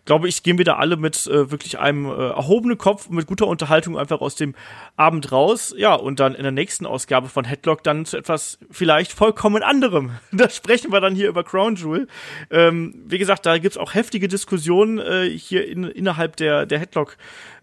[0.05, 3.47] glaube ich, gehen wir da alle mit äh, wirklich einem äh, erhobenen Kopf, mit guter
[3.47, 4.55] Unterhaltung einfach aus dem
[4.95, 5.73] Abend raus.
[5.77, 10.11] Ja, und dann in der nächsten Ausgabe von Headlock dann zu etwas vielleicht vollkommen anderem.
[10.33, 12.07] Da sprechen wir dann hier über Crown Jewel.
[12.49, 17.17] Ähm, wie gesagt, da gibt's auch heftige Diskussionen äh, hier in, innerhalb der, der Headlock.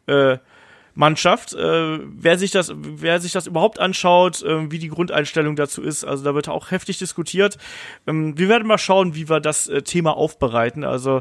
[0.07, 0.39] Äh,
[0.99, 1.55] Mannschaft.
[1.55, 6.03] Äh, wer sich das, wer sich das überhaupt anschaut, äh, wie die Grundeinstellung dazu ist,
[6.05, 7.57] also da wird auch heftig diskutiert.
[8.09, 10.83] Ähm, wir werden mal schauen, wie wir das äh, Thema aufbereiten.
[10.83, 11.19] Also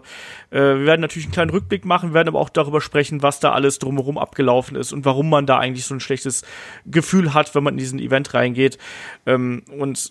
[0.50, 3.52] äh, wir werden natürlich einen kleinen Rückblick machen, werden aber auch darüber sprechen, was da
[3.52, 6.41] alles drumherum abgelaufen ist und warum man da eigentlich so ein schlechtes
[6.88, 8.80] Gefühl hat, wenn man in diesen Event reingeht.
[9.28, 10.10] Ähm, und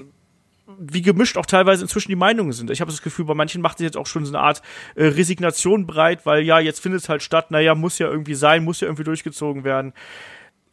[0.79, 2.71] wie gemischt auch teilweise inzwischen die Meinungen sind.
[2.71, 4.63] Ich habe das Gefühl, bei manchen macht sich jetzt auch schon so eine Art
[4.95, 8.65] äh, Resignation breit, weil ja, jetzt findet es halt statt, naja, muss ja irgendwie sein,
[8.65, 9.93] muss ja irgendwie durchgezogen werden.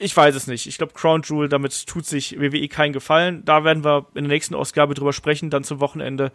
[0.04, 0.68] Ich weiß es nicht.
[0.68, 3.46] Ich glaube, Crown Jewel, damit tut sich WWE keinen Gefallen.
[3.46, 6.34] Da werden wir in der nächsten Ausgabe drüber sprechen, dann zum Wochenende.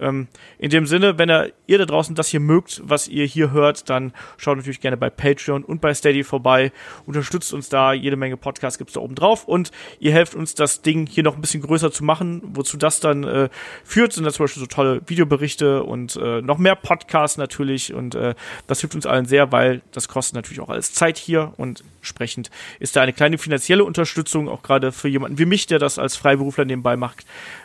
[0.00, 0.26] Ähm,
[0.58, 3.88] in dem Sinne, wenn ihr, ihr da draußen das hier mögt, was ihr hier hört,
[3.88, 6.72] dann schaut natürlich gerne bei Patreon und bei Steady vorbei.
[7.06, 7.92] Unterstützt uns da.
[7.92, 9.44] Jede Menge Podcasts gibt's da oben drauf.
[9.44, 12.42] Und ihr helft uns, das Ding hier noch ein bisschen größer zu machen.
[12.42, 13.48] Wozu das dann äh,
[13.84, 17.94] führt, sind da zum Beispiel so tolle Videoberichte und äh, noch mehr Podcasts natürlich.
[17.94, 18.34] Und äh,
[18.66, 21.54] das hilft uns allen sehr, weil das kostet natürlich auch alles Zeit hier.
[21.58, 25.78] Und entsprechend ist da eine kleine finanzielle Unterstützung, auch gerade für jemanden wie mich, der
[25.78, 27.24] das als Freiberufler nebenbei macht,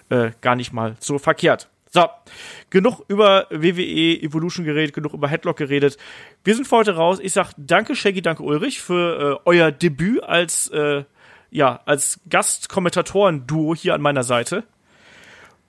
[0.09, 1.69] äh, gar nicht mal so verkehrt.
[1.91, 2.05] So,
[2.69, 5.97] genug über WWE Evolution geredet, genug über Headlock geredet.
[6.43, 7.19] Wir sind für heute raus.
[7.21, 11.03] Ich sag danke Shaggy, danke Ulrich für äh, euer Debüt als äh,
[11.51, 14.63] ja als Gastkommentatoren-Duo hier an meiner Seite.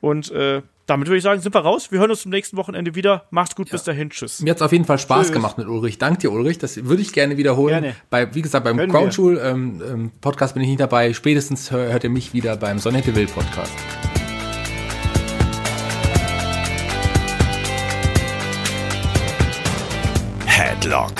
[0.00, 1.92] Und äh, damit würde ich sagen, sind wir raus.
[1.92, 3.26] Wir hören uns zum nächsten Wochenende wieder.
[3.30, 4.10] Macht's gut, bis dahin.
[4.10, 4.40] Tschüss.
[4.42, 5.32] Mir hat's auf jeden Fall Spaß Tschüss.
[5.32, 5.98] gemacht mit Ulrich.
[5.98, 6.58] Dank dir, Ulrich.
[6.58, 7.82] Das würde ich gerne wiederholen.
[7.82, 7.96] Gerne.
[8.10, 8.78] Bei, wie gesagt, beim.
[9.10, 11.12] Jewel ähm, ähm, Podcast bin ich nicht dabei.
[11.12, 13.72] Spätestens hör, hört ihr mich wieder beim Sonette Will Podcast.
[20.46, 21.14] Headlock,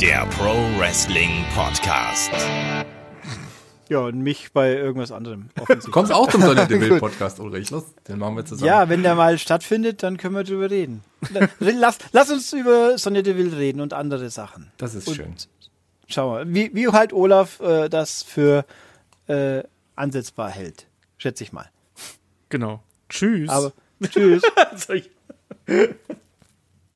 [0.00, 2.32] der Pro Wrestling Podcast.
[3.88, 5.48] Ja, und mich bei irgendwas anderem.
[5.60, 5.92] offensichtlich.
[5.92, 7.70] Kommst auch zum Sonette Will Podcast, Ulrich.
[7.70, 8.66] Los, den machen wir zusammen.
[8.66, 11.04] Ja, wenn der mal stattfindet, dann können wir drüber reden.
[11.60, 14.70] Lass, lass uns über Sonja Deville reden und andere Sachen.
[14.76, 15.34] Das ist und schön.
[16.08, 18.64] Schau mal, wie, wie halt Olaf äh, das für
[19.28, 19.62] äh,
[19.96, 20.86] ansetzbar hält.
[21.18, 21.68] Schätze ich mal.
[22.48, 22.82] Genau.
[23.08, 23.48] Tschüss.
[23.48, 23.72] Aber
[24.02, 24.42] tschüss.